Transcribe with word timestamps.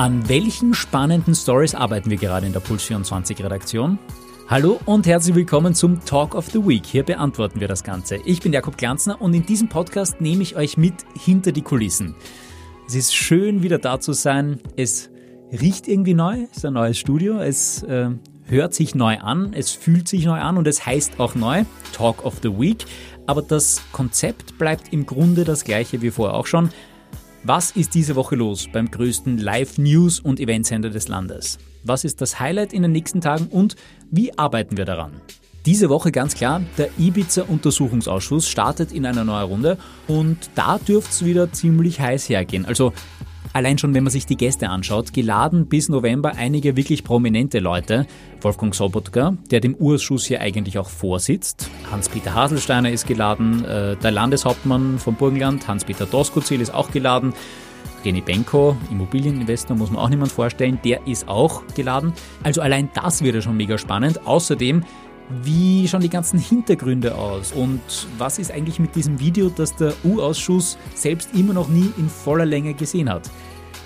An 0.00 0.26
welchen 0.30 0.72
spannenden 0.72 1.34
Stories 1.34 1.74
arbeiten 1.74 2.08
wir 2.08 2.16
gerade 2.16 2.46
in 2.46 2.54
der 2.54 2.60
Puls 2.60 2.84
24 2.84 3.44
Redaktion? 3.44 3.98
Hallo 4.48 4.80
und 4.86 5.06
herzlich 5.06 5.34
willkommen 5.34 5.74
zum 5.74 6.02
Talk 6.06 6.34
of 6.34 6.46
the 6.52 6.66
Week. 6.66 6.86
Hier 6.86 7.02
beantworten 7.02 7.60
wir 7.60 7.68
das 7.68 7.84
Ganze. 7.84 8.16
Ich 8.24 8.40
bin 8.40 8.54
Jakob 8.54 8.78
Glanzner 8.78 9.20
und 9.20 9.34
in 9.34 9.44
diesem 9.44 9.68
Podcast 9.68 10.22
nehme 10.22 10.42
ich 10.42 10.56
euch 10.56 10.78
mit 10.78 10.94
hinter 11.12 11.52
die 11.52 11.60
Kulissen. 11.60 12.14
Es 12.86 12.94
ist 12.94 13.14
schön, 13.14 13.62
wieder 13.62 13.76
da 13.76 14.00
zu 14.00 14.14
sein. 14.14 14.60
Es 14.74 15.10
riecht 15.52 15.86
irgendwie 15.86 16.14
neu, 16.14 16.46
es 16.50 16.56
ist 16.56 16.64
ein 16.64 16.72
neues 16.72 16.96
Studio. 16.96 17.38
Es 17.38 17.82
äh, 17.82 18.08
hört 18.46 18.72
sich 18.72 18.94
neu 18.94 19.18
an, 19.18 19.52
es 19.52 19.70
fühlt 19.70 20.08
sich 20.08 20.24
neu 20.24 20.40
an 20.40 20.56
und 20.56 20.66
es 20.66 20.86
heißt 20.86 21.20
auch 21.20 21.34
neu 21.34 21.64
Talk 21.92 22.24
of 22.24 22.38
the 22.42 22.58
Week. 22.58 22.86
Aber 23.26 23.42
das 23.42 23.82
Konzept 23.92 24.56
bleibt 24.56 24.94
im 24.94 25.04
Grunde 25.04 25.44
das 25.44 25.62
gleiche 25.62 26.00
wie 26.00 26.10
vorher 26.10 26.38
auch 26.38 26.46
schon. 26.46 26.70
Was 27.42 27.70
ist 27.70 27.94
diese 27.94 28.16
Woche 28.16 28.36
los 28.36 28.68
beim 28.70 28.90
größten 28.90 29.38
Live-News- 29.38 30.20
und 30.20 30.40
Eventsender 30.40 30.90
des 30.90 31.08
Landes? 31.08 31.56
Was 31.84 32.04
ist 32.04 32.20
das 32.20 32.38
Highlight 32.38 32.74
in 32.74 32.82
den 32.82 32.92
nächsten 32.92 33.22
Tagen 33.22 33.46
und 33.46 33.76
wie 34.10 34.36
arbeiten 34.36 34.76
wir 34.76 34.84
daran? 34.84 35.12
Diese 35.64 35.88
Woche 35.88 36.12
ganz 36.12 36.34
klar, 36.34 36.60
der 36.76 36.90
Ibiza-Untersuchungsausschuss 36.98 38.46
startet 38.46 38.92
in 38.92 39.06
einer 39.06 39.24
neuen 39.24 39.48
Runde 39.48 39.78
und 40.06 40.36
da 40.54 40.78
dürfte 40.78 41.10
es 41.12 41.24
wieder 41.24 41.50
ziemlich 41.50 41.98
heiß 41.98 42.28
hergehen. 42.28 42.66
Also 42.66 42.92
Allein 43.52 43.78
schon, 43.78 43.94
wenn 43.94 44.04
man 44.04 44.12
sich 44.12 44.26
die 44.26 44.36
Gäste 44.36 44.68
anschaut, 44.68 45.12
geladen 45.12 45.66
bis 45.66 45.88
November 45.88 46.34
einige 46.36 46.76
wirklich 46.76 47.02
prominente 47.02 47.58
Leute. 47.58 48.06
Wolfgang 48.40 48.72
Sobotka, 48.72 49.36
der 49.50 49.58
dem 49.60 49.74
Urschuss 49.74 50.26
hier 50.26 50.40
eigentlich 50.40 50.78
auch 50.78 50.88
vorsitzt. 50.88 51.68
Hans-Peter 51.90 52.32
Haselsteiner 52.32 52.92
ist 52.92 53.08
geladen. 53.08 53.64
Äh, 53.64 53.96
der 53.96 54.12
Landeshauptmann 54.12 55.00
vom 55.00 55.16
Burgenland, 55.16 55.66
Hans-Peter 55.66 56.06
Doskozil, 56.06 56.60
ist 56.60 56.72
auch 56.72 56.92
geladen. 56.92 57.34
René 58.04 58.22
Benko, 58.22 58.76
Immobilieninvestor, 58.90 59.76
muss 59.76 59.90
man 59.90 60.00
auch 60.00 60.08
niemand 60.08 60.30
vorstellen, 60.30 60.78
der 60.84 61.06
ist 61.08 61.28
auch 61.28 61.62
geladen. 61.74 62.12
Also 62.44 62.62
allein 62.62 62.88
das 62.94 63.22
wird 63.22 63.34
ja 63.34 63.42
schon 63.42 63.56
mega 63.56 63.76
spannend. 63.78 64.26
Außerdem 64.26 64.84
wie 65.44 65.86
schauen 65.86 66.00
die 66.00 66.10
ganzen 66.10 66.38
Hintergründe 66.40 67.14
aus 67.14 67.52
und 67.52 67.80
was 68.18 68.38
ist 68.38 68.50
eigentlich 68.50 68.80
mit 68.80 68.96
diesem 68.96 69.20
Video, 69.20 69.48
das 69.48 69.76
der 69.76 69.94
U-Ausschuss 70.04 70.76
selbst 70.94 71.30
immer 71.34 71.52
noch 71.52 71.68
nie 71.68 71.92
in 71.96 72.08
voller 72.08 72.46
Länge 72.46 72.74
gesehen 72.74 73.08
hat? 73.08 73.30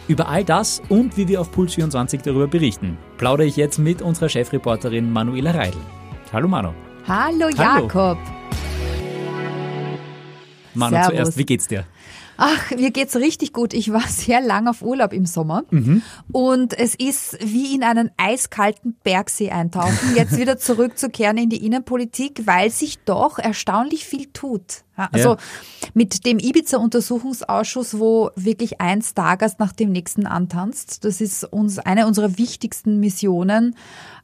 Über 0.06 0.28
all 0.28 0.44
das 0.44 0.82
und 0.90 1.16
wie 1.16 1.28
wir 1.28 1.40
auf 1.40 1.50
Puls 1.50 1.74
24 1.74 2.20
darüber 2.20 2.46
berichten, 2.46 2.98
plaudere 3.16 3.46
ich 3.46 3.56
jetzt 3.56 3.78
mit 3.78 4.02
unserer 4.02 4.28
Chefreporterin 4.28 5.10
Manuela 5.10 5.52
Reidel. 5.52 5.80
Hallo 6.30 6.46
Manu. 6.46 6.74
Hallo 7.08 7.48
Jakob. 7.48 8.18
Manu 10.74 10.96
Servus. 10.96 11.10
zuerst, 11.10 11.38
wie 11.38 11.46
geht's 11.46 11.68
dir? 11.68 11.84
Ach, 12.36 12.70
mir 12.72 12.90
geht's 12.90 13.16
richtig 13.16 13.52
gut. 13.52 13.74
Ich 13.74 13.92
war 13.92 14.02
sehr 14.08 14.40
lang 14.40 14.66
auf 14.66 14.82
Urlaub 14.82 15.12
im 15.12 15.26
Sommer 15.26 15.64
mhm. 15.70 16.02
und 16.32 16.76
es 16.78 16.94
ist 16.94 17.38
wie 17.40 17.74
in 17.74 17.82
einen 17.82 18.10
eiskalten 18.16 18.96
Bergsee 19.04 19.50
eintauchen, 19.50 20.14
jetzt 20.16 20.36
wieder 20.36 20.58
zurückzukehren 20.58 21.36
in 21.36 21.50
die 21.50 21.64
Innenpolitik, 21.64 22.42
weil 22.46 22.70
sich 22.70 22.98
doch 23.04 23.38
erstaunlich 23.38 24.04
viel 24.04 24.26
tut. 24.26 24.84
Also 24.96 25.30
ja. 25.30 25.36
mit 25.94 26.24
dem 26.24 26.38
Ibiza-Untersuchungsausschuss, 26.38 27.98
wo 27.98 28.30
wirklich 28.36 28.80
ein 28.80 29.02
Stargast 29.02 29.58
nach 29.58 29.72
dem 29.72 29.90
nächsten 29.90 30.26
antanzt, 30.26 31.04
das 31.04 31.20
ist 31.20 31.44
uns 31.44 31.80
eine 31.80 32.06
unserer 32.06 32.38
wichtigsten 32.38 33.00
Missionen, 33.00 33.74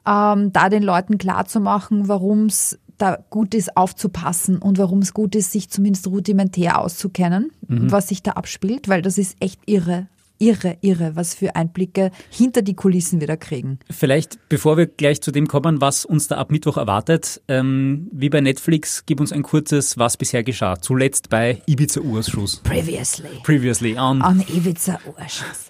ähm, 0.07 0.53
da 0.53 0.69
den 0.69 0.85
Leuten 0.85 1.19
klarzumachen, 1.19 2.07
warum 2.09 2.47
es 2.47 2.79
da 3.01 3.25
gut 3.31 3.55
ist, 3.55 3.77
aufzupassen 3.77 4.59
und 4.59 4.79
warum 4.79 5.01
es 5.01 5.15
gut 5.15 5.35
ist, 5.35 5.53
sich 5.53 5.71
zumindest 5.71 6.07
rudimentär 6.07 6.79
auszukennen, 6.79 7.51
mhm. 7.67 7.91
was 7.91 8.09
sich 8.09 8.23
da 8.23 8.33
abspielt, 8.33 8.89
weil 8.89 9.03
das 9.03 9.19
ist 9.19 9.37
echt 9.41 9.61
irre. 9.67 10.09
Irre, 10.43 10.79
irre, 10.81 11.17
was 11.17 11.35
für 11.35 11.55
Einblicke 11.55 12.11
hinter 12.31 12.63
die 12.63 12.73
Kulissen 12.73 13.21
wir 13.21 13.27
da 13.27 13.37
kriegen. 13.37 13.79
Vielleicht, 13.91 14.39
bevor 14.49 14.79
wir 14.79 14.87
gleich 14.87 15.21
zu 15.21 15.33
dem 15.33 15.47
kommen, 15.47 15.83
was 15.83 16.07
uns 16.07 16.29
da 16.29 16.39
ab 16.39 16.51
Mittwoch 16.51 16.79
erwartet, 16.79 17.43
ähm, 17.47 18.09
wie 18.11 18.31
bei 18.31 18.41
Netflix, 18.41 19.05
gib 19.05 19.21
uns 19.21 19.33
ein 19.33 19.43
kurzes, 19.43 19.99
was 19.99 20.17
bisher 20.17 20.43
geschah. 20.43 20.81
Zuletzt 20.81 21.29
bei 21.29 21.61
Ibiza-Urschuss. 21.67 22.63
Previously. 22.65 23.29
Previously 23.43 23.99
on. 23.99 24.23
On 24.23 24.41
Ibiza-Urschuss. 24.41 25.70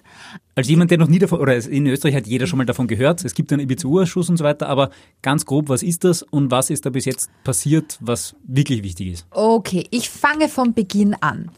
Als 0.55 0.67
jemand, 0.67 0.91
der 0.91 0.97
noch 0.97 1.07
nie 1.07 1.19
davon, 1.19 1.39
oder 1.39 1.55
in 1.55 1.87
Österreich 1.87 2.15
hat 2.15 2.27
jeder 2.27 2.47
schon 2.47 2.57
mal 2.57 2.65
davon 2.65 2.87
gehört, 2.87 3.23
es 3.25 3.33
gibt 3.33 3.51
einen 3.51 3.61
IBCU-Ausschuss 3.61 4.29
und 4.29 4.37
so 4.37 4.43
weiter, 4.43 4.67
aber 4.67 4.89
ganz 5.21 5.45
grob, 5.45 5.69
was 5.69 5.83
ist 5.83 6.03
das 6.03 6.23
und 6.23 6.51
was 6.51 6.69
ist 6.69 6.85
da 6.85 6.89
bis 6.89 7.05
jetzt 7.05 7.29
passiert, 7.43 7.97
was 8.01 8.35
wirklich 8.45 8.83
wichtig 8.83 9.13
ist? 9.13 9.27
Okay, 9.31 9.85
ich 9.91 10.09
fange 10.09 10.49
von 10.49 10.73
Beginn 10.73 11.15
an. 11.15 11.51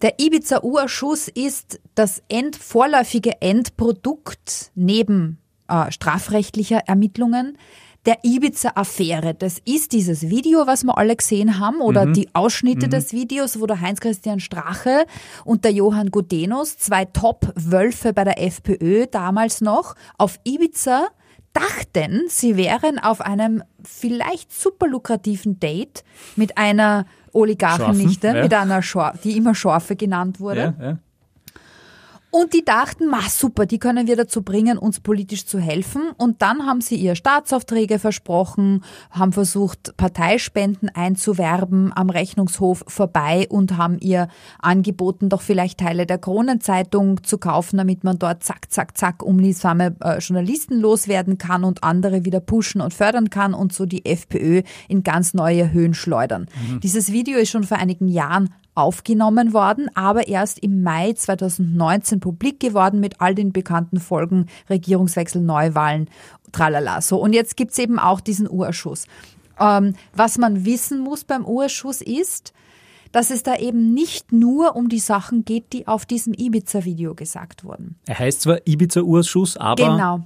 Der 0.00 0.20
Ibiza-U-Ausschuss 0.20 1.28
ist 1.28 1.80
das 1.94 2.22
end, 2.28 2.54
vorläufige 2.54 3.40
Endprodukt 3.40 4.70
neben 4.74 5.38
äh, 5.68 5.90
strafrechtlicher 5.90 6.78
Ermittlungen 6.86 7.58
der 8.06 8.18
Ibiza-Affäre. 8.22 9.34
Das 9.34 9.58
ist 9.64 9.92
dieses 9.92 10.28
Video, 10.28 10.66
was 10.66 10.84
wir 10.84 10.96
alle 10.96 11.16
gesehen 11.16 11.58
haben, 11.58 11.80
oder 11.80 12.06
mhm. 12.06 12.14
die 12.14 12.34
Ausschnitte 12.34 12.86
mhm. 12.86 12.90
des 12.90 13.12
Videos, 13.12 13.60
wo 13.60 13.66
der 13.66 13.80
Heinz-Christian 13.80 14.40
Strache 14.40 15.04
und 15.44 15.64
der 15.64 15.72
Johann 15.72 16.10
Gudenus, 16.10 16.78
zwei 16.78 17.04
Top-Wölfe 17.04 18.12
bei 18.12 18.24
der 18.24 18.42
FPÖ 18.42 19.06
damals 19.10 19.60
noch, 19.60 19.94
auf 20.16 20.38
Ibiza 20.44 21.08
dachten, 21.52 22.24
sie 22.28 22.56
wären 22.56 22.98
auf 22.98 23.20
einem 23.20 23.62
vielleicht 23.82 24.52
super 24.52 24.86
lukrativen 24.86 25.58
Date 25.58 26.04
mit 26.36 26.56
einer 26.56 27.06
Oligarchennichte, 27.32 28.28
ja. 28.28 28.42
mit 28.42 28.54
einer 28.54 28.82
Schor 28.82 29.14
die 29.24 29.36
immer 29.36 29.54
Schorfe 29.54 29.96
genannt 29.96 30.40
wurde. 30.40 30.74
Ja, 30.78 30.86
ja. 30.86 30.98
Und 32.30 32.52
die 32.52 32.64
dachten, 32.64 33.08
ma 33.08 33.20
super, 33.28 33.64
die 33.64 33.78
können 33.78 34.06
wir 34.06 34.16
dazu 34.16 34.42
bringen, 34.42 34.76
uns 34.76 35.00
politisch 35.00 35.46
zu 35.46 35.58
helfen. 35.58 36.02
Und 36.18 36.42
dann 36.42 36.66
haben 36.66 36.82
sie 36.82 36.96
ihr 36.96 37.14
Staatsaufträge 37.14 37.98
versprochen, 37.98 38.84
haben 39.10 39.32
versucht, 39.32 39.96
Parteispenden 39.96 40.90
einzuwerben 40.90 41.90
am 41.94 42.10
Rechnungshof 42.10 42.84
vorbei 42.86 43.46
und 43.48 43.78
haben 43.78 43.98
ihr 44.00 44.28
angeboten, 44.58 45.30
doch 45.30 45.40
vielleicht 45.40 45.80
Teile 45.80 46.04
der 46.04 46.18
Kronenzeitung 46.18 47.22
zu 47.24 47.38
kaufen, 47.38 47.78
damit 47.78 48.04
man 48.04 48.18
dort 48.18 48.44
zack, 48.44 48.70
zack, 48.70 48.98
zack 48.98 49.22
umliesame 49.22 49.96
äh, 50.00 50.18
Journalisten 50.18 50.80
loswerden 50.80 51.38
kann 51.38 51.64
und 51.64 51.82
andere 51.82 52.26
wieder 52.26 52.40
pushen 52.40 52.82
und 52.82 52.92
fördern 52.92 53.30
kann 53.30 53.54
und 53.54 53.72
so 53.72 53.86
die 53.86 54.04
FPÖ 54.04 54.62
in 54.88 55.02
ganz 55.02 55.32
neue 55.32 55.72
Höhen 55.72 55.94
schleudern. 55.94 56.46
Mhm. 56.68 56.80
Dieses 56.80 57.10
Video 57.10 57.38
ist 57.38 57.50
schon 57.50 57.64
vor 57.64 57.78
einigen 57.78 58.08
Jahren 58.08 58.50
aufgenommen 58.78 59.52
worden, 59.52 59.90
aber 59.94 60.28
erst 60.28 60.60
im 60.60 60.82
Mai 60.82 61.12
2019 61.12 62.20
publik 62.20 62.60
geworden 62.60 63.00
mit 63.00 63.20
all 63.20 63.34
den 63.34 63.52
bekannten 63.52 63.98
Folgen 63.98 64.46
Regierungswechsel, 64.70 65.42
Neuwahlen, 65.42 66.08
tralala. 66.52 67.00
So, 67.00 67.20
und 67.20 67.32
jetzt 67.32 67.56
gibt's 67.56 67.78
eben 67.78 67.98
auch 67.98 68.20
diesen 68.20 68.48
Urschuss. 68.48 69.06
Ähm, 69.58 69.94
was 70.14 70.38
man 70.38 70.64
wissen 70.64 71.00
muss 71.00 71.24
beim 71.24 71.44
Urschuss 71.44 72.00
ist, 72.00 72.52
dass 73.12 73.30
es 73.30 73.42
da 73.42 73.56
eben 73.56 73.94
nicht 73.94 74.32
nur 74.32 74.76
um 74.76 74.88
die 74.88 74.98
Sachen 74.98 75.44
geht, 75.44 75.72
die 75.72 75.88
auf 75.88 76.06
diesem 76.06 76.34
Ibiza-Video 76.34 77.14
gesagt 77.14 77.64
wurden. 77.64 77.96
Er 78.06 78.18
heißt 78.18 78.42
zwar 78.42 78.58
Ibiza-Urschuss, 78.66 79.56
aber. 79.56 79.96
Genau. 79.96 80.20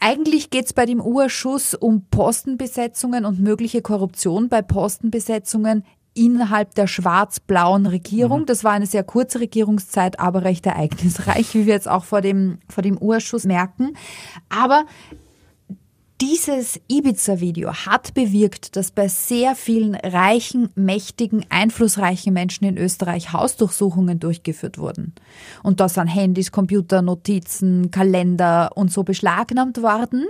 Eigentlich 0.00 0.50
geht 0.50 0.66
es 0.66 0.72
bei 0.72 0.86
dem 0.86 1.00
Urschuss 1.00 1.74
um 1.74 2.04
Postenbesetzungen 2.08 3.24
und 3.24 3.40
mögliche 3.40 3.82
Korruption 3.82 4.48
bei 4.48 4.62
Postenbesetzungen 4.62 5.82
innerhalb 6.18 6.74
der 6.74 6.86
schwarz-blauen 6.86 7.86
Regierung. 7.86 8.40
Mhm. 8.40 8.46
Das 8.46 8.64
war 8.64 8.72
eine 8.72 8.86
sehr 8.86 9.04
kurze 9.04 9.40
Regierungszeit, 9.40 10.18
aber 10.18 10.44
recht 10.44 10.66
ereignisreich, 10.66 11.54
wie 11.54 11.66
wir 11.66 11.74
jetzt 11.74 11.88
auch 11.88 12.04
vor 12.04 12.20
dem, 12.20 12.58
vor 12.68 12.82
dem 12.82 12.98
Urschuss 12.98 13.44
merken. 13.44 13.94
Aber 14.48 14.84
dieses 16.20 16.80
Ibiza-Video 16.88 17.72
hat 17.72 18.12
bewirkt, 18.12 18.74
dass 18.74 18.90
bei 18.90 19.06
sehr 19.06 19.54
vielen 19.54 19.94
reichen, 19.94 20.68
mächtigen, 20.74 21.46
einflussreichen 21.48 22.32
Menschen 22.32 22.64
in 22.64 22.76
Österreich 22.76 23.32
Hausdurchsuchungen 23.32 24.18
durchgeführt 24.18 24.78
wurden. 24.78 25.14
Und 25.62 25.78
da 25.78 25.88
sind 25.88 26.08
Handys, 26.08 26.50
Computer, 26.50 27.02
Notizen, 27.02 27.92
Kalender 27.92 28.72
und 28.74 28.90
so 28.90 29.04
beschlagnahmt 29.04 29.80
worden. 29.80 30.26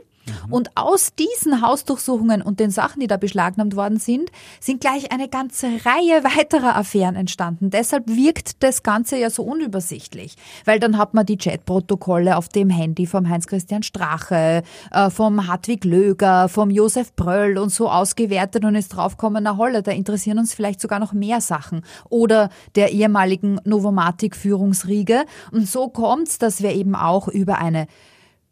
Mhm. 0.47 0.53
Und 0.53 0.71
aus 0.77 1.11
diesen 1.15 1.63
Hausdurchsuchungen 1.63 2.43
und 2.43 2.61
den 2.61 2.71
Sachen, 2.71 3.01
die 3.01 3.07
da 3.07 3.17
beschlagnahmt 3.17 3.77
worden 3.77 3.99
sind, 3.99 4.31
sind 4.61 4.81
gleich 4.81 5.13
eine 5.13 5.29
ganze 5.29 5.67
Reihe 5.67 6.25
weiterer 6.25 6.77
Affären 6.77 7.17
entstanden. 7.17 7.71
Deshalb 7.71 8.09
wirkt 8.09 8.63
das 8.63 8.83
Ganze 8.83 9.19
ja 9.19 9.31
so 9.31 9.43
unübersichtlich, 9.43 10.37
weil 10.65 10.81
dann 10.81 10.99
hat 10.99 11.15
man 11.15 11.27
die 11.27 11.37
Chatprotokolle 11.37 12.37
auf 12.37 12.49
dem 12.49 12.71
Handy 12.71 13.07
vom 13.07 13.29
Heinz-Christian 13.29 13.83
Strache, 13.83 14.63
äh, 14.91 15.11
vom 15.11 15.47
Hartwig 15.47 15.85
Löger, 15.85 16.49
vom 16.49 16.71
Josef 16.71 17.15
Bröll 17.15 17.59
und 17.59 17.71
so 17.71 17.91
ausgewertet 17.91 18.65
und 18.65 18.75
ist 18.75 18.89
draufgekommen, 18.89 19.45
na 19.45 19.57
holle, 19.57 19.83
da 19.83 19.93
interessieren 19.93 20.39
uns 20.39 20.55
vielleicht 20.55 20.81
sogar 20.81 20.99
noch 20.99 21.13
mehr 21.13 21.41
Sachen. 21.41 21.83
Oder 22.09 22.51
der 22.75 22.93
ehemaligen 22.93 23.61
Novomatic-Führungsriege. 23.65 25.25
Und 25.53 25.69
so 25.69 25.89
kommt's, 25.89 26.39
dass 26.39 26.63
wir 26.63 26.73
eben 26.73 26.95
auch 26.95 27.29
über 27.29 27.59
eine 27.59 27.87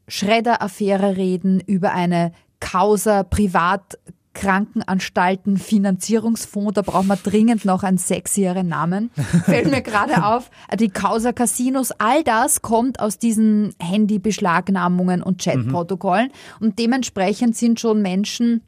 Schredder-Affäre 0.09 1.17
reden, 1.17 1.61
über 1.61 1.93
eine 1.93 2.33
Causa 2.61 3.23
privat 3.23 3.99
Krankenanstalten 4.37 5.57
Finanzierungsfonds, 5.57 6.75
da 6.75 6.83
brauchen 6.83 7.07
wir 7.07 7.17
dringend 7.17 7.65
noch 7.65 7.83
einen 7.83 7.97
sexieren 7.97 8.69
Namen. 8.69 9.11
Fällt 9.45 9.71
mir 9.71 9.81
gerade 9.81 10.27
auf. 10.27 10.51
Die 10.79 10.91
Causa 10.91 11.33
Casinos, 11.33 11.91
all 11.93 12.23
das 12.23 12.61
kommt 12.61 13.01
aus 13.01 13.19
diesen 13.19 13.75
Handybeschlagnahmungen 13.81 15.23
und 15.23 15.43
Chatprotokollen. 15.43 16.27
Mhm. 16.27 16.67
Und 16.67 16.79
dementsprechend 16.79 17.57
sind 17.57 17.81
schon 17.81 18.03
Menschen, 18.03 18.61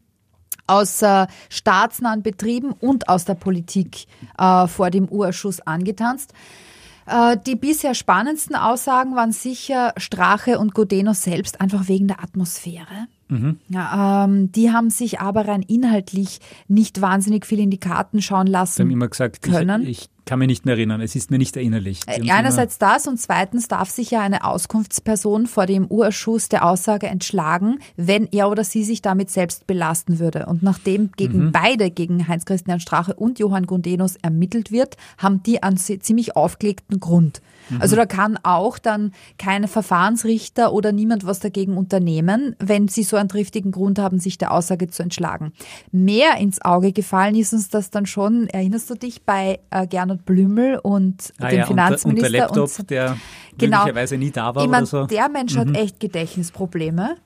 aus 0.69 1.03
äh, 1.03 1.27
staatsnahen 1.49 2.23
Betrieben 2.23 2.73
und 2.73 3.09
aus 3.09 3.25
der 3.25 3.35
Politik 3.35 4.07
äh, 4.39 4.67
vor 4.67 4.91
dem 4.91 5.09
Urschuss 5.09 5.61
angetanzt. 5.61 6.35
Äh, 7.09 7.39
die 7.47 7.57
bisher 7.57 7.95
spannendsten 7.95 8.55
Aussagen 8.55 9.17
waren 9.17 9.33
sicher 9.33 9.95
Strache 9.97 10.59
und 10.59 10.75
Godeno 10.75 11.15
selbst, 11.15 11.61
einfach 11.61 11.89
wegen 11.89 12.09
der 12.09 12.23
Atmosphäre. 12.23 13.09
Mhm. 13.29 13.59
Ähm, 13.75 14.53
die 14.53 14.73
haben 14.73 14.91
sich 14.91 15.21
aber 15.21 15.47
rein 15.47 15.63
inhaltlich 15.63 16.41
nicht 16.67 17.01
wahnsinnig 17.01 17.47
viel 17.47 17.61
in 17.61 17.71
die 17.71 17.79
Karten 17.79 18.23
schauen 18.23 18.47
lassen. 18.47 18.77
Sie 18.77 18.83
haben 18.83 18.91
immer 18.91 19.09
gesagt, 19.09 19.43
können. 19.43 19.83
Ich, 19.83 19.89
ich 19.89 20.11
kann 20.29 20.41
mich 20.41 20.49
nicht 20.49 20.67
mehr 20.67 20.75
erinnern, 20.75 21.01
es 21.01 21.17
ist 21.17 21.31
mir 21.31 21.39
nicht 21.39 21.57
erinnerlich. 21.57 22.01
Äh, 22.07 22.31
einerseits 22.31 22.79
das 22.79 23.07
und 23.07 23.19
zweitens 23.19 23.67
darf 23.67 23.89
sich 23.89 24.11
ja 24.11 24.21
eine 24.21 24.45
Auskunftsperson 24.45 25.47
vor 25.47 25.65
dem 25.65 25.87
Urschuss 25.87 26.51
der 26.51 26.67
Aussage 26.67 27.07
entschlagen, 27.07 27.79
wenn 27.97 28.27
er 28.31 28.51
oder 28.51 28.63
sie 28.63 28.85
sich 28.85 29.01
damit 29.01 29.31
selbst 29.31 29.67
belasten 29.67 30.19
würde. 30.19 30.45
Und 30.45 30.63
nachdem 30.63 31.13
gegen 31.17 31.47
mhm. 31.47 31.53
beide, 31.53 31.91
gegen 31.91 32.29
Heinz-Christian 32.29 32.79
Strache 32.79 33.15
und 33.15 33.39
Johann 33.39 33.67
Gundenus 33.67 34.17
ermittelt 34.17 34.71
wird, 34.71 34.99
haben 35.17 35.43
die 35.43 35.63
einen 35.63 35.79
ziemlich 35.79 36.37
aufgelegten 36.37 37.01
Grund. 37.01 37.41
Mhm. 37.71 37.81
Also 37.81 37.97
da 37.97 38.07
kann 38.07 38.39
auch 38.43 38.79
dann 38.79 39.13
kein 39.39 39.67
Verfahrensrichter 39.67 40.73
oder 40.73 40.93
niemand 40.93 41.25
was 41.25 41.41
dagegen 41.41 41.77
unternehmen, 41.77 42.55
wenn 42.59 42.89
sie 42.89 43.03
so 43.03 43.17
einen 43.19 43.29
triftigen 43.29 43.71
Grund 43.71 43.99
haben, 43.99 44.19
sich 44.19 44.39
der 44.39 44.53
Aussage 44.53 44.89
zu 44.89 45.03
entschlagen. 45.03 45.53
Mehr 45.93 46.37
ins 46.39 46.63
Auge 46.63 46.93
gefallen 46.93 47.35
ist 47.35 47.53
uns 47.53 47.69
das 47.69 47.91
dann 47.91 48.07
schon, 48.07 48.49
erinnerst 48.49 48.91
du 48.91 48.95
dich, 48.95 49.23
bei 49.23 49.61
äh, 49.71 49.87
Gernot 49.87 50.25
Blümel 50.25 50.79
und 50.79 51.33
ah, 51.39 51.49
dem 51.49 51.59
ja, 51.61 51.67
Finanzminister. 51.67 52.27
Und 52.27 52.33
der 52.33 52.41
Laptop, 52.41 52.79
und, 52.79 52.91
der 52.91 53.17
genau, 53.59 53.79
möglicherweise 53.79 54.17
nie 54.17 54.31
da 54.31 54.55
war 54.55 54.63
ich 54.63 54.71
mein, 54.71 54.83
oder 54.83 54.87
so. 54.87 55.07
Der 55.07 55.29
Mensch 55.29 55.55
mhm. 55.55 55.61
hat 55.61 55.77
echt 55.77 56.01
Gedächtnisprobleme. 56.01 57.17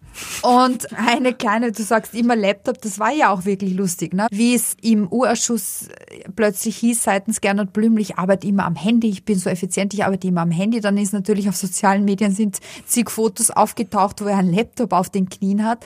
Und 0.43 0.87
eine 0.99 1.33
kleine, 1.33 1.73
du 1.73 1.83
sagst 1.83 2.15
immer 2.15 2.37
Laptop, 2.37 2.81
das 2.83 2.99
war 2.99 3.13
ja 3.13 3.33
auch 3.33 3.45
wirklich 3.45 3.75
lustig, 3.75 4.13
ne? 4.13 4.27
Wie 4.31 4.55
es 4.55 4.77
im 4.83 5.11
U-Ausschuss 5.11 5.89
plötzlich 6.37 6.77
hieß 6.77 7.03
seitens 7.03 7.41
Gernot 7.41 7.73
Blümel, 7.73 8.03
ich 8.03 8.19
arbeite 8.19 8.47
immer 8.47 8.67
am 8.67 8.75
Handy, 8.75 9.09
ich 9.09 9.25
bin 9.25 9.39
so 9.39 9.49
effizient, 9.49 9.95
ich 9.95 10.05
arbeite 10.05 10.29
immer 10.29 10.43
am 10.43 10.51
Handy. 10.51 10.81
Dann 10.81 10.99
ist 10.99 11.13
natürlich 11.13 11.49
auf 11.49 11.57
sozialen 11.57 12.05
Medien 12.05 12.33
sind 12.33 12.59
zig 12.87 13.11
Fotos 13.11 13.51
aufgetaucht, 13.51 14.21
wo 14.21 14.27
er 14.27 14.39
einen 14.39 14.53
Laptop 14.53 14.93
auf 14.93 15.09
den 15.09 15.29
Knien 15.29 15.65
hat. 15.65 15.85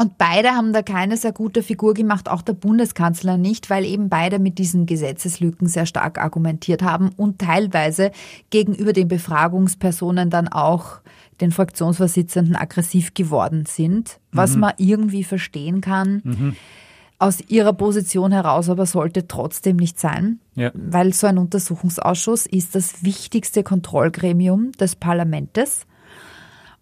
Und 0.00 0.16
beide 0.16 0.52
haben 0.52 0.72
da 0.72 0.80
keine 0.80 1.18
sehr 1.18 1.32
gute 1.32 1.62
Figur 1.62 1.92
gemacht, 1.92 2.30
auch 2.30 2.40
der 2.40 2.54
Bundeskanzler 2.54 3.36
nicht, 3.36 3.68
weil 3.68 3.84
eben 3.84 4.08
beide 4.08 4.38
mit 4.38 4.56
diesen 4.56 4.86
Gesetzeslücken 4.86 5.68
sehr 5.68 5.84
stark 5.84 6.16
argumentiert 6.16 6.82
haben 6.82 7.10
und 7.18 7.38
teilweise 7.38 8.10
gegenüber 8.48 8.94
den 8.94 9.08
Befragungspersonen 9.08 10.30
dann 10.30 10.48
auch 10.48 11.00
den 11.42 11.50
Fraktionsvorsitzenden 11.52 12.56
aggressiv 12.56 13.12
geworden 13.12 13.66
sind, 13.66 14.20
was 14.32 14.54
mhm. 14.54 14.60
man 14.60 14.72
irgendwie 14.78 15.22
verstehen 15.22 15.82
kann. 15.82 16.22
Mhm. 16.24 16.56
Aus 17.18 17.42
ihrer 17.48 17.74
Position 17.74 18.32
heraus 18.32 18.70
aber 18.70 18.86
sollte 18.86 19.28
trotzdem 19.28 19.76
nicht 19.76 20.00
sein, 20.00 20.40
ja. 20.54 20.70
weil 20.72 21.12
so 21.12 21.26
ein 21.26 21.36
Untersuchungsausschuss 21.36 22.46
ist 22.46 22.74
das 22.74 23.04
wichtigste 23.04 23.62
Kontrollgremium 23.62 24.72
des 24.72 24.96
Parlamentes. 24.96 25.84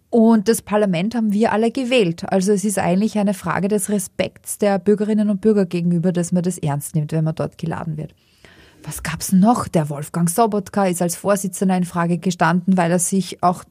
Und 0.09 0.47
das 0.47 0.61
Parlament 0.61 1.13
haben 1.13 1.33
wir 1.33 1.51
alle 1.51 1.71
gewählt. 1.71 2.23
Also 2.31 2.51
es 2.51 2.63
ist 2.63 2.79
eigentlich 2.79 3.19
eine 3.19 3.35
Frage 3.35 3.67
des 3.67 3.89
Respekts 3.89 4.57
der 4.57 4.79
Bürgerinnen 4.79 5.29
und 5.29 5.41
Bürger 5.41 5.65
gegenüber, 5.65 6.11
dass 6.11 6.31
man 6.31 6.41
das 6.41 6.57
ernst 6.57 6.95
nimmt, 6.95 7.11
wenn 7.11 7.23
man 7.23 7.35
dort 7.35 7.57
geladen 7.57 7.97
wird. 7.97 8.15
Was 8.83 9.03
gab's 9.03 9.31
noch? 9.31 9.67
Der 9.67 9.89
Wolfgang 9.89 10.29
Sobotka 10.29 10.87
ist 10.87 11.01
als 11.01 11.15
Vorsitzender 11.15 11.77
in 11.77 11.83
Frage 11.83 12.17
gestanden, 12.17 12.77
weil 12.77 12.91
er 12.91 12.99
sich 12.99 13.43
auch, 13.43 13.63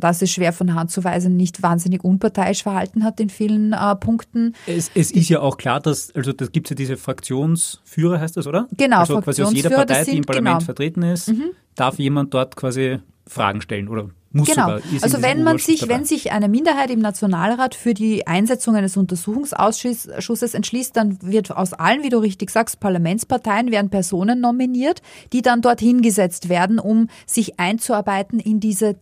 das 0.00 0.22
ist 0.22 0.32
schwer 0.32 0.52
von 0.52 0.74
Hand 0.74 0.90
zu 0.90 1.04
weisen, 1.04 1.36
nicht 1.36 1.62
wahnsinnig 1.62 2.02
unparteiisch 2.02 2.62
verhalten 2.62 3.04
hat 3.04 3.20
in 3.20 3.28
vielen 3.28 3.72
äh, 3.72 3.94
Punkten. 3.96 4.54
Es, 4.66 4.90
es, 4.94 5.12
ist 5.12 5.28
ja 5.28 5.40
auch 5.40 5.56
klar, 5.58 5.80
dass, 5.80 6.12
also 6.14 6.32
das 6.32 6.52
gibt 6.52 6.70
ja 6.70 6.74
diese 6.74 6.96
Fraktionsführer, 6.96 8.18
heißt 8.18 8.36
das, 8.36 8.46
oder? 8.46 8.66
Genau, 8.76 9.00
also 9.00 9.20
quasi 9.20 9.42
aus 9.42 9.52
jeder 9.52 9.70
Partei, 9.70 10.04
sind, 10.04 10.14
die 10.14 10.18
im 10.18 10.24
Parlament 10.24 10.58
genau. 10.58 10.64
vertreten 10.64 11.02
ist, 11.02 11.28
mhm. 11.28 11.50
darf 11.74 11.98
jemand 11.98 12.32
dort 12.32 12.56
quasi 12.56 12.98
Fragen 13.26 13.60
stellen 13.60 13.88
oder 13.88 14.08
muss 14.36 14.48
genau. 14.48 14.78
Also 15.02 15.22
wenn 15.22 15.42
man 15.42 15.58
sich, 15.58 15.80
dabei. 15.80 15.94
wenn 15.94 16.04
sich 16.04 16.32
eine 16.32 16.48
Minderheit 16.48 16.90
im 16.90 17.00
Nationalrat 17.00 17.74
für 17.74 17.94
die 17.94 18.26
Einsetzung 18.26 18.76
eines 18.76 18.96
Untersuchungsausschusses 18.96 20.54
entschließt, 20.54 20.96
dann 20.96 21.18
wird 21.22 21.50
aus 21.50 21.72
allen, 21.72 22.02
wie 22.02 22.08
du 22.08 22.18
richtig 22.18 22.50
sagst, 22.50 22.80
Parlamentsparteien 22.80 23.70
werden 23.70 23.90
Personen 23.90 24.40
nominiert, 24.40 25.02
die 25.32 25.42
dann 25.42 25.62
dorthin 25.62 26.02
gesetzt 26.02 26.48
werden, 26.48 26.78
um 26.78 27.08
sich 27.26 27.58
einzuarbeiten 27.58 28.38
in 28.38 28.60
diese 28.60 28.96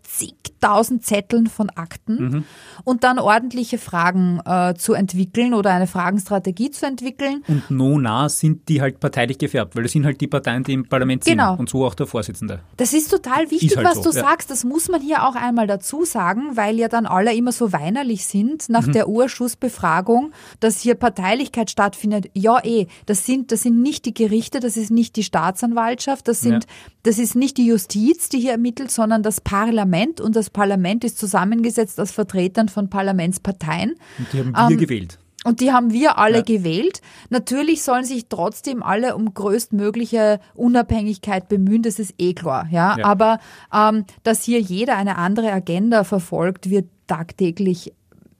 zigtausend 0.65 1.05
Zetteln 1.05 1.47
von 1.47 1.71
Akten 1.71 2.17
mhm. 2.17 2.45
und 2.85 3.05
dann 3.05 3.19
ordentliche 3.19 3.79
Fragen 3.79 4.41
äh, 4.45 4.75
zu 4.75 4.95
entwickeln 4.95 5.55
oder 5.55 5.71
eine 5.71 5.87
Fragenstrategie 5.87 6.71
zu 6.71 6.87
entwickeln. 6.87 7.43
Und 7.49 7.71
no 7.71 7.99
nah 7.99 8.29
sind 8.29 8.69
die 8.69 8.81
halt 8.81 9.01
parteilich 9.01 9.39
gefärbt, 9.39 9.77
weil 9.77 9.83
das 9.83 9.93
sind 9.93 10.05
halt 10.05 10.21
die 10.21 10.27
Parteien, 10.27 10.65
die 10.65 10.73
im 10.73 10.89
Parlament 10.89 11.25
genau. 11.25 11.53
sind 11.53 11.61
und 11.61 11.69
so 11.69 11.85
auch 11.85 11.95
der 11.95 12.07
Vorsitzende. 12.07 12.61
Das 12.77 12.93
ist 12.93 13.11
total 13.11 13.51
wichtig, 13.51 13.77
halt 13.77 13.87
was 13.87 13.97
so, 13.97 14.11
du 14.11 14.17
ja. 14.17 14.23
sagst. 14.23 14.51
Das 14.51 14.65
muss 14.65 14.89
man 14.89 15.01
hier 15.01 15.27
auch 15.27 15.35
einmal 15.35 15.67
dazu 15.67 16.05
sagen, 16.05 16.57
weil 16.57 16.77
ja 16.77 16.89
dann 16.89 17.07
alle 17.07 17.35
immer 17.35 17.53
so 17.53 17.73
weinerlich 17.73 18.25
sind 18.25 18.69
nach 18.69 18.87
mhm. 18.87 18.93
der 18.93 19.09
Urschussbefragung, 19.09 20.33
dass 20.61 20.81
hier 20.81 20.95
Parteilichkeit 20.95 21.71
stattfindet. 21.71 22.31
Ja, 22.35 22.65
eh, 22.65 22.87
das 23.07 23.27
sind, 23.27 23.53
das 23.53 23.63
sind 23.63 23.83
nicht 23.83 24.07
die 24.07 24.15
Gerichte, 24.15 24.61
das 24.61 24.77
ist 24.77 24.91
nicht 24.91 25.17
die 25.17 25.25
Staatsanwaltschaft, 25.25 26.27
das 26.29 26.41
sind, 26.41 26.65
ja. 26.65 26.71
das 27.03 27.19
ist 27.19 27.35
nicht 27.35 27.59
die 27.59 27.67
Justiz, 27.67 28.29
die 28.29 28.41
hier 28.41 28.53
ermittelt, 28.53 28.91
sondern 28.91 29.23
das 29.23 29.41
Parlament 29.41 30.21
und 30.21 30.37
das 30.37 30.54
Parlament 30.55 31.05
ist 31.05 31.19
zusammengesetzt 31.19 32.01
aus 32.01 32.13
Vertretern 32.13 32.71
von 32.71 32.89
Parlamentsparteien. 32.89 33.97
Und 34.19 34.33
die 34.33 34.39
haben 34.39 34.53
wir 34.53 34.71
ähm, 34.71 34.79
gewählt. 34.79 35.19
Und 35.45 35.61
die 35.61 35.73
haben 35.73 35.93
wir 35.93 36.17
alle 36.17 36.39
ja. 36.39 36.43
gewählt. 36.43 37.03
Natürlich 37.29 37.83
sollen 37.83 38.05
sich 38.05 38.29
trotzdem 38.31 38.83
alle 38.83 39.15
um 39.15 39.35
größtmögliche 39.35 40.41
Unabhängigkeit 40.55 41.51
bemühen, 41.51 41.83
das 41.83 41.99
ist 41.99 42.15
eh 42.17 42.33
klar. 42.33 42.67
Ja? 42.71 42.97
ja. 42.97 43.05
Aber 43.05 43.39
ähm, 43.75 44.07
dass 44.23 44.43
hier 44.43 44.61
jeder 44.61 44.97
eine 44.97 45.19
andere 45.19 45.53
Agenda 45.53 46.05
verfolgt, 46.05 46.71
wird 46.71 46.87
tagtäglich 47.07 47.93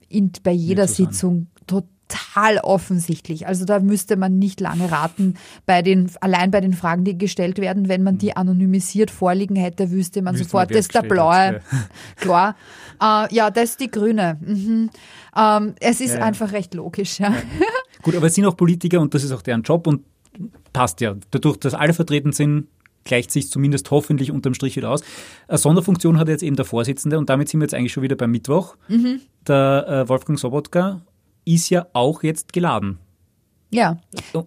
in, 0.09 0.31
bei 0.41 0.51
jeder 0.51 0.87
Sitzung 0.87 1.47
total 1.67 1.94
offensichtlich. 2.63 3.47
Also 3.47 3.65
da 3.65 3.79
müsste 3.79 4.17
man 4.17 4.37
nicht 4.37 4.59
lange 4.59 4.91
raten, 4.91 5.35
bei 5.65 5.81
den, 5.81 6.11
allein 6.21 6.51
bei 6.51 6.61
den 6.61 6.73
Fragen, 6.73 7.03
die 7.03 7.17
gestellt 7.17 7.59
werden, 7.59 7.87
wenn 7.87 8.03
man 8.03 8.17
die 8.17 8.27
mhm. 8.27 8.37
anonymisiert 8.37 9.11
vorliegen 9.11 9.55
hätte, 9.55 9.91
wüsste 9.91 10.21
man 10.21 10.35
Wüsste 10.35 10.45
sofort, 10.45 10.71
das 10.71 10.79
ist 10.81 10.95
der 10.95 11.03
blaue. 11.03 11.61
Klar. 12.17 12.55
Äh, 13.01 13.33
ja, 13.33 13.49
das 13.49 13.71
ist 13.71 13.79
die 13.79 13.91
grüne. 13.91 14.37
Mhm. 14.41 14.89
Ähm, 15.35 15.75
es 15.79 16.01
ist 16.01 16.13
ja, 16.13 16.19
ja. 16.19 16.25
einfach 16.25 16.51
recht 16.51 16.73
logisch. 16.73 17.19
Ja. 17.19 17.33
Gut, 18.01 18.15
aber 18.15 18.27
es 18.27 18.35
sind 18.35 18.45
auch 18.45 18.57
Politiker 18.57 18.99
und 18.99 19.13
das 19.13 19.23
ist 19.23 19.31
auch 19.31 19.41
deren 19.41 19.63
Job 19.63 19.87
und 19.87 20.03
passt 20.73 21.01
ja. 21.01 21.15
Dadurch, 21.31 21.57
dass 21.57 21.73
alle 21.73 21.93
vertreten 21.93 22.33
sind, 22.33 22.67
gleicht 23.05 23.31
sich 23.31 23.49
zumindest 23.49 23.89
hoffentlich 23.91 24.31
unterm 24.31 24.53
Strich 24.53 24.75
wieder 24.75 24.89
aus. 24.89 25.03
Eine 25.47 25.57
Sonderfunktion 25.57 26.19
hat 26.19 26.27
jetzt 26.27 26.43
eben 26.43 26.55
der 26.55 26.65
Vorsitzende 26.65 27.17
und 27.17 27.29
damit 27.29 27.49
sind 27.49 27.61
wir 27.61 27.65
jetzt 27.65 27.73
eigentlich 27.73 27.93
schon 27.93 28.03
wieder 28.03 28.15
beim 28.15 28.31
Mittwoch. 28.31 28.75
Mhm. 28.87 29.21
Der 29.47 29.85
äh, 29.87 30.09
Wolfgang 30.09 30.39
Sobotka 30.39 31.01
ist 31.45 31.69
ja 31.69 31.87
auch 31.93 32.23
jetzt 32.23 32.53
geladen. 32.53 32.99
Ja. 33.71 33.97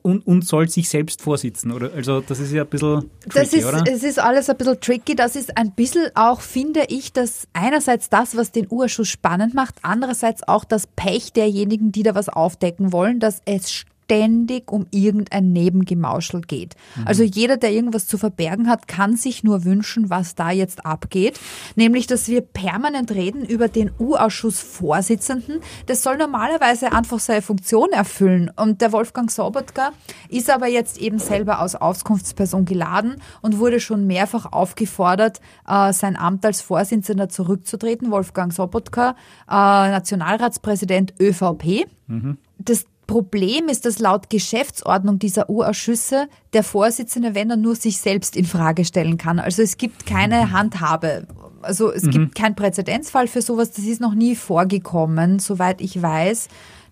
Und, 0.02 0.26
und 0.26 0.46
soll 0.46 0.68
sich 0.68 0.88
selbst 0.88 1.20
vorsitzen, 1.20 1.72
oder? 1.72 1.92
Also 1.92 2.20
das 2.20 2.40
ist 2.40 2.52
ja 2.52 2.62
ein 2.62 2.68
bisschen 2.68 3.10
tricky, 3.28 3.34
das 3.34 3.52
ist, 3.52 3.64
oder? 3.66 3.84
Es 3.86 4.02
ist 4.02 4.18
alles 4.18 4.48
ein 4.48 4.56
bisschen 4.56 4.80
tricky. 4.80 5.16
Das 5.16 5.36
ist 5.36 5.56
ein 5.56 5.72
bisschen 5.72 6.10
auch, 6.14 6.40
finde 6.40 6.84
ich, 6.88 7.12
dass 7.12 7.46
einerseits 7.52 8.08
das, 8.08 8.36
was 8.36 8.52
den 8.52 8.66
Urschuss 8.70 9.08
spannend 9.08 9.54
macht, 9.54 9.76
andererseits 9.82 10.46
auch 10.46 10.64
das 10.64 10.86
Pech 10.86 11.32
derjenigen, 11.32 11.92
die 11.92 12.02
da 12.02 12.14
was 12.14 12.28
aufdecken 12.28 12.92
wollen, 12.92 13.20
dass 13.20 13.42
es 13.44 13.84
ständig 14.08 14.72
um 14.72 14.86
irgendein 14.90 15.52
Nebengemauschel 15.52 16.40
geht. 16.40 16.76
Mhm. 16.96 17.06
Also 17.06 17.22
jeder, 17.22 17.58
der 17.58 17.72
irgendwas 17.72 18.06
zu 18.06 18.16
verbergen 18.16 18.68
hat, 18.68 18.88
kann 18.88 19.16
sich 19.16 19.44
nur 19.44 19.64
wünschen, 19.64 20.08
was 20.08 20.34
da 20.34 20.50
jetzt 20.50 20.86
abgeht. 20.86 21.38
Nämlich, 21.76 22.06
dass 22.06 22.26
wir 22.26 22.40
permanent 22.40 23.10
reden 23.10 23.44
über 23.44 23.68
den 23.68 23.90
U-Ausschussvorsitzenden. 23.98 25.60
Das 25.86 26.02
soll 26.02 26.16
normalerweise 26.16 26.92
einfach 26.92 27.18
seine 27.18 27.42
Funktion 27.42 27.90
erfüllen. 27.90 28.50
Und 28.56 28.80
der 28.80 28.92
Wolfgang 28.92 29.30
Sobotka 29.30 29.90
ist 30.30 30.48
aber 30.48 30.68
jetzt 30.68 30.98
eben 30.98 31.18
selber 31.18 31.58
als 31.58 31.74
Auskunftsperson 31.74 32.64
geladen 32.64 33.16
und 33.42 33.58
wurde 33.58 33.78
schon 33.78 34.06
mehrfach 34.06 34.50
aufgefordert, 34.52 35.42
äh, 35.68 35.92
sein 35.92 36.16
Amt 36.16 36.46
als 36.46 36.62
Vorsitzender 36.62 37.28
zurückzutreten. 37.28 38.10
Wolfgang 38.10 38.54
Sobotka, 38.54 39.16
äh, 39.46 39.52
Nationalratspräsident 39.52 41.12
ÖVP. 41.20 41.86
Mhm. 42.06 42.38
Das 42.58 42.86
Problem 43.08 43.68
ist, 43.68 43.86
dass 43.86 43.98
laut 43.98 44.30
Geschäftsordnung 44.30 45.18
dieser 45.18 45.50
Urausschüsse 45.50 46.28
der 46.52 46.62
Vorsitzende, 46.62 47.34
wenn 47.34 47.50
er 47.50 47.56
nur 47.56 47.74
sich 47.74 47.98
selbst 47.98 48.36
in 48.36 48.44
Frage 48.44 48.84
stellen 48.84 49.18
kann. 49.18 49.40
Also 49.40 49.62
es 49.62 49.76
gibt 49.76 50.06
keine 50.06 50.46
mhm. 50.46 50.52
Handhabe. 50.52 51.26
Also 51.62 51.90
es 51.90 52.04
mhm. 52.04 52.10
gibt 52.10 52.34
keinen 52.36 52.54
Präzedenzfall 52.54 53.26
für 53.26 53.42
sowas. 53.42 53.72
Das 53.72 53.84
ist 53.84 54.00
noch 54.00 54.14
nie 54.14 54.36
vorgekommen, 54.36 55.40
soweit 55.40 55.80
ich 55.80 56.00
weiß 56.00 56.48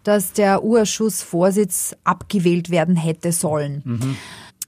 dass 0.06 0.32
der 0.32 0.62
Urschussvorsitz 0.62 1.96
abgewählt 2.04 2.70
werden 2.70 2.94
hätte 2.94 3.32
sollen. 3.32 3.82
Mhm. 3.84 4.16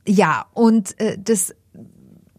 Ja, 0.04 0.46
und 0.52 1.00
äh, 1.00 1.16
das 1.16 1.54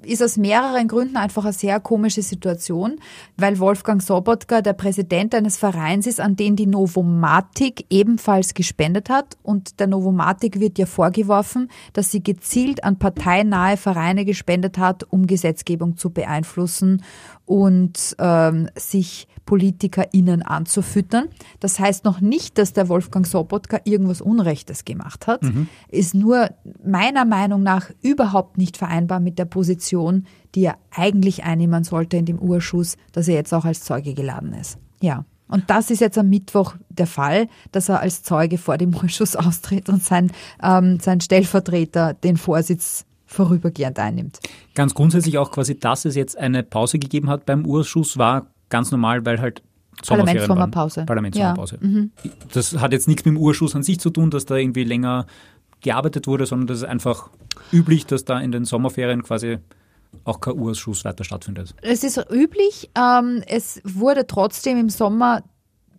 ist 0.09 0.23
aus 0.23 0.37
mehreren 0.37 0.87
Gründen 0.87 1.17
einfach 1.17 1.43
eine 1.43 1.53
sehr 1.53 1.79
komische 1.79 2.21
Situation, 2.21 2.99
weil 3.37 3.59
Wolfgang 3.59 4.01
Sobotka 4.01 4.61
der 4.61 4.73
Präsident 4.73 5.35
eines 5.35 5.57
Vereins 5.57 6.07
ist, 6.07 6.19
an 6.19 6.35
den 6.35 6.55
die 6.55 6.65
Novomatic 6.65 7.85
ebenfalls 7.89 8.53
gespendet 8.53 9.09
hat. 9.09 9.37
Und 9.43 9.79
der 9.79 9.87
Novomatic 9.87 10.59
wird 10.59 10.77
ja 10.77 10.85
vorgeworfen, 10.85 11.69
dass 11.93 12.11
sie 12.11 12.23
gezielt 12.23 12.83
an 12.83 12.97
parteinahe 12.97 13.77
Vereine 13.77 14.25
gespendet 14.25 14.77
hat, 14.77 15.05
um 15.09 15.27
Gesetzgebung 15.27 15.97
zu 15.97 16.09
beeinflussen 16.09 17.03
und 17.49 18.15
ähm, 18.19 18.69
sich 18.75 19.27
PolitikerInnen 19.47 20.43
anzufüttern. 20.43 21.29
Das 21.59 21.79
heißt 21.79 22.05
noch 22.05 22.21
nicht, 22.21 22.59
dass 22.59 22.73
der 22.73 22.89
Wolfgang 22.89 23.25
Sobotka 23.25 23.79
irgendwas 23.85 24.21
Unrechtes 24.21 24.85
gemacht 24.85 25.25
hat. 25.25 25.41
Mhm. 25.41 25.67
Ist 25.89 26.13
nur 26.13 26.51
meiner 26.85 27.25
Meinung 27.25 27.63
nach 27.63 27.89
überhaupt 28.03 28.59
nicht 28.59 28.77
vereinbar 28.77 29.19
mit 29.19 29.39
der 29.39 29.45
Position, 29.45 30.27
die 30.53 30.65
er 30.65 30.77
eigentlich 30.91 31.43
einnehmen 31.43 31.83
sollte 31.83 32.17
in 32.17 32.25
dem 32.25 32.37
Urschuss, 32.37 32.97
dass 33.13 33.27
er 33.27 33.33
jetzt 33.33 33.51
auch 33.51 33.65
als 33.65 33.81
Zeuge 33.81 34.13
geladen 34.13 34.53
ist. 34.53 34.77
Ja. 35.01 35.25
Und 35.47 35.71
das 35.71 35.89
ist 35.89 36.01
jetzt 36.01 36.19
am 36.19 36.29
Mittwoch 36.29 36.75
der 36.89 37.07
Fall, 37.07 37.47
dass 37.71 37.89
er 37.89 38.01
als 38.01 38.21
Zeuge 38.21 38.59
vor 38.59 38.77
dem 38.77 38.93
Urschuss 38.93 39.35
austritt 39.35 39.89
und 39.89 40.03
sein, 40.03 40.31
ähm, 40.61 40.99
sein 40.99 41.19
Stellvertreter 41.19 42.13
den 42.13 42.37
Vorsitz 42.37 43.05
vorübergehend 43.29 43.99
einnimmt. 43.99 44.39
Ganz 44.73 44.93
grundsätzlich 44.93 45.37
auch 45.37 45.51
quasi, 45.51 45.79
dass 45.79 46.05
es 46.05 46.15
jetzt 46.15 46.37
eine 46.37 46.63
Pause 46.63 46.97
gegeben 46.97 47.29
hat 47.29 47.45
beim 47.45 47.65
Urschuss, 47.65 48.17
war 48.17 48.47
ganz 48.69 48.91
normal, 48.91 49.25
weil 49.25 49.39
halt 49.39 49.61
Parlamentssommerpause. 50.05 51.05
Parlamentssommerpause. 51.05 51.77
Ja. 51.79 51.87
Mhm. 51.87 52.11
Das 52.53 52.79
hat 52.79 52.91
jetzt 52.91 53.07
nichts 53.07 53.25
mit 53.25 53.35
dem 53.35 53.37
Urschuss 53.37 53.75
an 53.75 53.83
sich 53.83 53.99
zu 53.99 54.09
tun, 54.09 54.31
dass 54.31 54.45
da 54.45 54.55
irgendwie 54.55 54.83
länger 54.83 55.27
gearbeitet 55.81 56.25
wurde, 56.25 56.45
sondern 56.45 56.67
das 56.67 56.79
ist 56.79 56.85
einfach 56.85 57.29
üblich, 57.71 58.05
dass 58.05 58.25
da 58.25 58.39
in 58.39 58.51
den 58.51 58.65
Sommerferien 58.65 59.23
quasi 59.23 59.59
auch 60.23 60.41
kein 60.41 60.57
Urschuss 60.57 61.05
weiter 61.05 61.23
stattfindet. 61.23 61.75
Es 61.81 62.03
ist 62.03 62.19
üblich. 62.31 62.89
Ähm, 62.97 63.43
es 63.45 63.79
wurde 63.83 64.25
trotzdem 64.25 64.79
im 64.79 64.89
Sommer 64.89 65.43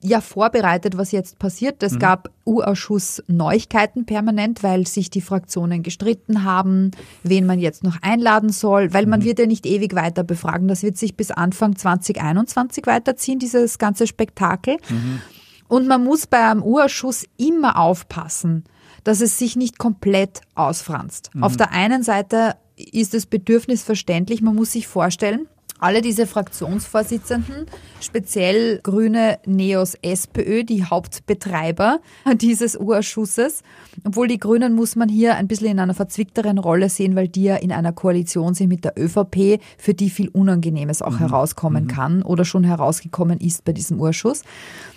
ja 0.03 0.21
vorbereitet, 0.21 0.97
was 0.97 1.13
jetzt 1.13 1.39
passiert. 1.39 1.83
Es 1.83 1.95
mhm. 1.95 1.99
gab 1.99 2.31
U-Ausschuss 2.47 3.23
Neuigkeiten 3.27 4.07
permanent, 4.07 4.63
weil 4.63 4.87
sich 4.87 5.11
die 5.11 5.21
Fraktionen 5.21 5.83
gestritten 5.83 6.45
haben, 6.45 6.91
wen 7.23 7.47
man 7.47 7.59
jetzt 7.59 7.85
noch 7.85 8.01
einladen 8.01 8.51
soll, 8.51 8.95
weil 8.95 9.07
man 9.07 9.21
mhm. 9.21 9.25
wird 9.25 9.39
ja 9.39 9.47
nicht 9.47 9.67
ewig 9.67 9.95
weiter 9.95 10.25
befragen. 10.25 10.69
Das 10.69 10.83
wird 10.83 10.97
sich 10.97 11.17
bis 11.17 11.31
Anfang 11.31 11.77
2021 11.77 12.87
weiterziehen, 12.87 13.39
dieses 13.39 13.79
ganze 13.79 14.07
Spektakel. 14.07 14.79
Mhm. 14.89 15.21
Und 15.69 15.87
man 15.87 16.03
muss 16.03 16.27
bei 16.27 16.45
einem 16.45 16.63
U-Ausschuss 16.63 17.27
immer 17.37 17.79
aufpassen, 17.79 18.65
dass 19.05 19.21
es 19.21 19.39
sich 19.39 19.55
nicht 19.55 19.79
komplett 19.79 20.41
ausfranst. 20.55 21.31
Auf 21.41 21.53
mhm. 21.53 21.59
der 21.59 21.73
einen 21.73 22.03
Seite 22.03 22.57
ist 22.77 23.15
das 23.15 23.27
Bedürfnis 23.27 23.83
verständlich. 23.83 24.41
Man 24.41 24.55
muss 24.55 24.73
sich 24.73 24.87
vorstellen, 24.87 25.47
alle 25.81 26.03
diese 26.03 26.27
Fraktionsvorsitzenden, 26.27 27.67
speziell 28.01 28.81
Grüne, 28.83 29.39
Neos, 29.47 29.95
SPÖ, 30.03 30.65
die 30.65 30.85
Hauptbetreiber 30.85 32.01
dieses 32.37 32.77
Urschusses. 32.77 33.63
Obwohl 34.05 34.29
die 34.29 34.39
Grünen 34.39 34.75
muss 34.75 34.97
man 34.97 35.09
hier 35.09 35.37
ein 35.37 35.49
bisschen 35.49 35.69
in 35.69 35.81
einer 35.81 35.95
verzwickteren 35.95 36.59
Rolle 36.59 36.89
sehen, 36.89 37.17
weil 37.17 37.29
die 37.29 37.45
ja 37.45 37.57
in 37.57 37.73
einer 37.73 37.93
Koalition 37.93 38.55
sind 38.55 38.69
mit 38.69 38.85
der 38.85 38.99
ÖVP, 38.99 39.61
für 39.79 39.95
die 39.95 40.11
viel 40.11 40.29
Unangenehmes 40.29 41.03
auch 41.03 41.13
mhm. 41.13 41.19
herauskommen 41.19 41.85
mhm. 41.85 41.89
kann 41.89 42.23
oder 42.23 42.45
schon 42.45 42.65
herausgekommen 42.65 43.39
ist 43.41 43.65
bei 43.65 43.73
diesem 43.73 44.01
Urschuss. 44.01 44.43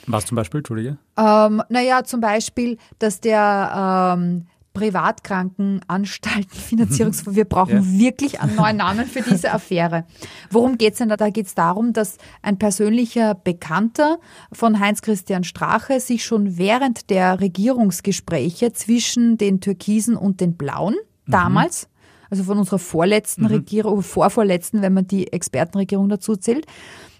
Was 0.07 0.25
zum 0.25 0.35
Beispiel, 0.35 0.59
Entschuldige? 0.59 0.97
Ähm, 1.17 1.63
naja, 1.69 2.03
zum 2.03 2.19
Beispiel, 2.19 2.77
dass 2.99 3.21
der 3.21 4.15
ähm, 4.17 4.47
Privatkrankenanstalten, 4.73 6.49
Finanzierungsfonds. 6.59 7.35
Wir 7.37 7.45
brauchen 7.45 7.75
ja. 7.75 7.99
wirklich 7.99 8.41
einen 8.41 8.55
neuen 8.55 8.77
Namen 8.77 9.05
für 9.05 9.21
diese 9.21 9.51
Affäre. 9.51 10.05
Worum 10.49 10.77
geht's 10.77 10.97
denn 10.97 11.09
da? 11.09 11.17
Da 11.17 11.29
geht's 11.29 11.55
darum, 11.55 11.93
dass 11.93 12.17
ein 12.41 12.57
persönlicher 12.57 13.35
Bekannter 13.35 14.19
von 14.51 14.79
Heinz-Christian 14.79 15.43
Strache 15.43 15.99
sich 15.99 16.25
schon 16.25 16.57
während 16.57 17.09
der 17.09 17.39
Regierungsgespräche 17.39 18.73
zwischen 18.73 19.37
den 19.37 19.61
Türkisen 19.61 20.15
und 20.15 20.41
den 20.41 20.55
Blauen 20.57 20.95
mhm. 21.25 21.31
damals, 21.31 21.87
also 22.29 22.43
von 22.43 22.57
unserer 22.57 22.79
vorletzten 22.79 23.43
mhm. 23.43 23.49
Regierung, 23.49 24.01
vorvorletzten, 24.01 24.81
wenn 24.81 24.93
man 24.93 25.07
die 25.07 25.31
Expertenregierung 25.31 26.09
dazu 26.09 26.35
zählt, 26.35 26.65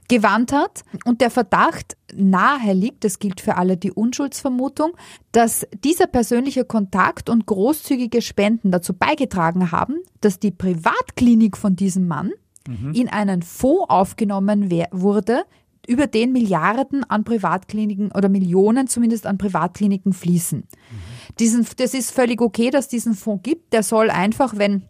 gewandt 0.08 0.52
hat 0.52 0.84
und 1.06 1.22
der 1.22 1.32
Verdacht 1.32 1.98
nahe 2.14 2.74
liegt, 2.74 3.04
das 3.04 3.20
gilt 3.20 3.42
für 3.42 3.56
alle 3.56 3.78
die 3.78 3.92
Unschuldsvermutung, 3.92 4.92
dass 5.32 5.66
dieser 5.84 6.08
persönliche 6.08 6.66
Kontakt 6.66 7.30
und 7.30 7.46
großzügige 7.46 8.22
Spenden 8.22 8.72
dazu 8.72 8.94
beigetragen 8.94 9.72
haben, 9.72 9.98
dass 10.22 10.40
die 10.40 10.52
Privatklinik 10.52 11.58
von 11.58 11.76
diesem 11.76 12.08
Mann 12.08 12.32
mhm. 12.68 12.94
in 12.94 13.10
einen 13.10 13.42
Fonds 13.42 13.90
aufgenommen 13.90 14.70
wurde, 14.92 15.44
über 15.88 16.08
den 16.08 16.32
Milliarden 16.32 17.04
an 17.04 17.24
Privatkliniken 17.24 18.12
oder 18.14 18.30
Millionen 18.30 18.88
zumindest 18.88 19.26
an 19.26 19.38
Privatkliniken 19.38 20.14
fließen. 20.14 20.60
Mhm. 20.60 21.36
Diesen, 21.40 21.68
das 21.78 21.94
ist 21.94 22.12
völlig 22.12 22.42
okay, 22.42 22.70
dass 22.70 22.86
es 22.86 22.90
diesen 22.90 23.16
Fonds 23.16 23.44
gibt. 23.44 23.74
Der 23.74 23.84
soll 23.84 24.10
einfach, 24.10 24.58
wenn 24.58 24.84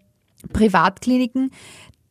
Privatkliniken 0.51 1.51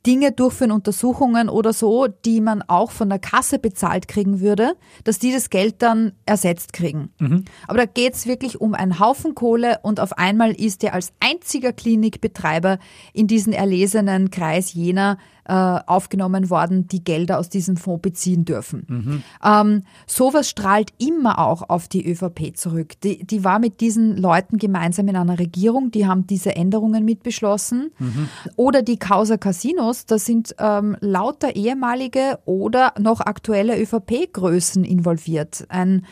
Dinge 0.07 0.33
durchführen, 0.33 0.73
Untersuchungen 0.73 1.49
oder 1.49 1.73
so, 1.73 2.09
die 2.09 2.41
man 2.41 2.63
auch 2.63 2.91
von 2.91 3.09
der 3.09 3.19
Kasse 3.19 3.59
bezahlt 3.59 4.09
kriegen 4.09 4.41
würde, 4.41 4.75
dass 5.05 5.19
die 5.19 5.33
das 5.33 5.51
Geld 5.51 5.77
dann 5.81 6.13
ersetzt 6.27 6.73
kriegen. 6.73 7.11
Mhm. 7.19 7.45
Aber 7.69 7.79
da 7.79 7.85
geht's 7.87 8.27
wirklich 8.27 8.61
um 8.61 8.75
einen 8.75 8.99
Haufen 8.99 9.35
Kohle 9.35 9.79
und 9.83 10.01
auf 10.01 10.19
einmal 10.19 10.53
ist 10.53 10.83
er 10.83 10.95
als 10.95 11.13
einziger 11.21 11.73
Klinikbetreiber 11.73 12.79
in 13.13 13.27
diesen 13.27 13.53
erlesenen 13.53 14.31
Kreis 14.31 14.75
jener 14.75 15.19
aufgenommen 15.51 16.51
worden, 16.51 16.87
die 16.87 17.03
Gelder 17.03 17.39
aus 17.39 17.49
diesem 17.49 17.77
Fonds 17.77 18.03
beziehen 18.03 18.45
dürfen. 18.45 18.87
Mhm. 18.89 19.23
Ähm, 19.45 19.83
sowas 20.07 20.49
strahlt 20.49 20.91
immer 20.99 21.39
auch 21.39 21.69
auf 21.69 21.89
die 21.89 22.09
ÖVP 22.09 22.57
zurück. 22.57 23.01
Die, 23.01 23.25
die 23.25 23.43
war 23.43 23.59
mit 23.59 23.81
diesen 23.81 24.17
Leuten 24.17 24.59
gemeinsam 24.59 25.09
in 25.09 25.17
einer 25.17 25.39
Regierung, 25.39 25.91
die 25.91 26.07
haben 26.07 26.27
diese 26.27 26.55
Änderungen 26.55 27.05
mitbeschlossen. 27.05 27.91
Mhm. 27.99 28.29
Oder 28.57 28.83
die 28.83 28.99
Causa 28.99 29.37
Casinos, 29.37 30.07
da 30.07 30.19
sind 30.19 30.55
ähm, 30.59 30.97
lauter 31.01 31.57
ehemalige 31.57 32.39
oder 32.45 32.93
noch 33.01 33.21
aktuelle 33.21 33.81
ÖVP-Größen 33.81 34.85
involviert. 34.85 35.65
Ein 35.69 36.07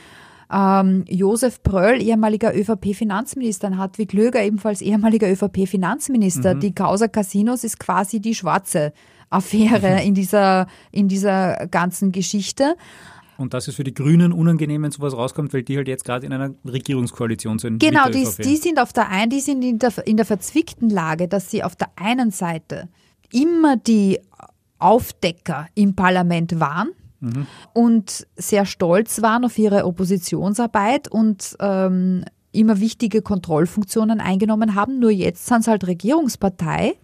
ähm, 0.52 1.04
Josef 1.08 1.62
Pröll, 1.62 2.02
ehemaliger 2.02 2.54
ÖVP-Finanzminister, 2.54 3.76
Hartwig 3.76 4.12
Löger, 4.12 4.42
ebenfalls 4.42 4.82
ehemaliger 4.82 5.30
ÖVP-Finanzminister. 5.30 6.56
Mhm. 6.56 6.60
Die 6.60 6.74
Causa 6.74 7.08
Casinos 7.08 7.64
ist 7.64 7.78
quasi 7.78 8.20
die 8.20 8.34
schwarze 8.34 8.92
Affäre 9.30 10.00
mhm. 10.00 10.08
in 10.08 10.14
dieser, 10.14 10.66
in 10.90 11.08
dieser 11.08 11.66
ganzen 11.68 12.12
Geschichte. 12.12 12.76
Und 13.38 13.54
das 13.54 13.68
ist 13.68 13.76
für 13.76 13.84
die 13.84 13.94
Grünen 13.94 14.34
unangenehm, 14.34 14.82
wenn 14.82 14.90
sowas 14.90 15.16
rauskommt, 15.16 15.54
weil 15.54 15.62
die 15.62 15.78
halt 15.78 15.88
jetzt 15.88 16.04
gerade 16.04 16.26
in 16.26 16.32
einer 16.32 16.50
Regierungskoalition 16.66 17.58
sind. 17.58 17.78
Genau, 17.78 18.10
die, 18.10 18.28
die, 18.42 18.56
sind 18.56 18.78
auf 18.78 18.92
der 18.92 19.08
einen, 19.08 19.30
die 19.30 19.40
sind 19.40 19.62
in 19.62 19.78
der, 19.78 20.06
in 20.06 20.18
der 20.18 20.26
verzwickten 20.26 20.90
Lage, 20.90 21.26
dass 21.26 21.50
sie 21.50 21.64
auf 21.64 21.74
der 21.74 21.88
einen 21.96 22.32
Seite 22.32 22.90
immer 23.32 23.78
die 23.78 24.20
Aufdecker 24.78 25.68
im 25.74 25.94
Parlament 25.94 26.60
waren 26.60 26.90
mhm. 27.20 27.46
und 27.72 28.26
sehr 28.36 28.66
stolz 28.66 29.22
waren 29.22 29.46
auf 29.46 29.56
ihre 29.56 29.86
Oppositionsarbeit 29.86 31.08
und 31.08 31.56
ähm, 31.60 32.24
immer 32.52 32.80
wichtige 32.80 33.22
Kontrollfunktionen 33.22 34.20
eingenommen 34.20 34.74
haben. 34.74 34.98
Nur 34.98 35.10
jetzt 35.10 35.46
sind 35.46 35.64
sie 35.64 35.70
halt 35.70 35.86
Regierungspartei 35.86 36.94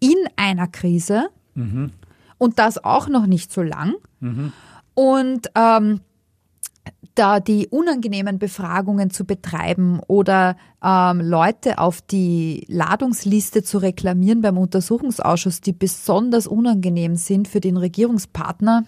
in 0.00 0.16
einer 0.36 0.66
Krise 0.66 1.28
Mhm. 1.54 1.92
Und 2.38 2.58
das 2.58 2.82
auch 2.82 3.08
noch 3.08 3.26
nicht 3.26 3.52
so 3.52 3.62
lang. 3.62 3.94
Mhm. 4.20 4.52
Und 4.94 5.50
ähm, 5.54 6.00
da 7.14 7.40
die 7.40 7.68
unangenehmen 7.68 8.38
Befragungen 8.38 9.10
zu 9.10 9.24
betreiben 9.24 10.00
oder 10.06 10.56
ähm, 10.84 11.20
Leute 11.20 11.78
auf 11.78 12.02
die 12.02 12.64
Ladungsliste 12.68 13.62
zu 13.62 13.78
reklamieren 13.78 14.42
beim 14.42 14.58
Untersuchungsausschuss, 14.58 15.60
die 15.60 15.72
besonders 15.72 16.46
unangenehm 16.46 17.16
sind 17.16 17.46
für 17.46 17.60
den 17.60 17.76
Regierungspartner. 17.76 18.84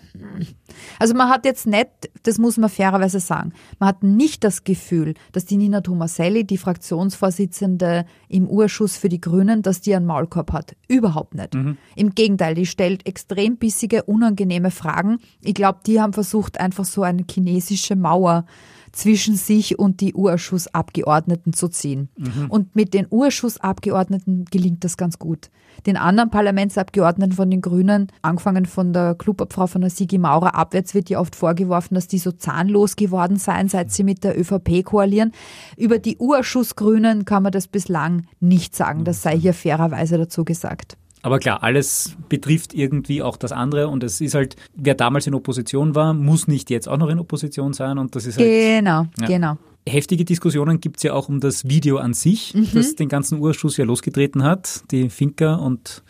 Also 0.99 1.15
man 1.15 1.29
hat 1.29 1.45
jetzt 1.45 1.67
nicht, 1.67 1.89
das 2.25 2.39
muss 2.39 2.57
man 2.57 2.69
fairerweise 2.69 3.21
sagen, 3.21 3.53
man 3.79 3.91
hat 3.91 4.03
nicht 4.03 4.43
das 4.43 4.65
Gefühl, 4.65 5.15
dass 5.33 5.45
die 5.45 5.57
Nina 5.57 5.83
Tomaselli, 5.83 6.45
die 6.45 6.59
Fraktionsvorsitzende 6.59 8.07
im 8.29 8.49
Urschuss 8.49 8.97
für 8.97 9.09
die 9.09 9.21
Grünen, 9.21 9.63
dass 9.63 9.81
die 9.81 9.95
einen 9.95 10.07
Maulkorb 10.07 10.53
hat. 10.53 10.75
Überhaupt 10.89 11.35
nicht. 11.35 11.55
Mhm. 11.55 11.77
Im 11.95 12.15
Gegenteil, 12.15 12.55
die 12.55 12.67
stellt 12.67 13.07
extrem 13.07 13.57
bissige, 13.57 14.03
unangenehme 14.05 14.73
Fragen. 14.73 15.19
Ich 15.43 15.55
glaube, 15.55 15.79
die 15.87 16.01
haben 16.01 16.13
versucht, 16.13 16.59
einfach 16.59 16.85
so 16.85 17.03
eine 17.03 17.25
chinesische 17.31 17.95
Mauer 17.95 18.47
zwischen 18.95 19.37
sich 19.37 19.79
und 19.79 20.01
die 20.01 20.15
Urschussabgeordneten 20.15 21.53
zu 21.53 21.69
ziehen. 21.69 22.09
Und 22.49 22.75
mit 22.77 22.95
den 22.95 23.07
Urschussabgeordneten 23.11 24.45
gelingt 24.51 24.85
das 24.85 24.97
ganz 24.97 25.19
gut. 25.19 25.51
Den 25.87 25.97
anderen 25.97 26.31
Parlamentsabgeordneten 26.31 27.33
von 27.33 27.51
den 27.51 27.61
Grünen, 27.61 28.07
angefangen 28.23 28.65
von 28.65 28.93
der 28.93 29.15
Klubobfrau 29.17 29.67
von 29.67 29.81
der 29.81 29.91
Sigi 29.91 30.19
Maurer 30.19 30.55
abwärts, 30.55 30.95
wird 30.95 31.11
ja 31.11 31.19
oft 31.21 31.35
vorgeworfen, 31.35 31.95
dass 31.95 32.07
die 32.07 32.19
so 32.19 32.31
zahnlos 32.33 32.97
geworden 32.97 33.37
seien, 33.37 33.69
seit 33.69 33.91
sie 33.91 34.05
mit 34.05 34.23
der 34.25 34.39
ÖVP 34.39 34.85
koalieren. 34.85 35.33
Über 35.77 35.99
die 35.99 36.17
Urschussgrünen 36.19 37.25
kann 37.25 37.43
man 37.43 37.53
das 37.53 37.67
bislang 37.67 38.27
nicht 38.41 38.77
sagen. 38.77 39.05
Das 39.05 39.23
sei 39.23 39.37
hier 39.37 39.55
fairerweise 39.55 40.17
dazu 40.17 40.45
gesagt. 40.45 40.97
Aber 41.25 41.39
klar, 41.39 41.63
alles 41.63 42.17
betrifft 42.29 42.75
irgendwie 42.75 43.23
auch 43.23 43.39
das 43.39 43.51
andere 43.51 43.89
und 43.89 44.05
es 44.05 44.21
ist 44.21 44.35
halt, 44.35 44.57
wer 44.77 44.95
damals 44.95 45.27
in 45.27 45.35
Opposition 45.35 45.95
war, 45.95 46.13
muss 46.13 46.47
nicht 46.49 46.69
jetzt 46.69 46.87
auch 46.87 46.99
noch 46.99 47.09
in 47.09 47.19
Opposition 47.19 47.73
sein 47.73 47.97
und 47.97 48.15
das 48.15 48.27
ist 48.27 48.37
halt. 48.39 48.47
Genau, 48.47 49.07
Ja. 49.21 49.27
genau. 49.27 49.57
Heftige 49.89 50.27
Diskussionen 50.27 50.81
gibt 50.81 50.99
es 50.99 51.03
ja 51.03 51.15
auch 51.15 51.29
um 51.31 51.41
das 51.41 51.67
Video 51.69 51.97
an 51.97 52.13
sich, 52.13 52.55
das 52.75 52.95
den 52.97 53.09
ganzen 53.09 53.39
Urschuss 53.41 53.77
ja 53.79 53.85
losgetreten 53.87 54.43
hat. 54.43 54.83
Die 54.91 55.09
Finker 55.09 55.61
und 55.63 56.03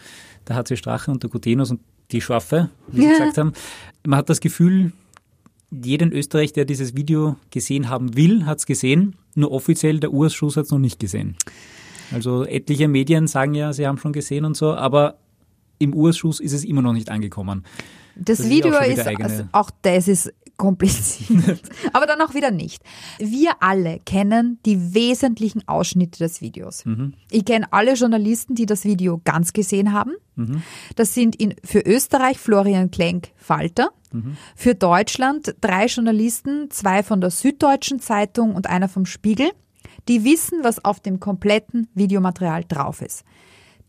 der 0.49 0.57
HC 0.57 0.77
Strache 0.77 1.11
und 1.13 1.23
der 1.23 1.31
Gutenus 1.31 1.71
und 1.71 1.81
die 2.11 2.21
Schwaffe, 2.21 2.71
wie 2.89 3.01
sie 3.03 3.07
Ja. 3.07 3.13
gesagt 3.13 3.39
haben. 3.39 3.53
Man 4.05 4.19
hat 4.19 4.29
das 4.29 4.41
Gefühl, 4.41 4.93
jeder 5.71 6.07
in 6.07 6.13
Österreich, 6.13 6.53
der 6.53 6.65
dieses 6.65 6.97
Video 6.97 7.37
gesehen 7.51 7.89
haben 7.89 8.17
will, 8.17 8.47
hat 8.47 8.59
es 8.59 8.67
gesehen. 8.67 9.15
Nur 9.37 9.51
offiziell 9.53 9.99
der 10.01 10.13
Urschuss 10.13 10.57
hat 10.57 10.65
es 10.67 10.71
noch 10.71 10.79
nicht 10.79 10.99
gesehen. 11.01 11.37
Also 12.13 12.45
etliche 12.45 12.89
Medien 12.89 13.27
sagen 13.27 13.55
ja, 13.55 13.73
sie 13.73 13.87
haben 13.87 13.99
schon 13.99 14.13
gesehen 14.13 14.45
und 14.45 14.57
so, 14.57 14.75
aber 14.75 15.17
im 15.79 15.95
Urschuss 15.95 16.41
ist 16.41 16.53
es 16.53 16.65
immer 16.65 16.83
noch 16.83 16.93
nicht 16.93 17.11
angekommen. 17.11 17.65
Das, 18.17 18.39
Das 18.39 18.47
ist 18.47 18.51
Video 18.53 18.75
auch 18.77 18.81
ist, 18.83 18.91
wieder 18.93 19.07
eigene- 19.07 19.25
also 19.29 19.45
auch 19.53 19.71
das 19.83 20.07
ist 20.09 20.33
kompliziert. 20.57 21.61
Aber 21.93 22.07
dann 22.07 22.21
auch 22.21 22.33
wieder 22.35 22.53
nicht. 22.53 22.81
Wir 23.19 23.55
alle 23.61 23.99
kennen 24.07 24.61
die 24.65 24.95
wesentlichen 24.95 25.67
Ausschnitte 25.67 26.21
des 26.21 26.41
Videos. 26.41 26.85
Ich 27.33 27.45
kenne 27.45 27.67
alle 27.73 27.95
Journalisten, 27.95 28.55
die 28.55 28.65
das 28.67 28.85
Video 28.85 29.21
ganz 29.25 29.53
gesehen 29.53 29.93
haben. 29.93 30.13
Das 30.95 31.13
sind 31.13 31.35
in, 31.37 31.55
für 31.65 31.81
Österreich 31.81 32.39
Florian 32.39 32.93
Klenk 32.93 33.31
Falter, 33.37 33.91
für 34.55 34.77
Deutschland 34.77 35.57
drei 35.61 35.87
Journalisten, 35.87 36.71
zwei 36.71 37.03
von 37.03 37.21
der 37.21 37.31
Süddeutschen 37.31 37.99
Zeitung 37.99 38.55
und 38.55 38.69
einer 38.69 38.89
vom 38.89 39.07
Spiegel, 39.07 39.51
die 40.09 40.25
wissen, 40.25 40.61
was 40.63 40.85
auf 40.85 41.01
dem 41.01 41.21
kompletten 41.21 41.89
Videomaterial 41.95 42.65
drauf 42.65 43.03
ist. 43.03 43.25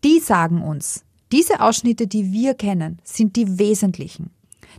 Die 0.03 0.19
sagen 0.19 0.61
uns, 0.61 1.03
diese 1.31 1.61
Ausschnitte, 1.61 2.07
die 2.07 2.31
wir 2.31 2.53
kennen, 2.53 2.99
sind 3.03 3.35
die 3.35 3.57
wesentlichen. 3.59 4.29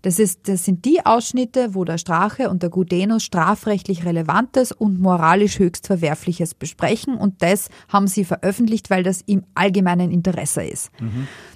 Das, 0.02 0.18
ist, 0.18 0.48
das 0.48 0.64
sind 0.64 0.84
die 0.84 1.04
Ausschnitte, 1.04 1.74
wo 1.74 1.84
der 1.84 1.98
Strache 1.98 2.50
und 2.50 2.62
der 2.62 2.70
Gudenus 2.70 3.24
strafrechtlich 3.24 4.04
Relevantes 4.04 4.72
und 4.72 5.00
moralisch 5.00 5.58
höchst 5.58 5.86
Verwerfliches 5.86 6.54
besprechen 6.54 7.16
und 7.16 7.42
das 7.42 7.68
haben 7.88 8.06
sie 8.06 8.24
veröffentlicht, 8.24 8.90
weil 8.90 9.02
das 9.02 9.22
im 9.22 9.44
allgemeinen 9.54 10.10
Interesse 10.10 10.64
ist. 10.64 10.90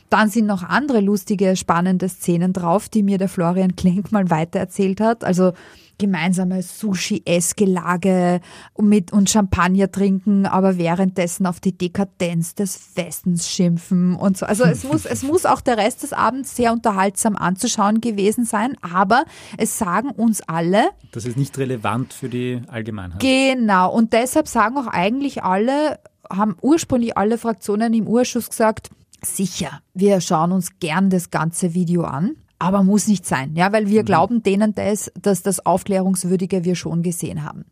Dann 0.08 0.28
sind 0.28 0.46
noch 0.46 0.64
andere 0.64 1.00
lustige, 1.00 1.54
spannende 1.54 2.08
Szenen 2.08 2.52
drauf, 2.52 2.88
die 2.88 3.02
mir 3.04 3.18
der 3.18 3.28
Florian 3.28 3.76
Klenk 3.76 4.10
mal 4.10 4.28
weitererzählt 4.30 5.00
hat. 5.00 5.22
Also 5.22 5.52
gemeinsame 6.00 6.62
Sushi-Essgelage 6.62 8.40
mit 8.78 9.12
und 9.12 9.30
Champagner 9.30 9.92
trinken, 9.92 10.46
aber 10.46 10.78
währenddessen 10.78 11.46
auf 11.46 11.60
die 11.60 11.76
Dekadenz 11.76 12.56
des 12.56 12.96
Westens 12.96 13.48
schimpfen 13.48 14.16
und 14.16 14.36
so. 14.36 14.46
Also 14.46 14.64
es 14.64 14.82
muss, 14.82 15.04
es 15.04 15.22
muss 15.22 15.46
auch 15.46 15.60
der 15.60 15.76
Rest 15.76 16.02
des 16.02 16.12
Abends 16.12 16.56
sehr 16.56 16.72
unterhaltsam 16.72 17.36
anzuschauen 17.36 18.00
gewesen 18.00 18.44
sein, 18.44 18.76
aber 18.80 19.24
es 19.58 19.78
sagen 19.78 20.10
uns 20.10 20.40
alle, 20.42 20.88
Das 21.12 21.24
ist 21.24 21.36
nicht 21.36 21.56
relevant 21.58 22.12
für 22.12 22.28
die 22.28 22.62
Allgemeinheit. 22.66 23.20
Genau, 23.20 23.92
und 23.92 24.12
deshalb 24.12 24.48
sagen 24.48 24.76
auch 24.78 24.86
eigentlich 24.86 25.44
alle, 25.44 26.00
haben 26.28 26.56
ursprünglich 26.60 27.16
alle 27.16 27.38
Fraktionen 27.38 27.92
im 27.92 28.08
Urschuss 28.08 28.48
gesagt, 28.48 28.90
sicher, 29.22 29.80
wir 29.94 30.20
schauen 30.20 30.52
uns 30.52 30.78
gern 30.80 31.10
das 31.10 31.30
ganze 31.30 31.74
Video 31.74 32.04
an. 32.04 32.36
Aber 32.62 32.82
muss 32.82 33.08
nicht 33.08 33.24
sein, 33.24 33.56
ja, 33.56 33.72
weil 33.72 33.88
wir 33.88 34.02
glauben 34.02 34.42
denen 34.42 34.74
das, 34.74 35.10
dass 35.20 35.42
das 35.42 35.64
Aufklärungswürdige 35.64 36.62
wir 36.62 36.74
schon 36.74 37.02
gesehen 37.02 37.42
haben. 37.42 37.64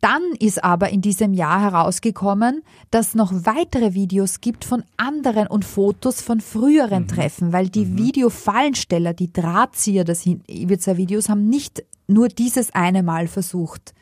Dann 0.00 0.22
ist 0.38 0.64
aber 0.64 0.88
in 0.88 1.02
diesem 1.02 1.34
Jahr 1.34 1.60
herausgekommen, 1.60 2.62
dass 2.90 3.14
noch 3.14 3.32
weitere 3.34 3.92
Videos 3.92 4.40
gibt 4.40 4.64
von 4.64 4.82
anderen 4.96 5.46
und 5.46 5.66
Fotos 5.66 6.22
von 6.22 6.40
früheren 6.40 7.06
Treffen, 7.06 7.52
weil 7.52 7.68
die 7.68 7.98
Videofallensteller, 7.98 9.12
die 9.12 9.30
Drahtzieher 9.30 10.04
des 10.04 10.24
Ibiza-Videos 10.24 11.28
haben 11.28 11.50
nicht 11.50 11.84
nur 12.08 12.28
dieses 12.28 12.74
eine 12.74 13.02
Mal 13.02 13.28
versucht, 13.28 13.92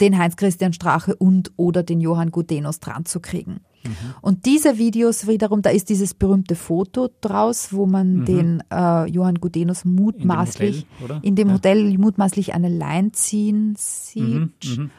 den 0.00 0.18
Heinz-Christian 0.18 0.72
Strache 0.72 1.14
und 1.16 1.52
oder 1.56 1.82
den 1.82 2.00
Johann 2.00 2.30
Gudenus 2.30 2.80
dran 2.80 3.04
zu 3.04 3.20
kriegen. 3.20 3.60
Und 4.20 4.46
diese 4.46 4.78
Videos 4.78 5.28
wiederum, 5.28 5.62
da 5.62 5.70
ist 5.70 5.88
dieses 5.90 6.12
berühmte 6.12 6.56
Foto 6.56 7.08
draus, 7.20 7.72
wo 7.72 7.86
man 7.86 8.24
den 8.24 8.60
äh, 8.72 9.08
Johann 9.08 9.36
Gudenus 9.36 9.84
mutmaßlich 9.84 10.86
Hotel, 11.00 11.04
oder? 11.04 11.20
in 11.22 11.36
dem 11.36 11.48
Ja. 11.48 11.54
Hotel 11.54 11.96
mutmaßlich 11.96 12.52
eine 12.52 12.68
Line 12.68 13.12
ziehen 13.12 13.74
sieht. 13.78 14.90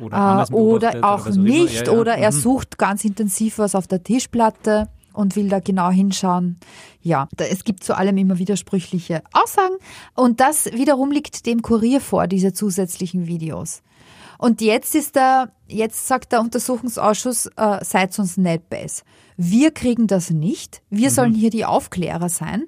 Oder, 0.00 0.16
anders 0.16 0.50
Äh, 0.50 0.54
oder 0.54 0.92
auch 1.04 1.26
immer. 1.26 1.36
nicht, 1.42 1.86
Ja, 1.86 1.92
ja. 1.92 1.98
oder 1.98 2.14
er 2.16 2.30
Mhm. 2.30 2.36
sucht 2.36 2.78
ganz 2.78 3.04
intensiv 3.04 3.58
was 3.58 3.74
auf 3.74 3.88
der 3.88 4.02
Tischplatte 4.04 4.88
und 5.12 5.34
will 5.34 5.48
da 5.48 5.58
genau 5.58 5.90
hinschauen. 5.90 6.58
Ja, 7.00 7.28
es 7.38 7.64
gibt 7.64 7.82
zu 7.82 7.96
allem 7.96 8.16
immer 8.18 8.38
widersprüchliche 8.38 9.22
Aussagen 9.32 9.74
und 10.14 10.38
das 10.38 10.66
wiederum 10.66 11.10
liegt 11.10 11.44
dem 11.46 11.60
Kurier 11.62 12.00
vor, 12.00 12.28
diese 12.28 12.52
zusätzlichen 12.52 13.26
Videos. 13.26 13.82
Und 14.38 14.60
jetzt 14.60 14.94
ist 14.94 15.16
der, 15.16 15.52
jetzt 15.68 16.06
sagt 16.06 16.32
der 16.32 16.40
Untersuchungsausschuss, 16.40 17.46
äh, 17.56 17.84
seid 17.84 18.18
uns 18.18 18.36
nicht 18.36 18.68
bess. 18.68 19.04
Wir 19.36 19.70
kriegen 19.70 20.06
das 20.06 20.30
nicht. 20.30 20.82
Wir 20.90 21.10
sollen 21.10 21.34
hier 21.34 21.50
die 21.50 21.64
Aufklärer 21.64 22.28
sein. 22.28 22.66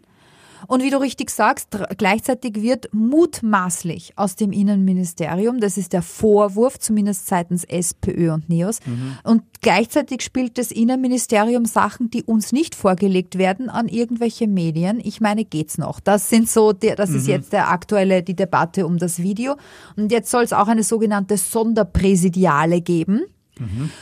Und 0.67 0.83
wie 0.83 0.91
du 0.91 1.01
richtig 1.01 1.31
sagst, 1.31 1.69
gleichzeitig 1.97 2.57
wird 2.57 2.89
mutmaßlich 2.93 4.13
aus 4.17 4.37
dem 4.37 4.53
Innenministerium, 4.53 5.61
das 5.61 5.77
ist 5.77 5.93
der 5.93 6.03
Vorwurf, 6.03 6.79
zumindest 6.79 7.27
seitens 7.29 7.65
SPÖ 7.65 8.33
und 8.33 8.49
NEOS, 8.49 8.81
und 9.23 9.43
gleichzeitig 9.61 10.23
spielt 10.23 10.59
das 10.59 10.71
Innenministerium 10.71 11.65
Sachen, 11.65 12.11
die 12.11 12.23
uns 12.23 12.53
nicht 12.53 12.75
vorgelegt 12.75 13.39
werden, 13.39 13.69
an 13.69 13.89
irgendwelche 13.89 14.47
Medien. 14.49 15.01
Ich 15.03 15.21
meine, 15.21 15.45
geht's 15.45 15.79
noch? 15.79 16.01
Das 16.01 16.29
sind 16.29 16.49
so, 16.49 16.73
der, 16.73 16.97
das 16.97 17.11
ist 17.11 17.27
jetzt 17.27 17.53
der 17.53 17.71
aktuelle, 17.71 18.23
die 18.23 18.35
Debatte 18.35 18.87
um 18.87 18.99
das 18.99 19.19
Video. 19.23 19.57
Und 19.97 20.13
jetzt 20.13 20.31
soll 20.31 20.45
es 20.45 20.53
auch 20.53 20.69
eine 20.69 20.83
sogenannte 20.83 21.37
Sonderpräsidiale 21.37 22.81
geben. 22.81 23.23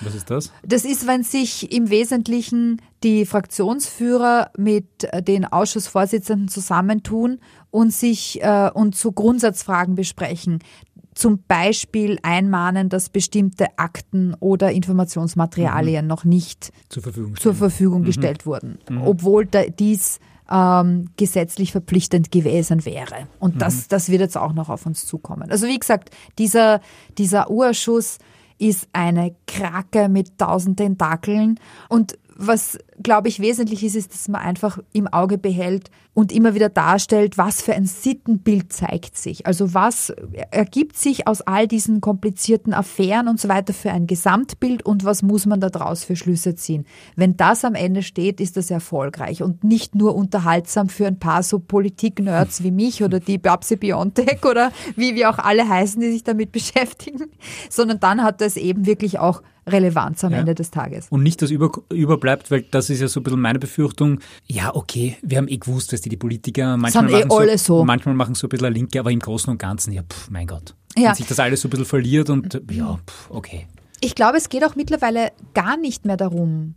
Was 0.03 0.15
ist 0.15 0.31
das? 0.31 0.53
Das 0.65 0.85
ist, 0.85 1.07
wenn 1.07 1.23
sich 1.23 1.73
im 1.73 1.91
Wesentlichen 1.91 2.83
die 3.03 3.27
Fraktionsführer 3.27 4.51
mit 4.57 5.05
äh, 5.05 5.23
den 5.23 5.45
Ausschussvorsitzenden 5.45 6.49
zusammentun 6.49 7.39
und 7.71 7.93
sich 7.93 8.43
äh, 8.43 8.71
und 8.73 8.97
zu 8.97 9.13
Grundsatzfragen 9.13 9.95
besprechen. 9.95 10.61
Zum 11.15 11.43
Beispiel 11.49 12.19
einmahnen, 12.23 12.91
dass 12.91 13.09
bestimmte 13.09 13.79
Akten 13.79 14.35
oder 14.39 14.73
Informationsmaterialien 14.73 16.07
noch 16.07 16.25
nicht 16.25 16.73
Zur 16.91 17.03
Verfügung 17.03 17.37
zur. 17.37 17.55
Verfügung 17.55 18.03
gestellt 18.03 18.45
wurden, 18.45 18.79
obwohl 19.03 19.47
da, 19.47 19.63
dies 19.65 20.21
ähm, 20.51 21.11
gesetzlich 21.17 21.73
verpflichtend 21.73 22.31
gewesen 22.31 22.85
wäre. 22.85 23.27
Und 23.41 23.63
das, 23.63 23.89
das 23.89 24.09
wird 24.11 24.21
jetzt 24.21 24.37
auch 24.37 24.53
noch 24.53 24.69
auf 24.69 24.87
uns 24.87 25.07
zukommen. 25.07 25.51
Also 25.51 25.67
wie 25.67 25.79
gesagt, 25.79 26.11
dieser, 26.39 26.81
dieser 27.19 27.51
Urschuss 27.51 28.19
ist 28.59 28.89
eine 28.93 29.35
Krake 29.47 30.09
mit 30.09 30.39
tausend 30.39 30.79
Tentakeln. 30.79 31.61
Und 31.89 32.19
was, 32.35 32.79
glaube 33.03 33.29
ich, 33.29 33.41
wesentlich 33.41 33.85
ist, 33.85 33.95
ist, 33.95 34.13
dass 34.13 34.29
man 34.29 34.41
einfach 34.41 34.79
im 34.93 35.07
Auge 35.07 35.39
behält 35.39 35.91
und 36.15 36.33
immer 36.33 36.55
wieder 36.55 36.71
darstellt, 36.71 37.37
was 37.37 37.61
für 37.61 37.75
ein 37.75 37.85
Sittenbild 37.85 38.73
zeigt 38.73 39.19
sich. 39.19 39.47
Also 39.47 39.75
was 39.75 40.11
ergibt 40.51 40.97
sich 40.97 41.27
aus 41.29 41.43
all 41.43 41.69
diesen 41.69 42.01
komplizierten 42.01 42.73
Affären 42.73 43.29
und 43.29 43.39
so 43.39 43.49
weiter 43.49 43.75
für 43.75 43.91
ein 43.91 44.07
Gesamtbild 44.07 44.85
und 44.85 45.05
was 45.05 45.23
muss 45.23 45.45
man 45.45 45.61
daraus 45.61 46.05
für 46.05 46.17
Schlüsse 46.17 46.55
ziehen. 46.55 46.87
Wenn 47.17 47.37
das 47.37 47.65
am 47.65 47.75
Ende 47.75 48.03
steht, 48.03 48.41
ist 48.41 48.57
das 48.57 48.71
erfolgreich 48.71 49.43
und 49.43 49.63
nicht 49.63 49.95
nur 49.95 50.15
unterhaltsam 50.15 50.89
für 50.89 51.07
ein 51.07 51.19
paar 51.19 51.43
so 51.43 51.59
Politik-Nerds 51.59 52.63
wie 52.63 52.71
mich 52.71 53.03
oder 53.03 53.21
die 53.21 53.37
Babsi 53.39 53.77
Biontech 53.77 54.45
oder 54.45 54.73
wie 54.97 55.15
wir 55.15 55.29
auch 55.29 55.39
alle 55.39 55.69
heißen, 55.69 56.01
die 56.01 56.13
sich 56.13 56.25
damit 56.25 56.51
beschäftigen, 56.57 57.27
sondern 57.69 58.01
dann 58.01 58.23
hat 58.23 58.41
das 58.41 58.57
eben 58.57 58.87
wirklich 58.87 59.19
auch 59.19 59.43
Relevanz 59.69 60.23
am 60.23 60.33
Ja. 60.33 60.39
Ende 60.39 60.55
des 60.55 60.71
Tages. 60.71 61.09
Und 61.11 61.23
nicht, 61.23 61.43
dass 61.43 61.51
über, 61.51 61.71
überbleibt, 61.93 62.51
weil 62.51 62.63
das 62.63 62.86
ist 62.91 63.01
ja 63.01 63.09
so 63.09 63.21
ein 63.21 63.23
bisschen 63.23 63.41
meine 63.41 63.59
Befürchtung. 63.59 64.21
Ja, 64.47 64.75
okay, 64.75 65.17
wir 65.23 65.39
haben 65.39 65.49
eh 65.49 65.57
gewusst, 65.57 65.93
dass 65.93 66.01
die, 66.01 66.09
die 66.09 66.17
Politiker 66.17 66.77
manchmal 66.77 67.09
Sind 67.09 67.13
eh 67.13 67.19
machen 67.21 67.31
so, 67.31 67.39
alle 67.39 67.59
so. 67.59 67.85
manchmal 67.85 68.15
machen 68.15 68.35
so 68.35 68.47
ein 68.47 68.51
bisschen 68.51 68.67
eine 68.67 68.75
Linke, 68.75 69.01
aber 69.01 69.11
im 69.11 69.21
Großen 69.21 69.51
und 69.51 69.59
Ganzen, 69.59 69.93
ja, 69.93 70.03
pff, 70.03 70.31
mein 70.31 70.47
Gott. 70.47 70.75
Ja. 70.97 71.09
Wenn 71.09 71.15
sich 71.15 71.27
das 71.27 71.39
alles 71.39 71.61
so 71.61 71.69
ein 71.69 71.71
bisschen 71.71 71.87
verliert 71.87 72.31
und 72.31 72.61
ja, 72.71 72.99
pff, 73.07 73.31
okay. 73.31 73.67
Ich 74.01 74.15
glaube, 74.15 74.37
es 74.39 74.49
geht 74.49 74.65
auch 74.65 74.77
mittlerweile 74.77 75.33
gar 75.55 75.77
nicht 75.77 76.05
mehr 76.05 76.17
darum, 76.17 76.75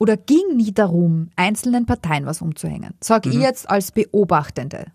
oder 0.00 0.16
ging 0.16 0.56
nie 0.56 0.72
darum, 0.72 1.28
einzelnen 1.36 1.84
Parteien 1.84 2.24
was 2.24 2.40
umzuhängen. 2.40 2.94
Sag 3.00 3.26
ich 3.26 3.34
jetzt 3.34 3.68
als 3.68 3.92
Beobachtende. 3.92 4.86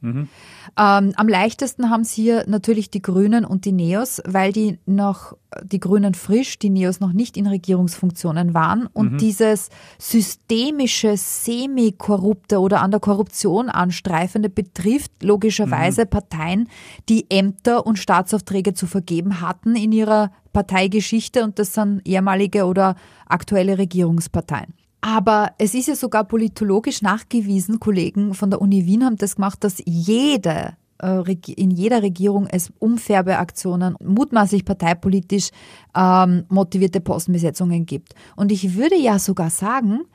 Ähm, 0.77 1.13
am 1.15 1.27
leichtesten 1.27 1.89
haben 1.89 2.01
es 2.01 2.11
hier 2.11 2.43
natürlich 2.47 2.89
die 2.89 3.01
Grünen 3.01 3.45
und 3.45 3.65
die 3.65 3.71
Neos, 3.71 4.21
weil 4.25 4.51
die 4.51 4.79
noch, 4.85 5.37
die 5.63 5.79
Grünen 5.79 6.13
frisch, 6.13 6.59
die 6.59 6.69
Neos 6.69 6.99
noch 6.99 7.13
nicht 7.13 7.37
in 7.37 7.47
Regierungsfunktionen 7.47 8.53
waren 8.53 8.87
und 8.87 9.21
dieses 9.21 9.69
systemische, 9.97 11.15
semi-korrupte 11.17 12.59
oder 12.59 12.81
an 12.81 12.91
der 12.91 12.99
Korruption 12.99 13.69
anstreifende 13.69 14.49
betrifft 14.49 15.23
logischerweise 15.23 16.05
Parteien, 16.05 16.69
die 17.09 17.29
Ämter 17.29 17.85
und 17.85 17.97
Staatsaufträge 17.97 18.73
zu 18.73 18.87
vergeben 18.87 19.41
hatten 19.41 19.75
in 19.75 19.91
ihrer 19.91 20.31
Parteigeschichte 20.53 21.43
und 21.43 21.59
das 21.59 21.73
sind 21.73 22.01
ehemalige 22.05 22.65
oder 22.65 22.95
aktuelle 23.27 23.77
Regierungsparteien. 23.77 24.73
Aber 25.05 25.51
es 25.59 25.75
ist 25.75 25.87
ja 25.87 25.95
sogar 25.95 26.23
politologisch 26.23 27.03
nachgewiesen, 27.03 27.79
Kollegen 27.79 28.33
von 28.33 28.49
der 28.49 28.59
Uni 28.59 28.87
Wien 28.87 29.05
haben 29.05 29.17
das 29.17 29.35
gemacht, 29.35 29.63
dass 29.63 29.79
jede 29.85 30.73
äh, 30.99 31.35
in 31.45 31.69
jeder 31.69 32.01
Regierung 32.01 32.47
es 32.47 32.73
Umfärbeaktionen, 32.79 33.97
mutmaßlich 34.03 34.65
parteipolitisch 34.65 35.51
ähm, 35.95 36.45
motivierte 36.49 37.01
Postenbesetzungen 37.01 37.85
gibt. 37.85 38.15
Und 38.35 38.51
ich 38.51 38.73
würde 38.73 38.95
ja 38.95 39.19
sogar 39.19 39.51
sagen, 39.51 40.05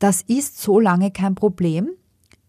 das 0.00 0.22
ist 0.22 0.60
so 0.60 0.80
lange 0.80 1.12
kein 1.12 1.36
Problem, 1.36 1.90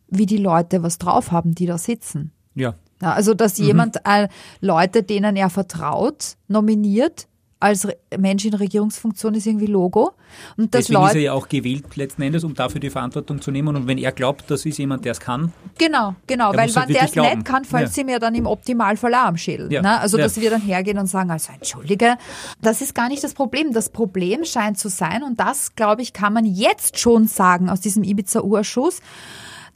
wie 0.07 0.25
die 0.25 0.37
Leute 0.37 0.81
was 0.81 0.97
drauf 0.97 1.31
haben, 1.31 1.53
die 1.53 1.67
da 1.67 1.77
sitzen. 1.77 2.31
Ja. 2.55 2.73
Also, 2.99 3.35
dass 3.35 3.59
jemand 3.59 3.97
äh, 4.05 4.27
Leute, 4.59 5.03
denen 5.03 5.35
er 5.35 5.51
vertraut, 5.51 6.35
nominiert 6.47 7.27
als 7.61 7.87
Mensch 8.17 8.43
in 8.43 8.53
Regierungsfunktion 8.55 9.35
ist 9.35 9.45
irgendwie 9.45 9.67
Logo. 9.67 10.11
Und 10.57 10.73
dass 10.73 10.87
Deswegen 10.87 10.99
ist 11.03 11.09
er 11.09 11.13
Leute, 11.13 11.19
ja 11.19 11.33
auch 11.33 11.47
gewählt 11.47 11.95
letzten 11.95 12.23
Endes, 12.23 12.43
um 12.43 12.53
dafür 12.55 12.81
die 12.81 12.89
Verantwortung 12.89 13.41
zu 13.41 13.51
nehmen. 13.51 13.75
Und 13.75 13.87
wenn 13.87 13.97
er 13.97 14.11
glaubt, 14.11 14.49
das 14.49 14.65
ist 14.65 14.79
jemand, 14.79 15.05
der 15.05 15.11
es 15.13 15.19
kann, 15.19 15.53
genau, 15.77 16.15
genau, 16.27 16.49
weil 16.49 16.73
halt 16.73 16.75
wenn 16.75 16.93
der 16.95 17.03
es 17.03 17.15
nicht 17.15 17.45
kann, 17.45 17.63
fällt 17.63 17.83
Ja. 17.83 17.87
sie 17.89 18.03
mir 18.03 18.19
dann 18.19 18.33
im 18.35 18.47
Optimalfall 18.47 19.13
auch 19.13 19.25
am 19.25 19.37
Schädel. 19.37 19.71
Ja. 19.71 19.81
Ne? 19.81 19.99
Also, 19.99 20.17
Ja. 20.17 20.23
dass 20.23 20.41
wir 20.41 20.49
dann 20.49 20.61
hergehen 20.61 20.97
und 20.97 21.05
sagen, 21.05 21.29
also 21.31 21.53
entschuldige, 21.53 22.17
das 22.61 22.81
ist 22.81 22.95
gar 22.95 23.07
nicht 23.07 23.23
das 23.23 23.33
Problem. 23.33 23.71
Das 23.73 23.89
Problem 23.89 24.43
scheint 24.43 24.77
zu 24.79 24.89
sein, 24.89 25.21
und 25.23 25.39
das, 25.39 25.75
glaube 25.75 26.01
ich, 26.01 26.13
kann 26.13 26.33
man 26.33 26.45
jetzt 26.45 26.97
schon 26.97 27.27
sagen 27.27 27.69
aus 27.69 27.79
diesem 27.79 28.03
Ibiza-Urschuss, 28.03 29.01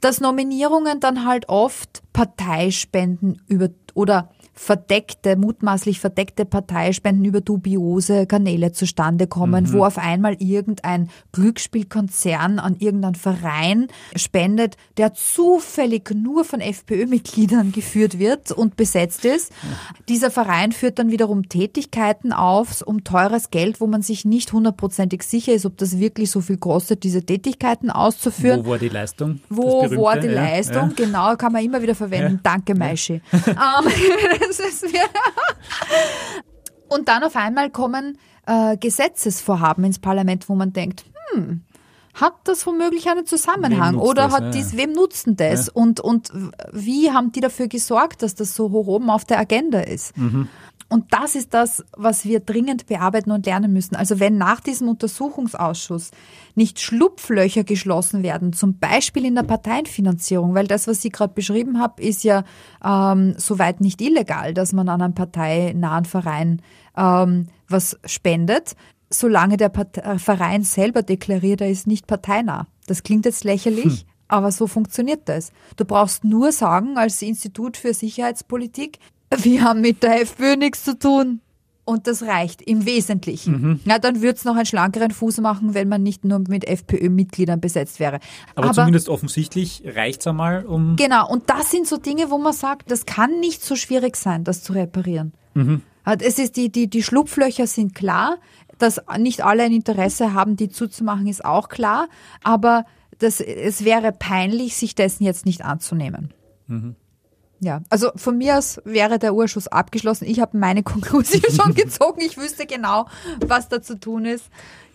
dass 0.00 0.20
Nominierungen 0.20 1.00
dann 1.00 1.24
halt 1.24 1.48
oft 1.48 2.02
Parteispenden 2.12 3.40
über 3.48 3.68
oder 3.94 4.30
verdeckte, 4.58 5.36
mutmaßlich 5.36 6.00
verdeckte 6.00 6.46
Parteispenden 6.46 7.24
über 7.26 7.42
dubiose 7.42 8.26
Kanäle 8.26 8.72
zustande 8.72 9.26
kommen, 9.26 9.72
wo 9.72 9.84
auf 9.84 9.98
einmal 9.98 10.36
irgendein 10.38 11.10
Glücksspielkonzern 11.32 12.58
an 12.58 12.76
irgendeinen 12.78 13.16
Verein 13.16 13.88
spendet, 14.16 14.76
der 14.96 15.12
zufällig 15.12 16.10
nur 16.14 16.44
von 16.44 16.62
FPÖ-Mitgliedern 16.62 17.70
geführt 17.72 18.18
wird 18.18 18.50
und 18.50 18.76
besetzt 18.76 19.26
ist. 19.26 19.52
Dieser 20.08 20.30
Verein 20.30 20.72
führt 20.72 20.98
dann 20.98 21.10
wiederum 21.10 21.50
Tätigkeiten 21.50 22.32
auf, 22.32 22.80
um 22.80 23.04
teures 23.04 23.50
Geld, 23.50 23.80
wo 23.82 23.86
man 23.86 24.00
sich 24.00 24.24
nicht 24.24 24.54
hundertprozentig 24.54 25.22
sicher 25.22 25.52
ist, 25.52 25.66
ob 25.66 25.76
das 25.76 25.98
wirklich 25.98 26.30
so 26.30 26.40
viel 26.40 26.56
kostet, 26.56 27.04
diese 27.04 27.22
Tätigkeiten 27.22 27.90
auszuführen. 27.90 28.64
wo 28.64 28.70
war 28.70 28.78
die 28.78 28.88
Leistung? 28.88 29.40
Wo 29.50 29.82
war 29.82 30.18
die 30.18 30.28
ja, 30.28 30.32
Leistung? 30.32 30.94
Ja. 30.96 31.04
Genau, 31.04 31.36
kann 31.36 31.52
man 31.52 31.62
immer 31.62 31.82
wieder 31.82 31.94
verwenden. 31.94 32.40
Danke, 32.42 32.74
Maischi. 32.74 33.20
Ähm, 33.46 33.90
das 34.46 34.58
ist 34.60 34.82
mir 34.92 35.04
Und 36.88 37.08
dann 37.08 37.24
auf 37.24 37.36
einmal 37.36 37.70
kommen 37.70 38.18
äh, 38.46 38.76
Gesetzesvorhaben 38.76 39.84
ins 39.84 39.98
Parlament, 39.98 40.48
wo 40.48 40.54
man 40.54 40.72
denkt, 40.72 41.04
hm, 41.32 41.62
hat 42.14 42.34
das 42.44 42.66
womöglich 42.66 43.08
einen 43.08 43.26
Zusammenhang 43.26 43.96
oder 43.96 44.24
das? 44.24 44.32
hat 44.32 44.42
Ja, 44.42 44.50
dies, 44.50 44.72
ja. 44.72 44.78
wem 44.78 44.92
nutzt 44.92 45.26
denn 45.26 45.36
das? 45.36 45.68
Und, 45.68 46.00
und 46.00 46.32
wie 46.72 47.10
haben 47.10 47.32
die 47.32 47.40
dafür 47.40 47.68
gesorgt, 47.68 48.22
dass 48.22 48.34
das 48.34 48.54
so 48.54 48.70
hoch 48.70 48.86
oben 48.86 49.10
auf 49.10 49.24
der 49.24 49.38
Agenda 49.38 49.80
ist? 49.80 50.16
Mhm. 50.16 50.48
Und 50.88 51.12
das 51.12 51.34
ist 51.34 51.52
das, 51.52 51.84
was 51.96 52.24
wir 52.24 52.40
dringend 52.40 52.86
bearbeiten 52.86 53.32
und 53.32 53.44
lernen 53.44 53.72
müssen. 53.72 53.96
Also 53.96 54.20
wenn 54.20 54.38
nach 54.38 54.60
diesem 54.60 54.88
Untersuchungsausschuss 54.88 56.12
nicht 56.54 56.80
Schlupflöcher 56.80 57.64
geschlossen 57.64 58.22
werden, 58.22 58.52
zum 58.52 58.78
Beispiel 58.78 59.24
in 59.24 59.34
der 59.34 59.42
Parteienfinanzierung, 59.42 60.54
weil 60.54 60.68
das, 60.68 60.86
was 60.86 61.04
ich 61.04 61.12
gerade 61.12 61.34
beschrieben 61.34 61.80
habe, 61.80 62.02
ist 62.02 62.22
ja 62.22 62.44
ähm, 62.84 63.34
soweit 63.36 63.80
nicht 63.80 64.00
illegal, 64.00 64.54
dass 64.54 64.72
man 64.72 64.88
an 64.88 65.02
einen 65.02 65.14
parteinahen 65.14 66.04
Verein 66.04 66.62
ähm, 66.96 67.48
was 67.68 67.98
spendet, 68.04 68.76
solange 69.10 69.56
der 69.56 69.70
Partei 69.70 70.02
äh, 70.02 70.18
Verein 70.18 70.62
selber 70.62 71.02
deklariert, 71.02 71.60
er 71.60 71.70
ist 71.70 71.88
nicht 71.88 72.06
parteinah. 72.06 72.66
Das 72.86 73.02
klingt 73.02 73.24
jetzt 73.24 73.44
lächerlich. 73.44 74.06
Aber 74.28 74.50
so 74.50 74.66
funktioniert 74.66 75.28
das. 75.28 75.52
Du 75.76 75.84
brauchst 75.84 76.24
nur 76.24 76.50
sagen, 76.50 76.98
als 76.98 77.22
Institut 77.22 77.76
für 77.76 77.94
Sicherheitspolitik, 77.94 78.98
wir 79.36 79.62
haben 79.62 79.80
mit 79.80 80.02
der 80.02 80.22
FPÖ 80.22 80.56
nichts 80.56 80.84
zu 80.84 80.98
tun. 80.98 81.40
Und 81.88 82.08
das 82.08 82.24
reicht 82.24 82.62
im 82.62 82.84
Wesentlichen. 82.84 83.80
Ja, 83.84 84.00
dann 84.00 84.20
würde 84.20 84.34
es 84.36 84.44
noch 84.44 84.56
einen 84.56 84.66
schlankeren 84.66 85.12
Fuß 85.12 85.38
machen, 85.38 85.72
wenn 85.72 85.88
man 85.88 86.02
nicht 86.02 86.24
nur 86.24 86.40
mit 86.40 86.66
FPÖ-Mitgliedern 86.66 87.60
besetzt 87.60 88.00
wäre. 88.00 88.18
Aber, 88.56 88.72
zumindest 88.72 89.08
offensichtlich 89.08 89.84
reicht 89.86 90.20
es 90.20 90.26
einmal, 90.26 90.66
um. 90.66 90.96
Genau, 90.96 91.30
und 91.30 91.48
das 91.48 91.70
sind 91.70 91.86
so 91.86 91.96
Dinge, 91.96 92.28
wo 92.32 92.38
man 92.38 92.52
sagt, 92.54 92.90
das 92.90 93.06
kann 93.06 93.38
nicht 93.38 93.62
so 93.64 93.76
schwierig 93.76 94.16
sein, 94.16 94.42
das 94.42 94.64
zu 94.64 94.72
reparieren. 94.72 95.32
Hat- 96.04 96.22
Es 96.22 96.40
ist 96.40 96.56
die, 96.56 96.72
die, 96.72 96.90
die 96.90 97.04
Schlupflöcher 97.04 97.68
sind 97.68 97.94
klar, 97.94 98.38
dass 98.78 99.00
nicht 99.18 99.44
alle 99.44 99.62
ein 99.62 99.72
Interesse 99.72 100.34
haben, 100.34 100.56
die 100.56 100.68
zuzumachen, 100.68 101.28
ist 101.28 101.44
auch 101.44 101.68
klar, 101.68 102.08
aber 102.42 102.84
das, 103.20 103.40
es 103.40 103.84
wäre 103.84 104.10
peinlich, 104.10 104.74
sich 104.74 104.96
dessen 104.96 105.22
jetzt 105.22 105.46
nicht 105.46 105.64
anzunehmen. 105.64 106.34
Ja, 107.60 107.80
also 107.88 108.10
von 108.16 108.36
mir 108.38 108.58
aus 108.58 108.80
wäre 108.84 109.18
der 109.18 109.34
Urschuss 109.34 109.66
abgeschlossen. 109.68 110.26
Ich 110.26 110.40
habe 110.40 110.58
meine 110.58 110.82
Konklusion 110.84 111.42
schon 111.54 111.74
gezogen. 111.74 112.20
Ich 112.20 112.36
wüsste 112.36 112.66
genau, 112.66 113.06
was 113.46 113.68
da 113.68 113.80
zu 113.80 113.98
tun 113.98 114.24
ist. 114.26 114.44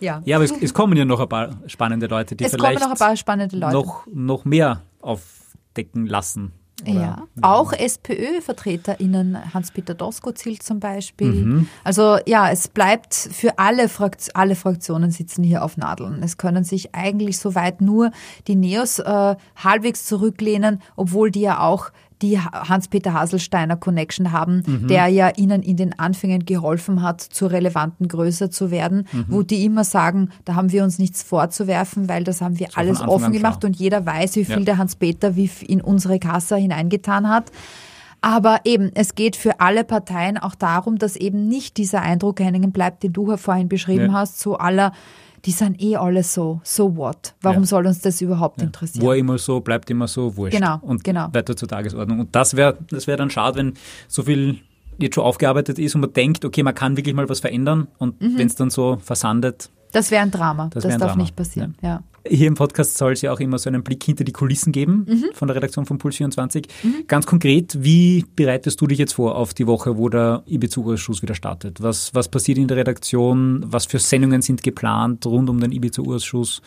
Ja, 0.00 0.22
Ja, 0.24 0.36
aber 0.36 0.44
es, 0.44 0.52
es 0.60 0.72
kommen 0.72 0.96
ja 0.96 1.04
noch 1.04 1.20
ein 1.20 1.28
paar 1.28 1.50
spannende 1.66 2.06
Leute, 2.06 2.36
die 2.36 2.44
es 2.44 2.52
kommen 2.52 2.62
vielleicht 2.64 2.80
noch 2.80 2.90
ein 2.92 2.96
paar 2.98 3.16
spannende 3.16 3.56
Leute. 3.56 3.72
noch, 3.74 4.06
noch 4.12 4.44
mehr 4.44 4.82
aufdecken 5.00 6.06
lassen. 6.06 6.52
Oder- 6.82 6.92
Ja, 6.92 7.28
auch 7.42 7.72
SPÖ-VertreterInnen, 8.42 9.54
Hans-Peter 9.54 9.94
Doskozil 9.94 10.54
zählt 10.54 10.62
zum 10.62 10.80
Beispiel. 10.80 11.66
Also 11.84 12.18
ja, 12.26 12.50
es 12.50 12.68
bleibt 12.68 13.14
für 13.14 13.58
alle, 13.58 13.88
Frakt 13.88 14.34
alle 14.34 14.56
Fraktionen 14.56 15.10
sitzen 15.10 15.44
hier 15.44 15.64
auf 15.64 15.76
Nadeln. 15.76 16.22
Es 16.22 16.36
können 16.38 16.64
sich 16.64 16.94
eigentlich 16.94 17.38
soweit 17.38 17.80
nur 17.80 18.10
die 18.48 18.56
Neos 18.56 18.98
äh, 18.98 19.36
halbwegs 19.56 20.06
zurücklehnen, 20.06 20.82
obwohl 20.96 21.30
die 21.30 21.42
ja 21.42 21.60
auch 21.60 21.90
die 22.22 22.38
Ha- 22.38 22.68
Hans-Peter 22.68 23.12
Haselsteiner 23.12 23.76
Connection 23.76 24.32
haben, 24.32 24.86
der 24.88 25.08
ja 25.08 25.30
ihnen 25.36 25.62
in 25.62 25.76
den 25.76 25.98
Anfängen 25.98 26.46
geholfen 26.46 27.02
hat, 27.02 27.20
zur 27.20 27.50
relevanten 27.50 28.08
Größe 28.08 28.48
zu 28.50 28.70
werden, 28.70 29.06
wo 29.28 29.42
die 29.42 29.64
immer 29.64 29.84
sagen, 29.84 30.30
da 30.44 30.54
haben 30.54 30.72
wir 30.72 30.84
uns 30.84 30.98
nichts 30.98 31.22
vorzuwerfen, 31.22 32.08
weil 32.08 32.24
das 32.24 32.40
haben 32.40 32.58
wir 32.58 32.68
von 32.68 32.76
alles 32.80 33.00
offen 33.00 33.32
gemacht 33.32 33.60
klar. 33.60 33.68
und 33.70 33.76
jeder 33.76 34.06
weiß, 34.06 34.36
wie 34.36 34.44
viel 34.44 34.58
Ja. 34.60 34.64
der 34.64 34.78
Hans-Peter 34.78 35.36
in 35.36 35.80
unsere 35.80 36.18
Kasse 36.18 36.56
hineingetan 36.56 37.28
hat. 37.28 37.50
Aber 38.24 38.60
eben, 38.64 38.92
es 38.94 39.16
geht 39.16 39.34
für 39.34 39.58
alle 39.58 39.82
Parteien 39.82 40.38
auch 40.38 40.54
darum, 40.54 40.96
dass 40.96 41.16
eben 41.16 41.48
nicht 41.48 41.76
dieser 41.76 42.02
Eindruck 42.02 42.38
hängen 42.38 42.70
bleibt, 42.70 43.02
den 43.02 43.12
du 43.12 43.36
vorhin 43.36 43.68
beschrieben 43.68 44.06
Ja. 44.06 44.12
hast, 44.12 44.38
so 44.38 44.56
aller, 44.56 44.92
die 45.44 45.50
sind 45.50 45.80
eh 45.82 45.96
alle 45.96 46.22
so, 46.22 46.60
so 46.62 46.96
what? 46.96 47.34
Warum 47.42 47.62
Ja. 47.62 47.66
soll 47.66 47.86
uns 47.86 48.00
das 48.00 48.20
überhaupt 48.20 48.62
interessieren? 48.62 49.04
War 49.06 49.16
immer 49.16 49.38
so, 49.38 49.60
bleibt 49.60 49.90
immer 49.90 50.06
so, 50.08 50.36
wurscht. 50.36 50.54
Genau, 50.56 50.78
und 50.82 51.02
genau. 51.02 51.28
weiter 51.32 51.56
zur 51.56 51.68
Tagesordnung. 51.68 52.20
Und 52.20 52.34
das 52.36 52.54
wäre 52.56 52.78
das 52.90 53.06
wär 53.06 53.16
dann 53.16 53.30
schade, 53.30 53.56
wenn 53.58 53.74
so 54.08 54.22
viel 54.22 54.58
jetzt 54.98 55.14
schon 55.16 55.24
aufgearbeitet 55.24 55.78
ist 55.78 55.94
und 55.94 56.02
man 56.02 56.12
denkt, 56.12 56.44
okay, 56.44 56.62
man 56.62 56.74
kann 56.74 56.96
wirklich 56.96 57.14
mal 57.14 57.28
was 57.28 57.40
verändern 57.40 57.88
und 57.98 58.20
Mhm. 58.20 58.38
wenn 58.38 58.46
es 58.46 58.54
dann 58.54 58.70
so 58.70 58.98
versandet. 59.02 59.70
Das 59.90 60.10
wäre 60.10 60.22
ein 60.22 60.30
Drama. 60.30 60.68
Das 60.72 60.84
Das, 60.84 60.92
darf 60.98 61.10
Drama, 61.12 61.22
nicht 61.22 61.34
passieren. 61.34 61.74
Ja. 61.82 62.02
Hier 62.26 62.46
im 62.46 62.54
Podcast 62.54 62.96
soll 62.96 63.12
es 63.12 63.22
ja 63.22 63.32
auch 63.32 63.40
immer 63.40 63.58
so 63.58 63.68
einen 63.68 63.82
Blick 63.82 64.04
hinter 64.04 64.22
die 64.24 64.32
Kulissen 64.32 64.72
geben 64.72 65.06
Mhm. 65.08 65.24
von 65.34 65.48
der 65.48 65.56
Redaktion 65.56 65.86
von 65.86 65.98
Puls 65.98 66.16
24. 66.16 66.66
Ganz 67.08 67.26
konkret, 67.26 67.76
wie 67.80 68.24
bereitest 68.36 68.80
du 68.80 68.86
dich 68.86 68.98
jetzt 68.98 69.14
vor 69.14 69.34
auf 69.36 69.54
die 69.54 69.66
Woche, 69.66 69.96
wo 69.98 70.08
der 70.08 70.42
IBZ-Ausschuss 70.46 71.22
wieder 71.22 71.34
startet? 71.34 71.82
Was, 71.82 72.14
was 72.14 72.28
passiert 72.28 72.58
in 72.58 72.68
der 72.68 72.76
Redaktion? 72.76 73.64
Was 73.66 73.86
für 73.86 73.98
Sendungen 73.98 74.40
sind 74.42 74.62
geplant 74.62 75.26
rund 75.26 75.50
um 75.50 75.58
den 75.60 75.72
IBZ-Ausschuss? 75.72 76.62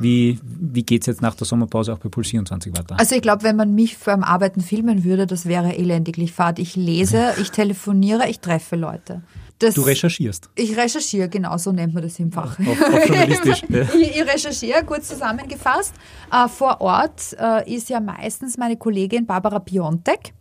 Wie, 0.00 0.38
wie 0.44 0.82
geht 0.82 1.02
es 1.02 1.06
jetzt 1.06 1.22
nach 1.22 1.34
der 1.34 1.46
Sommerpause 1.46 1.92
auch 1.92 1.98
bei 1.98 2.08
Puls 2.08 2.28
24 2.28 2.76
weiter? 2.76 2.98
Also 2.98 3.14
ich 3.14 3.22
glaube, 3.22 3.42
wenn 3.42 3.56
man 3.56 3.74
mich 3.74 3.96
beim 3.98 4.22
Arbeiten 4.24 4.60
filmen 4.60 5.04
würde, 5.04 5.26
das 5.26 5.46
wäre 5.46 5.74
elendiglich 5.76 6.32
fad. 6.32 6.58
Ich 6.58 6.76
lese, 6.76 7.34
ich 7.40 7.50
telefoniere, 7.50 8.28
ich 8.28 8.40
treffe 8.40 8.76
Leute. 8.76 9.22
Das, 9.60 9.74
Du 9.74 9.82
recherchierst. 9.82 10.50
ich 10.56 10.76
recherchiere, 10.76 11.28
genau 11.28 11.56
so 11.58 11.70
nennt 11.70 11.94
man 11.94 12.02
das 12.02 12.18
im 12.18 12.32
Fach. 12.32 12.58
Auch, 12.58 12.64
auch 12.66 13.06
journalistisch. 13.06 13.62
Ich, 13.70 14.16
ich 14.16 14.22
recherchiere, 14.26 14.82
kurz 14.84 15.08
zusammengefasst. 15.08 15.94
Äh, 16.32 16.48
vor 16.48 16.80
Ort 16.80 17.36
äh, 17.38 17.72
ist 17.72 17.88
ja 17.88 18.00
meistens 18.00 18.58
meine 18.58 18.76
Kollegin 18.76 19.26
Barbara 19.26 19.60
Piontek. 19.60 20.34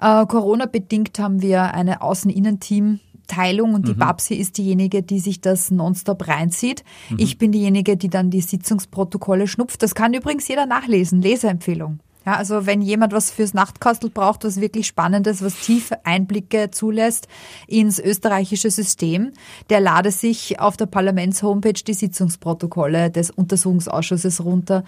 Äh, 0.00 0.26
Corona-bedingt 0.26 1.18
haben 1.18 1.42
wir 1.42 1.74
eine 1.74 2.00
Außen-Innen-Team, 2.02 3.00
Teilung 3.26 3.74
und 3.74 3.88
die 3.88 3.94
Babsi 3.94 4.34
ist 4.34 4.58
diejenige, 4.58 5.02
die 5.02 5.20
sich 5.20 5.40
das 5.40 5.70
nonstop 5.70 6.28
reinzieht. 6.28 6.84
Ich 7.16 7.38
bin 7.38 7.52
diejenige, 7.52 7.96
die 7.96 8.08
dann 8.08 8.30
die 8.30 8.40
Sitzungsprotokolle 8.40 9.46
schnupft. 9.46 9.82
Das 9.82 9.94
kann 9.94 10.14
übrigens 10.14 10.48
jeder 10.48 10.66
nachlesen. 10.66 11.22
Leseempfehlung. 11.22 12.00
Ja, 12.26 12.36
also 12.36 12.64
wenn 12.64 12.80
jemand 12.80 13.12
was 13.12 13.30
fürs 13.30 13.52
Nachtkastel 13.52 14.08
braucht, 14.08 14.44
was 14.44 14.58
wirklich 14.60 14.86
Spannendes, 14.86 15.42
was 15.42 15.60
tiefe 15.60 16.06
Einblicke 16.06 16.70
zulässt 16.70 17.28
ins 17.66 17.98
österreichische 17.98 18.70
System, 18.70 19.32
der 19.68 19.80
lade 19.80 20.10
sich 20.10 20.58
auf 20.58 20.78
der 20.78 20.86
Parlaments-Homepage 20.86 21.74
die 21.86 21.92
Sitzungsprotokolle 21.92 23.10
des 23.10 23.30
Untersuchungsausschusses 23.30 24.42
runter. 24.42 24.84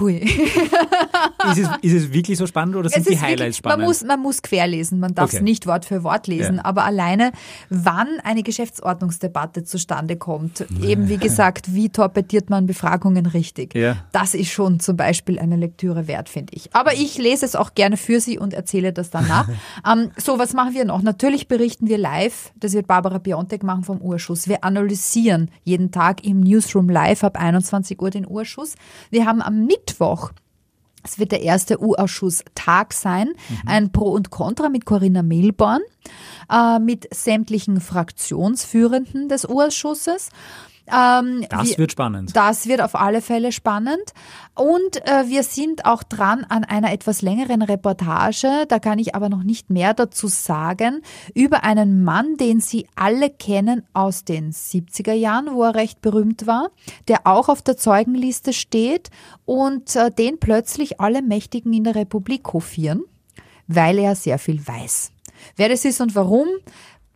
Hui. 0.00 0.16
Ist 1.50 1.58
es, 1.58 1.68
ist 1.82 1.92
es 1.92 2.12
wirklich 2.12 2.38
so 2.38 2.46
spannend 2.46 2.76
oder 2.76 2.88
sind 2.88 3.02
Es 3.02 3.08
die 3.08 3.20
Highlights 3.20 3.40
wirklich, 3.40 3.56
spannend? 3.56 3.78
Man 3.80 3.86
muss, 3.88 4.04
man 4.04 4.20
muss 4.20 4.42
querlesen, 4.42 5.00
man 5.00 5.14
darf 5.14 5.30
es 5.30 5.34
Okay. 5.36 5.44
nicht 5.44 5.66
Wort 5.66 5.84
für 5.84 6.02
Wort 6.04 6.26
lesen, 6.28 6.56
Ja. 6.56 6.64
aber 6.64 6.84
alleine, 6.84 7.32
wann 7.68 8.06
eine 8.22 8.42
Geschäftsordnungsdebatte 8.42 9.64
zustande 9.64 10.16
kommt, 10.16 10.64
eben 10.82 11.08
wie 11.08 11.16
gesagt, 11.18 11.74
wie 11.74 11.88
torpediert 11.90 12.48
man 12.48 12.66
Befragungen 12.66 13.26
richtig, 13.26 13.74
Ja. 13.74 13.96
das 14.12 14.34
ist 14.34 14.50
schon 14.50 14.78
zum 14.80 14.96
Beispiel 14.96 15.38
eine 15.38 15.56
Lektüre 15.56 16.06
wert, 16.06 16.28
finde 16.28 16.54
ich. 16.54 16.74
Aber 16.74 16.94
ich 16.94 17.18
lese 17.18 17.44
es 17.44 17.56
auch 17.56 17.74
gerne 17.74 17.96
für 17.96 18.20
Sie 18.20 18.38
und 18.38 18.54
erzähle 18.54 18.92
das 18.92 19.10
danach. 19.10 19.48
ähm, 19.90 20.10
so, 20.16 20.38
was 20.38 20.52
machen 20.54 20.74
wir 20.74 20.84
noch? 20.84 21.02
Natürlich 21.02 21.48
berichten 21.48 21.88
wir 21.88 21.98
live, 21.98 22.52
das 22.56 22.72
wird 22.72 22.86
Barbara 22.86 23.18
Biontek 23.18 23.62
machen 23.64 23.82
vom 23.84 24.00
Urschuss. 24.00 24.48
Wir 24.48 24.62
analysieren 24.64 25.50
jeden 25.64 25.90
Tag 25.90 26.24
im 26.24 26.40
Newsroom 26.40 26.88
live 26.88 27.24
ab 27.24 27.36
21 27.38 28.00
Uhr 28.00 28.10
den 28.10 28.26
Urschuss. 28.28 28.74
Wir 29.10 29.26
haben 29.26 29.42
am 29.42 29.66
Mittwoch 29.66 29.81
es 31.04 31.18
wird 31.18 31.32
der 31.32 31.42
erste 31.42 31.82
U-Ausschuss-Tag 31.82 32.92
sein. 32.92 33.32
Ein 33.66 33.90
Pro 33.90 34.10
und 34.10 34.30
Contra 34.30 34.68
mit 34.68 34.86
Corinna 34.86 35.22
Milborn, 35.22 35.82
äh, 36.50 36.78
mit 36.78 37.12
sämtlichen 37.12 37.80
Fraktionsführenden 37.80 39.28
des 39.28 39.44
U-Ausschusses. 39.48 40.30
Ähm, 40.86 41.46
das 41.48 41.68
wir- 41.70 41.78
wird 41.78 41.92
spannend. 41.92 42.34
das 42.34 42.66
wird 42.66 42.80
auf 42.80 42.94
alle 42.94 43.22
Fälle 43.22 43.52
spannend. 43.52 44.02
Und 44.54 44.96
äh, 45.08 45.28
wir 45.28 45.42
sind 45.44 45.84
auch 45.86 46.02
dran 46.02 46.44
an 46.48 46.64
einer 46.64 46.92
etwas 46.92 47.22
längeren 47.22 47.62
Reportage, 47.62 48.66
da 48.68 48.78
kann 48.78 48.98
ich 48.98 49.14
aber 49.14 49.28
noch 49.28 49.44
nicht 49.44 49.70
mehr 49.70 49.94
dazu 49.94 50.26
sagen, 50.28 51.00
über 51.34 51.64
einen 51.64 52.02
Mann, 52.04 52.36
den 52.36 52.60
Sie 52.60 52.86
alle 52.96 53.30
kennen 53.30 53.84
aus 53.94 54.24
den 54.24 54.52
70er 54.52 55.12
Jahren, 55.14 55.54
wo 55.54 55.62
er 55.62 55.74
recht 55.74 56.02
berühmt 56.02 56.46
war, 56.46 56.70
der 57.08 57.26
auch 57.26 57.48
auf 57.48 57.62
der 57.62 57.76
Zeugenliste 57.76 58.52
steht 58.52 59.10
und 59.44 59.94
äh, 59.96 60.10
den 60.10 60.38
plötzlich 60.38 61.00
alle 61.00 61.22
Mächtigen 61.22 61.72
in 61.72 61.84
der 61.84 61.94
Republik 61.94 62.52
hofieren, 62.52 63.04
weil 63.68 63.98
er 63.98 64.14
sehr 64.16 64.38
viel 64.38 64.66
weiß. 64.66 65.12
Wer 65.56 65.68
das 65.70 65.84
ist 65.84 66.00
und 66.00 66.14
warum, 66.14 66.46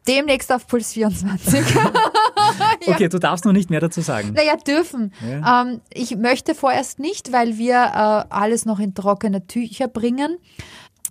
demnächst 0.08 0.50
auf 0.52 0.66
Puls 0.66 0.92
24. 0.94 1.60
Okay, 2.86 3.08
du 3.08 3.18
darfst 3.18 3.44
noch 3.44 3.52
nicht 3.52 3.70
mehr 3.70 3.80
dazu 3.80 4.00
sagen. 4.00 4.32
Naja, 4.34 4.56
dürfen. 4.56 5.12
Ja. 5.28 5.62
Ähm, 5.62 5.80
ich 5.92 6.16
möchte 6.16 6.54
vorerst 6.54 6.98
nicht, 6.98 7.32
weil 7.32 7.58
wir 7.58 7.74
äh, 7.74 8.32
alles 8.34 8.64
noch 8.64 8.78
in 8.78 8.94
trockene 8.94 9.46
Tücher 9.46 9.88
bringen. 9.88 10.38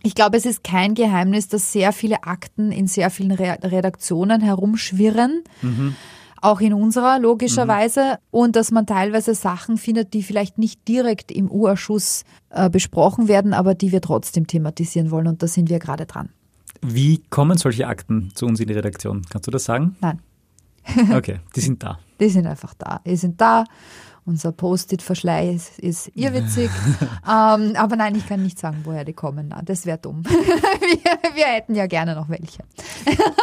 Ich 0.03 0.13
glaube, 0.13 0.37
es 0.37 0.45
ist 0.45 0.63
kein 0.63 0.93
Geheimnis, 0.93 1.47
dass 1.47 1.71
sehr 1.71 1.91
viele 1.91 2.23
Akten 2.23 2.71
in 2.71 2.85
sehr 2.87 3.09
vielen 3.09 3.31
Re 3.31 3.57
Redaktionen 3.63 4.39
herumschwirren. 4.41 5.43
Auch 6.41 6.61
in 6.61 6.73
unserer, 6.73 7.17
logischerweise. 7.17 8.19
Und 8.29 8.55
dass 8.55 8.69
man 8.69 8.85
teilweise 8.85 9.33
Sachen 9.33 9.77
findet, 9.77 10.13
die 10.13 10.21
vielleicht 10.21 10.59
nicht 10.59 10.87
direkt 10.87 11.31
im 11.31 11.49
U-Ausschuss 11.49 12.23
äh, 12.51 12.69
besprochen 12.69 13.27
werden, 13.27 13.53
aber 13.55 13.73
die 13.73 13.91
wir 13.91 14.01
trotzdem 14.01 14.45
thematisieren 14.45 15.09
wollen. 15.09 15.25
Und 15.25 15.41
da 15.41 15.47
sind 15.47 15.71
wir 15.71 15.79
gerade 15.79 16.05
dran. 16.05 16.29
Wie 16.83 17.23
kommen 17.31 17.57
solche 17.57 17.87
Akten 17.87 18.31
zu 18.35 18.45
uns 18.45 18.59
in 18.59 18.67
die 18.67 18.73
Redaktion? 18.73 19.23
Kannst 19.31 19.47
du 19.47 19.51
das 19.51 19.63
sagen? 19.63 19.95
Nein, 20.01 20.19
Okay, 21.13 21.39
die 21.55 21.61
sind 21.61 21.81
da. 21.83 21.99
die 22.19 22.29
sind 22.29 22.47
einfach 22.47 22.73
da. 22.75 23.01
Die 23.05 23.15
sind 23.15 23.39
da. 23.41 23.63
Unser 24.27 24.53
Post-it-Verschleiß 24.53 25.77
ist 25.77 26.09
irrwitzig. 26.15 26.71
ähm, 27.27 27.75
aber 27.75 27.95
nein, 27.95 28.15
ich 28.15 28.27
kann 28.27 28.41
nicht 28.41 28.57
sagen, 28.57 28.81
woher 28.83 29.05
die 29.05 29.13
kommen. 29.13 29.49
Na, 29.49 29.61
das 29.63 29.85
wäre 29.85 29.99
dumm. 29.99 30.23
wir, 30.25 31.35
wir 31.35 31.45
hätten 31.45 31.75
ja 31.75 31.85
gerne 31.85 32.15
noch 32.15 32.27
welche. 32.27 32.63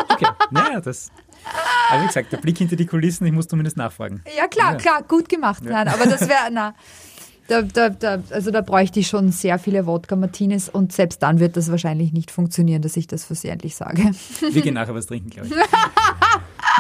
Okay, 0.08 0.26
naja, 0.50 0.80
das. 0.80 1.12
Aber 1.88 2.02
wie 2.02 2.06
gesagt, 2.08 2.32
der 2.32 2.38
Blick 2.38 2.58
hinter 2.58 2.74
die 2.74 2.86
Kulissen, 2.86 3.24
ich 3.26 3.32
muss 3.32 3.46
zumindest 3.46 3.76
nachfragen. 3.76 4.22
Ja, 4.36 4.48
klar, 4.48 4.72
Ja. 4.72 4.78
klar, 4.78 5.02
gut 5.06 5.28
gemacht. 5.28 5.62
Nein, 5.64 5.86
aber 5.86 6.06
das 6.06 6.22
wäre, 6.22 6.50
na, 6.50 6.74
da, 7.48 7.62
da, 7.62 7.88
da, 7.90 8.18
also 8.30 8.50
da 8.50 8.60
bräuchte 8.60 9.00
ich 9.00 9.08
schon 9.08 9.30
sehr 9.30 9.58
viele 9.58 9.86
Wodka 9.86 10.16
Martinis 10.16 10.68
und 10.68 10.92
selbst 10.92 11.22
dann 11.22 11.38
wird 11.38 11.56
das 11.56 11.70
wahrscheinlich 11.70 12.12
nicht 12.12 12.30
funktionieren, 12.30 12.82
dass 12.82 12.96
ich 12.96 13.06
das 13.06 13.24
versehentlich 13.24 13.76
sage. 13.76 14.10
Wir 14.40 14.62
gehen 14.62 14.74
nachher 14.74 14.94
was 14.94 15.06
trinken, 15.06 15.30
glaube 15.30 15.48
ich. 15.48 15.54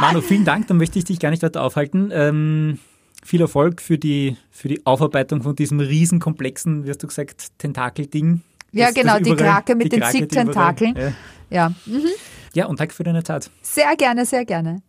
Manu, 0.02 0.20
vielen 0.20 0.44
Dank, 0.44 0.66
dann 0.66 0.78
möchte 0.78 0.98
ich 0.98 1.04
dich 1.04 1.20
gar 1.20 1.30
nicht 1.30 1.42
weiter 1.44 1.62
aufhalten. 1.62 2.10
Ähm, 2.12 2.78
viel 3.24 3.40
Erfolg 3.40 3.80
für 3.80 3.98
die, 3.98 4.36
für 4.50 4.66
die 4.66 4.84
Aufarbeitung 4.84 5.42
von 5.42 5.54
diesem 5.54 5.78
riesenkomplexen, 5.78 6.84
wie 6.84 6.90
hast 6.90 7.02
du 7.04 7.06
gesagt, 7.06 7.56
Tentakel-Ding. 7.58 8.40
Ja, 8.72 8.86
Das- 8.86 8.94
genau, 8.94 9.18
das 9.18 9.22
die 9.22 9.36
Krake 9.36 9.76
mit 9.76 9.92
die 9.92 10.00
den 10.00 10.10
zig 10.10 10.28
Tentakeln. 10.28 10.96
Ja. 10.96 11.12
Ja, 11.50 11.72
ja, 12.54 12.66
und 12.66 12.80
danke 12.80 12.94
für 12.94 13.04
deine 13.04 13.22
Zeit. 13.22 13.48
sehr 13.62 13.94
gerne, 13.96 14.26
sehr 14.26 14.44
gerne. 14.44 14.82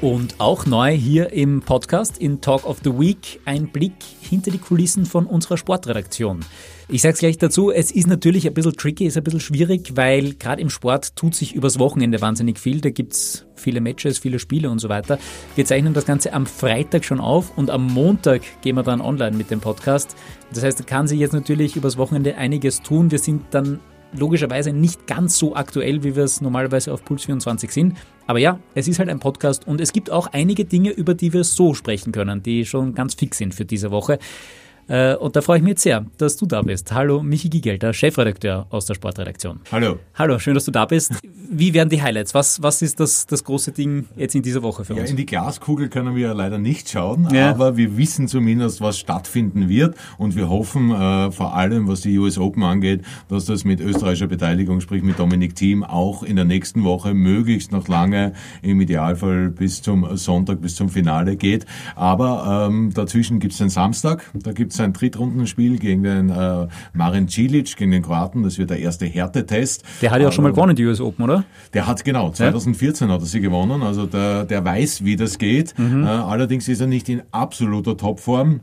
Und 0.00 0.36
auch 0.38 0.64
neu 0.66 0.92
hier 0.96 1.30
im 1.32 1.60
Podcast 1.62 2.18
in 2.18 2.40
Talk 2.40 2.64
of 2.66 2.78
the 2.84 2.98
Week 2.98 3.40
ein 3.44 3.68
Blick 3.68 3.94
hinter 4.20 4.50
die 4.50 4.58
Kulissen 4.58 5.04
von 5.06 5.26
unserer 5.26 5.56
Sportredaktion. 5.56 6.40
Ich 6.86 7.00
sage 7.00 7.14
es 7.14 7.20
gleich 7.20 7.38
dazu, 7.38 7.70
es 7.70 7.90
ist 7.90 8.06
natürlich 8.06 8.46
ein 8.46 8.52
bisschen 8.52 8.76
tricky, 8.76 9.06
ist 9.06 9.16
ein 9.16 9.24
bisschen 9.24 9.40
schwierig, 9.40 9.92
weil 9.94 10.34
gerade 10.34 10.60
im 10.60 10.68
Sport 10.68 11.16
tut 11.16 11.34
sich 11.34 11.54
übers 11.54 11.78
Wochenende 11.78 12.20
wahnsinnig 12.20 12.58
viel. 12.58 12.82
Da 12.82 12.90
gibt's 12.90 13.46
viele 13.54 13.80
Matches, 13.80 14.18
viele 14.18 14.38
Spiele 14.38 14.68
und 14.68 14.80
so 14.80 14.90
weiter. 14.90 15.18
Wir 15.56 15.64
zeichnen 15.64 15.94
das 15.94 16.04
Ganze 16.04 16.34
am 16.34 16.44
Freitag 16.44 17.06
schon 17.06 17.20
auf 17.20 17.56
und 17.56 17.70
am 17.70 17.86
Montag 17.86 18.42
gehen 18.60 18.76
wir 18.76 18.82
dann 18.82 19.00
online 19.00 19.34
mit 19.34 19.50
dem 19.50 19.60
Podcast. 19.60 20.14
Das 20.52 20.62
heißt, 20.62 20.78
da 20.78 20.84
kann 20.84 21.08
sich 21.08 21.18
jetzt 21.18 21.32
natürlich 21.32 21.74
übers 21.74 21.96
Wochenende 21.96 22.36
einiges 22.36 22.82
tun. 22.82 23.10
Wir 23.10 23.18
sind 23.18 23.44
dann 23.52 23.80
logischerweise 24.12 24.74
nicht 24.74 25.06
ganz 25.06 25.38
so 25.38 25.56
aktuell, 25.56 26.04
wie 26.04 26.14
wir 26.16 26.24
es 26.24 26.42
normalerweise 26.42 26.92
auf 26.92 27.02
Puls 27.02 27.24
24 27.24 27.70
sind. 27.70 27.96
Aber 28.26 28.38
ja, 28.38 28.58
es 28.74 28.88
ist 28.88 28.98
halt 28.98 29.08
ein 29.08 29.20
Podcast 29.20 29.66
und 29.66 29.80
es 29.80 29.92
gibt 29.92 30.10
auch 30.10 30.26
einige 30.32 30.66
Dinge, 30.66 30.90
über 30.90 31.14
die 31.14 31.32
wir 31.32 31.44
so 31.44 31.72
sprechen 31.72 32.12
können, 32.12 32.42
die 32.42 32.66
schon 32.66 32.94
ganz 32.94 33.14
fix 33.14 33.38
sind 33.38 33.54
für 33.54 33.64
diese 33.64 33.90
Woche. 33.90 34.18
Äh, 34.88 35.14
Und 35.16 35.34
da 35.36 35.40
freue 35.40 35.58
ich 35.58 35.62
mich 35.62 35.70
jetzt 35.72 35.82
sehr, 35.82 36.04
dass 36.18 36.36
du 36.36 36.46
da 36.46 36.62
bist. 36.62 36.92
Hallo, 36.92 37.22
Michi 37.22 37.48
Giegelter, 37.48 37.92
Chefredakteur 37.92 38.66
aus 38.70 38.86
der 38.86 38.94
Sportredaktion. 38.94 39.60
Hallo. 39.72 39.98
Hallo, 40.14 40.38
schön, 40.38 40.54
dass 40.54 40.64
du 40.64 40.70
da 40.70 40.84
bist. 40.84 41.12
Wie 41.56 41.72
werden 41.72 41.88
die 41.88 42.02
Highlights? 42.02 42.34
Was, 42.34 42.62
was 42.62 42.82
ist 42.82 42.98
das, 42.98 43.26
das 43.26 43.44
große 43.44 43.70
Ding 43.70 44.06
jetzt 44.16 44.34
in 44.34 44.42
dieser 44.42 44.62
Woche 44.62 44.84
für 44.84 44.94
Ja, 44.94 45.02
uns? 45.02 45.10
in 45.10 45.16
die 45.16 45.26
Glaskugel 45.26 45.88
können 45.88 46.16
wir 46.16 46.22
ja 46.28 46.32
leider 46.32 46.58
nicht 46.58 46.90
schauen, 46.90 47.28
Ja. 47.32 47.50
aber 47.50 47.76
wir 47.76 47.96
wissen 47.96 48.26
zumindest, 48.26 48.80
was 48.80 48.98
stattfinden 48.98 49.68
wird 49.68 49.94
und 50.18 50.34
wir 50.34 50.48
hoffen 50.48 50.90
äh, 50.90 51.30
vor 51.30 51.54
allem, 51.54 51.86
was 51.86 52.00
die 52.00 52.18
US 52.18 52.38
Open 52.38 52.62
angeht, 52.64 53.02
dass 53.28 53.44
das 53.44 53.64
mit 53.64 53.80
österreichischer 53.80 54.26
Beteiligung, 54.26 54.80
sprich 54.80 55.02
mit 55.04 55.18
Dominik 55.18 55.54
Thiem, 55.54 55.84
auch 55.84 56.24
in 56.24 56.36
der 56.36 56.44
nächsten 56.44 56.82
Woche 56.82 57.14
möglichst 57.14 57.70
noch 57.70 57.86
lange, 57.86 58.32
im 58.62 58.80
Idealfall 58.80 59.50
bis 59.50 59.80
zum 59.80 60.16
Sonntag, 60.16 60.60
bis 60.60 60.74
zum 60.74 60.88
Finale 60.88 61.36
geht. 61.36 61.66
Aber 61.94 62.66
ähm, 62.68 62.90
dazwischen 62.92 63.38
gibt 63.38 63.52
es 63.52 63.58
den 63.58 63.68
Samstag, 63.68 64.28
da 64.34 64.52
gibt 64.52 64.72
es 64.72 64.80
ein 64.80 64.92
Drittrundenspiel 64.92 65.78
gegen 65.78 66.02
den 66.02 66.30
äh, 66.30 66.66
Marin 66.94 67.28
Cilic, 67.28 67.76
gegen 67.76 67.92
den 67.92 68.02
Kroaten, 68.02 68.42
das 68.42 68.58
wird 68.58 68.70
der 68.70 68.80
erste 68.80 69.06
Härtetest. 69.06 69.84
Der 70.02 70.10
hat 70.10 70.20
ja 70.20 70.28
auch 70.28 70.32
schon 70.32 70.42
mal 70.42 70.48
Aber- 70.48 70.56
gewonnen, 70.56 70.74
die 70.76 70.84
US 70.84 71.00
Open, 71.00 71.22
oder? 71.24 71.43
Der 71.72 71.86
hat 71.86 72.04
genau, 72.04 72.30
2014 72.30 73.10
hat 73.10 73.20
er 73.20 73.26
sie 73.26 73.40
gewonnen, 73.40 73.82
also 73.82 74.06
der, 74.06 74.44
der 74.44 74.64
weiß, 74.64 75.04
wie 75.04 75.16
das 75.16 75.38
geht. 75.38 75.74
Äh, 76.04 76.06
allerdings 76.06 76.68
ist 76.68 76.80
er 76.80 76.86
nicht 76.86 77.08
in 77.08 77.22
absoluter 77.32 77.96
Topform. 77.96 78.60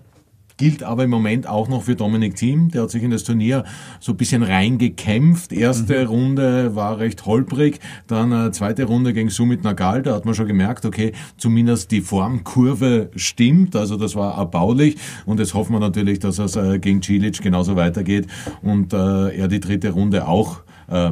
Gilt 0.62 0.84
aber 0.84 1.06
im 1.06 1.10
Moment 1.10 1.48
auch 1.48 1.70
noch 1.70 1.82
für 1.82 1.96
Dominik 1.96 2.36
Thiem. 2.36 2.70
Der 2.70 2.84
hat 2.84 2.92
sich 2.92 3.02
in 3.02 3.10
das 3.10 3.24
Turnier 3.24 3.64
so 4.00 4.12
ein 4.12 4.18
bisschen 4.18 4.44
reingekämpft. 4.44 5.52
Erste 5.52 6.06
Runde 6.06 6.76
war 6.76 7.00
recht 7.00 7.26
holprig. 7.26 7.80
Dann 8.06 8.32
äh, 8.32 8.52
zweite 8.52 8.84
Runde 8.84 9.12
gegen 9.14 9.32
Sumit 9.32 9.64
Nagal. 9.64 10.04
Da 10.04 10.14
hat 10.14 10.26
man 10.26 10.36
schon 10.36 10.46
gemerkt, 10.46 10.86
okay, 10.86 11.14
zumindest 11.38 11.90
die 11.90 12.02
Formkurve 12.02 13.10
stimmt. 13.16 13.76
Also 13.76 13.98
das 13.98 14.16
war 14.16 14.38
erbaulich. 14.38 14.98
Und 15.26 15.40
jetzt 15.40 15.56
hoffen 15.56 15.74
wir 15.74 15.80
natürlich, 15.80 16.20
dass 16.20 16.38
es 16.38 16.56
äh, 16.56 16.78
gegen 16.78 17.02
Cilic 17.02 17.42
genauso 17.42 17.76
weitergeht 17.76 18.28
und 18.62 18.94
äh, 18.94 19.36
er 19.36 19.48
die 19.48 19.60
dritte 19.60 19.90
Runde 19.90 20.28
auch 20.28 20.62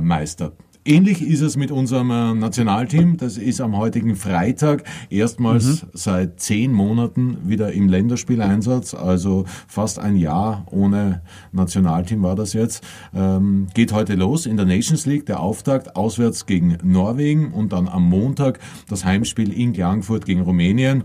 meistert. 0.01 0.51
Ähnlich 0.89 1.21
ist 1.21 1.41
es 1.41 1.55
mit 1.55 1.69
unserem 1.69 2.09
äh, 2.09 2.33
Nationalteam. 2.33 3.17
Das 3.17 3.37
ist 3.37 3.61
am 3.61 3.77
heutigen 3.77 4.15
Freitag 4.15 4.85
erstmals 5.11 5.85
seit 5.93 6.39
zehn 6.39 6.73
Monaten 6.73 7.37
wieder 7.47 7.71
im 7.73 7.89
Länderspieleinsatz. 7.89 8.95
Also 8.95 9.45
fast 9.67 9.99
ein 9.99 10.15
Jahr 10.15 10.65
ohne 10.71 11.21
Nationalteam 11.51 12.23
war 12.23 12.35
das 12.35 12.53
jetzt. 12.53 12.83
Ähm, 13.13 13.67
geht 13.75 13.93
heute 13.93 14.15
los 14.15 14.47
in 14.47 14.57
der 14.57 14.65
Nations 14.65 15.05
League. 15.05 15.27
Der 15.27 15.41
Auftakt 15.41 15.95
auswärts 15.95 16.47
gegen 16.47 16.79
Norwegen 16.81 17.53
und 17.53 17.71
dann 17.71 17.87
am 17.87 18.09
Montag 18.09 18.59
das 18.87 19.05
Heimspiel 19.05 19.53
in 19.53 19.73
Klagenfurt 19.73 20.25
gegen 20.25 20.41
Rumänien. 20.41 21.03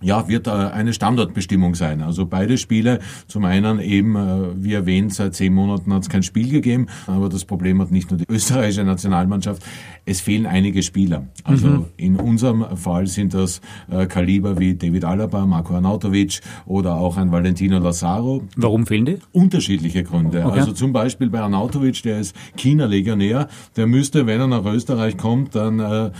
Ja, 0.00 0.28
wird 0.28 0.46
äh, 0.46 0.50
eine 0.50 0.92
Standortbestimmung 0.92 1.74
sein. 1.74 2.02
Also 2.02 2.26
beide 2.26 2.58
Spiele, 2.58 3.00
zum 3.26 3.44
einen 3.44 3.80
eben, 3.80 4.16
äh, 4.16 4.64
wie 4.64 4.74
erwähnt, 4.74 5.12
seit 5.14 5.34
zehn 5.34 5.52
Monaten 5.52 5.92
hat 5.92 6.02
es 6.02 6.08
kein 6.08 6.22
Spiel 6.22 6.50
gegeben, 6.50 6.86
aber 7.06 7.28
das 7.28 7.44
Problem 7.44 7.80
hat 7.80 7.90
nicht 7.90 8.10
nur 8.10 8.18
die 8.18 8.26
österreichische 8.28 8.84
Nationalmannschaft, 8.84 9.62
es 10.04 10.20
fehlen 10.20 10.46
einige 10.46 10.82
Spieler. 10.82 11.26
Also 11.44 11.68
mhm. 11.68 11.84
in 11.96 12.16
unserem 12.16 12.76
Fall 12.76 13.06
sind 13.06 13.34
das 13.34 13.60
äh, 13.90 14.06
Kaliber 14.06 14.58
wie 14.58 14.74
David 14.74 15.04
Alaba, 15.04 15.44
Marco 15.46 15.74
Arnautovic 15.74 16.40
oder 16.66 16.94
auch 16.96 17.16
ein 17.16 17.32
Valentino 17.32 17.78
Lazaro. 17.78 18.42
Warum 18.56 18.86
fehlen 18.86 19.06
die? 19.06 19.18
Unterschiedliche 19.32 20.04
Gründe. 20.04 20.44
Okay. 20.44 20.60
Also 20.60 20.72
zum 20.72 20.92
Beispiel 20.92 21.30
bei 21.30 21.40
Arnautovic, 21.40 22.02
der 22.02 22.20
ist 22.20 22.36
China-Legionär, 22.56 23.48
der 23.76 23.86
müsste, 23.86 24.26
wenn 24.26 24.40
er 24.40 24.46
nach 24.46 24.64
Österreich 24.64 25.16
kommt, 25.16 25.54
dann 25.54 25.80
äh, 25.80 26.10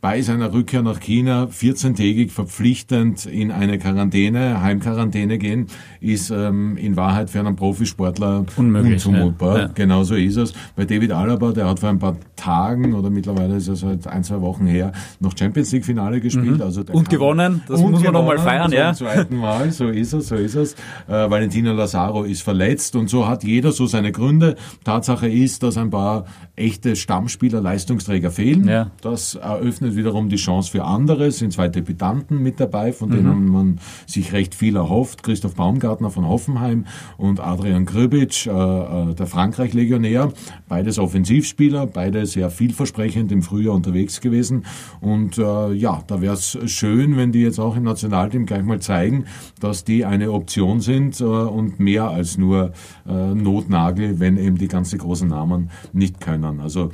bei 0.00 0.22
seiner 0.22 0.52
Rückkehr 0.52 0.82
nach 0.82 1.00
China 1.00 1.44
14-tägig 1.46 2.30
verpflichtend 2.30 3.26
in 3.26 3.50
eine 3.50 3.78
Quarantäne, 3.78 4.62
Heimquarantäne 4.62 5.38
gehen, 5.38 5.66
ist 6.00 6.30
ähm, 6.30 6.76
in 6.76 6.96
Wahrheit 6.96 7.30
für 7.30 7.40
einen 7.40 7.56
Profisportler 7.56 8.44
Unmöglich, 8.56 9.04
unzumutbar. 9.04 9.56
Ja, 9.56 9.62
ja. 9.62 9.70
Genauso 9.74 10.14
ist 10.14 10.36
es. 10.36 10.52
Bei 10.76 10.84
David 10.84 11.10
Alaba, 11.10 11.50
der 11.50 11.68
hat 11.68 11.80
vor 11.80 11.88
ein 11.88 11.98
paar 11.98 12.16
Tagen 12.36 12.94
oder 12.94 13.10
mittlerweile 13.10 13.56
ist 13.56 13.66
es 13.66 13.80
seit 13.80 14.06
ein, 14.06 14.22
zwei 14.22 14.40
Wochen 14.40 14.66
her, 14.66 14.92
noch 15.18 15.36
Champions 15.36 15.72
League 15.72 15.84
Finale 15.84 16.20
gespielt. 16.20 16.58
Mhm. 16.58 16.62
Also 16.62 16.84
und 16.92 17.10
gewonnen, 17.10 17.62
das 17.66 17.80
und 17.80 17.90
muss 17.90 18.02
man 18.02 18.12
nochmal 18.12 18.38
feiern, 18.38 18.70
ja. 18.70 18.92
Zum 18.94 19.08
zweiten 19.08 19.36
Mal, 19.36 19.72
so 19.72 19.88
ist 19.88 20.12
es, 20.12 20.28
so 20.28 20.36
ist 20.36 20.54
es. 20.54 20.74
Äh, 21.08 21.28
Valentino 21.28 21.72
Lazaro 21.72 22.22
ist 22.22 22.42
verletzt 22.42 22.94
und 22.94 23.10
so 23.10 23.26
hat 23.26 23.42
jeder 23.42 23.72
so 23.72 23.86
seine 23.86 24.12
Gründe. 24.12 24.54
Tatsache 24.84 25.28
ist, 25.28 25.64
dass 25.64 25.76
ein 25.76 25.90
paar 25.90 26.26
echte 26.54 26.94
Stammspieler, 26.94 27.60
Leistungsträger 27.60 28.30
fehlen. 28.30 28.68
Ja. 28.68 28.92
Das 29.00 29.34
eröffnet 29.34 29.87
eröffnet 29.88 29.96
wiederum 29.96 30.28
die 30.28 30.36
Chance 30.36 30.70
für 30.70 30.84
andere. 30.84 31.30
Sind 31.30 31.52
zwei 31.52 31.68
Debütanten 31.68 32.42
mit 32.42 32.60
dabei, 32.60 32.92
von 32.92 33.10
denen 33.10 33.46
mhm. 33.46 33.52
man 33.52 33.80
sich 34.06 34.32
recht 34.32 34.54
viel 34.54 34.76
erhofft. 34.76 35.22
Christoph 35.22 35.54
Baumgartner 35.54 36.10
von 36.10 36.26
Hoffenheim 36.26 36.86
und 37.16 37.40
Adrian 37.40 37.84
Grübic, 37.84 38.46
äh, 38.46 38.50
äh, 38.50 39.14
der 39.14 39.26
Frankreich-Legionär. 39.26 40.32
Beides 40.68 40.98
Offensivspieler, 40.98 41.86
beide 41.86 42.26
sehr 42.26 42.50
vielversprechend 42.50 43.32
im 43.32 43.42
Frühjahr 43.42 43.74
unterwegs 43.74 44.20
gewesen. 44.20 44.64
Und 45.00 45.38
äh, 45.38 45.72
ja, 45.72 46.02
da 46.06 46.20
wäre 46.20 46.34
es 46.34 46.58
schön, 46.66 47.16
wenn 47.16 47.32
die 47.32 47.42
jetzt 47.42 47.58
auch 47.58 47.76
im 47.76 47.84
Nationalteam 47.84 48.46
gleich 48.46 48.62
mal 48.62 48.80
zeigen, 48.80 49.24
dass 49.60 49.84
die 49.84 50.04
eine 50.04 50.32
Option 50.32 50.80
sind 50.80 51.20
äh, 51.20 51.24
und 51.24 51.80
mehr 51.80 52.08
als 52.08 52.38
nur 52.38 52.72
äh, 53.06 53.34
Notnagel, 53.34 54.20
wenn 54.20 54.36
eben 54.36 54.58
die 54.58 54.68
ganzen 54.68 54.98
großen 54.98 55.28
Namen 55.28 55.70
nicht 55.92 56.20
können. 56.20 56.60
Also 56.60 56.90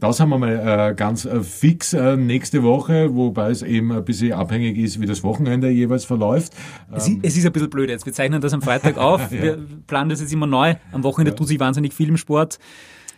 das 0.00 0.20
haben 0.20 0.30
wir 0.30 0.38
mal 0.38 0.90
äh, 0.90 0.94
ganz 0.94 1.24
äh, 1.24 1.42
fix 1.42 1.92
äh, 1.92 2.16
nächste 2.16 2.62
Woche, 2.62 3.14
wobei 3.14 3.50
es 3.50 3.62
eben 3.62 3.92
ein 3.92 4.04
bisschen 4.04 4.32
abhängig 4.32 4.78
ist, 4.78 5.00
wie 5.00 5.06
das 5.06 5.22
Wochenende 5.22 5.68
jeweils 5.70 6.04
verläuft. 6.04 6.52
Es, 6.92 7.08
ist, 7.08 7.18
es 7.22 7.36
ist 7.36 7.46
ein 7.46 7.52
bisschen 7.52 7.70
blöd 7.70 7.90
jetzt. 7.90 8.06
Wir 8.06 8.12
zeichnen 8.12 8.40
das 8.40 8.52
am 8.52 8.62
Freitag 8.62 8.96
auf. 8.98 9.32
ja. 9.32 9.42
Wir 9.42 9.58
planen 9.86 10.10
das 10.10 10.20
jetzt 10.20 10.32
immer 10.32 10.46
neu. 10.46 10.74
Am 10.92 11.02
Wochenende 11.02 11.32
ja. 11.32 11.36
tut 11.36 11.48
sich 11.48 11.60
wahnsinnig 11.60 11.92
viel 11.92 12.08
im 12.08 12.16
Sport. 12.16 12.58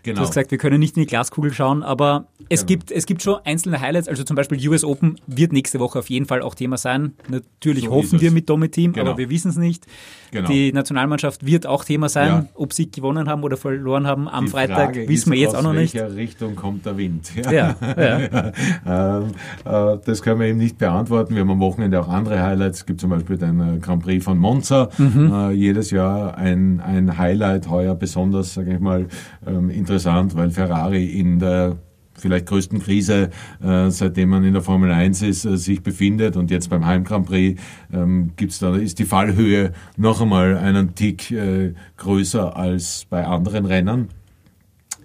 Genau. 0.03 0.17
Du 0.17 0.23
hast 0.23 0.31
gesagt, 0.31 0.51
wir 0.51 0.59
können 0.59 0.81
nicht 0.81 0.97
in 0.97 1.03
die 1.03 1.07
Glaskugel 1.07 1.53
schauen, 1.53 1.83
aber 1.83 2.27
es, 2.49 2.61
genau. 2.61 2.69
gibt, 2.69 2.91
es 2.91 3.07
gibt 3.07 3.23
schon 3.23 3.37
einzelne 3.45 3.81
Highlights. 3.81 4.09
Also 4.09 4.25
zum 4.25 4.35
Beispiel 4.35 4.69
US 4.69 4.83
Open 4.83 5.17
wird 5.27 5.53
nächste 5.53 5.79
Woche 5.79 5.99
auf 5.99 6.09
jeden 6.09 6.27
Fall 6.27 6.43
auch 6.43 6.55
Thema 6.55 6.79
sein. 6.79 7.13
Natürlich 7.29 7.85
so 7.85 7.91
hoffen 7.91 8.21
wir 8.21 8.31
mit 8.31 8.49
Domi-Team, 8.49 8.93
genau. 8.93 9.11
aber 9.11 9.19
wir 9.19 9.31
wissen 9.31 9.51
es 9.51 9.57
nicht. 9.57 9.87
Genau. 10.31 10.49
Die 10.49 10.73
Nationalmannschaft 10.73 11.45
wird 11.45 11.67
auch 11.67 11.85
Thema 11.85 12.09
sein. 12.09 12.29
Ja. 12.29 12.47
Ob 12.55 12.73
sie 12.73 12.91
gewonnen 12.91 13.29
haben 13.29 13.43
oder 13.43 13.57
verloren 13.57 14.07
haben 14.07 14.29
am 14.29 14.47
Die 14.47 14.51
Freitag, 14.51 14.95
Frage 14.95 15.09
wissen 15.09 15.33
wir 15.33 15.39
jetzt 15.39 15.55
auch 15.55 15.63
noch 15.63 15.73
nicht. 15.73 15.95
In 15.95 16.01
welcher 16.01 16.17
Richtung 16.17 16.57
kommt 16.57 16.87
der 16.87 16.97
Wind? 16.97 17.31
Ja, 17.37 17.53
ja, 17.53 17.75
ja. 18.21 18.53
Ähm, 18.87 19.33
äh, 19.65 19.99
das 20.05 20.23
können 20.23 20.41
wir 20.41 20.47
eben 20.47 20.59
nicht 20.59 20.79
beantworten. 20.79 21.35
Wir 21.35 21.43
haben 21.43 21.51
am 21.51 21.61
Wochenende 21.61 22.01
auch 22.01 22.09
andere 22.09 22.43
Highlights. 22.43 22.79
Es 22.79 22.87
gibt 22.87 23.01
zum 23.01 23.11
Beispiel 23.11 23.37
den 23.37 23.61
äh, 23.61 23.79
Grand 23.79 24.03
Prix 24.03 24.25
von 24.25 24.39
Monza. 24.39 24.89
Mhm. 24.99 25.33
Äh, 25.33 25.51
jedes 25.53 25.91
Jahr 25.91 26.37
ein, 26.37 26.81
ein 26.81 27.19
Highlight, 27.19 27.69
heuer 27.69 27.95
besonders, 27.95 28.55
sage 28.55 28.75
ich 28.75 28.81
mal, 28.81 29.07
ähm, 29.47 29.71
interessant, 29.71 29.90
weil 30.37 30.51
Ferrari 30.51 31.05
in 31.05 31.39
der 31.39 31.79
vielleicht 32.21 32.47
größten 32.47 32.81
Krise, 32.81 33.31
äh, 33.63 33.91
seitdem 33.91 34.29
man 34.29 34.45
in 34.45 34.53
der 34.53 34.63
Formel 34.63 34.93
1 34.93 35.23
ist, 35.23 35.45
äh, 35.45 35.57
sich 35.57 35.83
befindet. 35.83 36.37
Und 36.37 36.51
jetzt 36.51 36.71
beim 36.71 36.87
Heim 36.87 37.05
Grand 37.05 37.27
Prix 37.27 37.61
ähm, 37.93 38.33
gibt's 38.37 38.59
da, 38.59 38.77
ist 38.77 38.99
die 38.99 39.05
Fallhöhe 39.05 39.73
noch 39.97 40.21
einmal 40.21 40.57
einen 40.57 40.95
Tick 40.95 41.31
äh, 41.31 41.75
größer 41.97 42.57
als 42.57 43.07
bei 43.09 43.27
anderen 43.27 43.67
Rennen. 43.67 44.09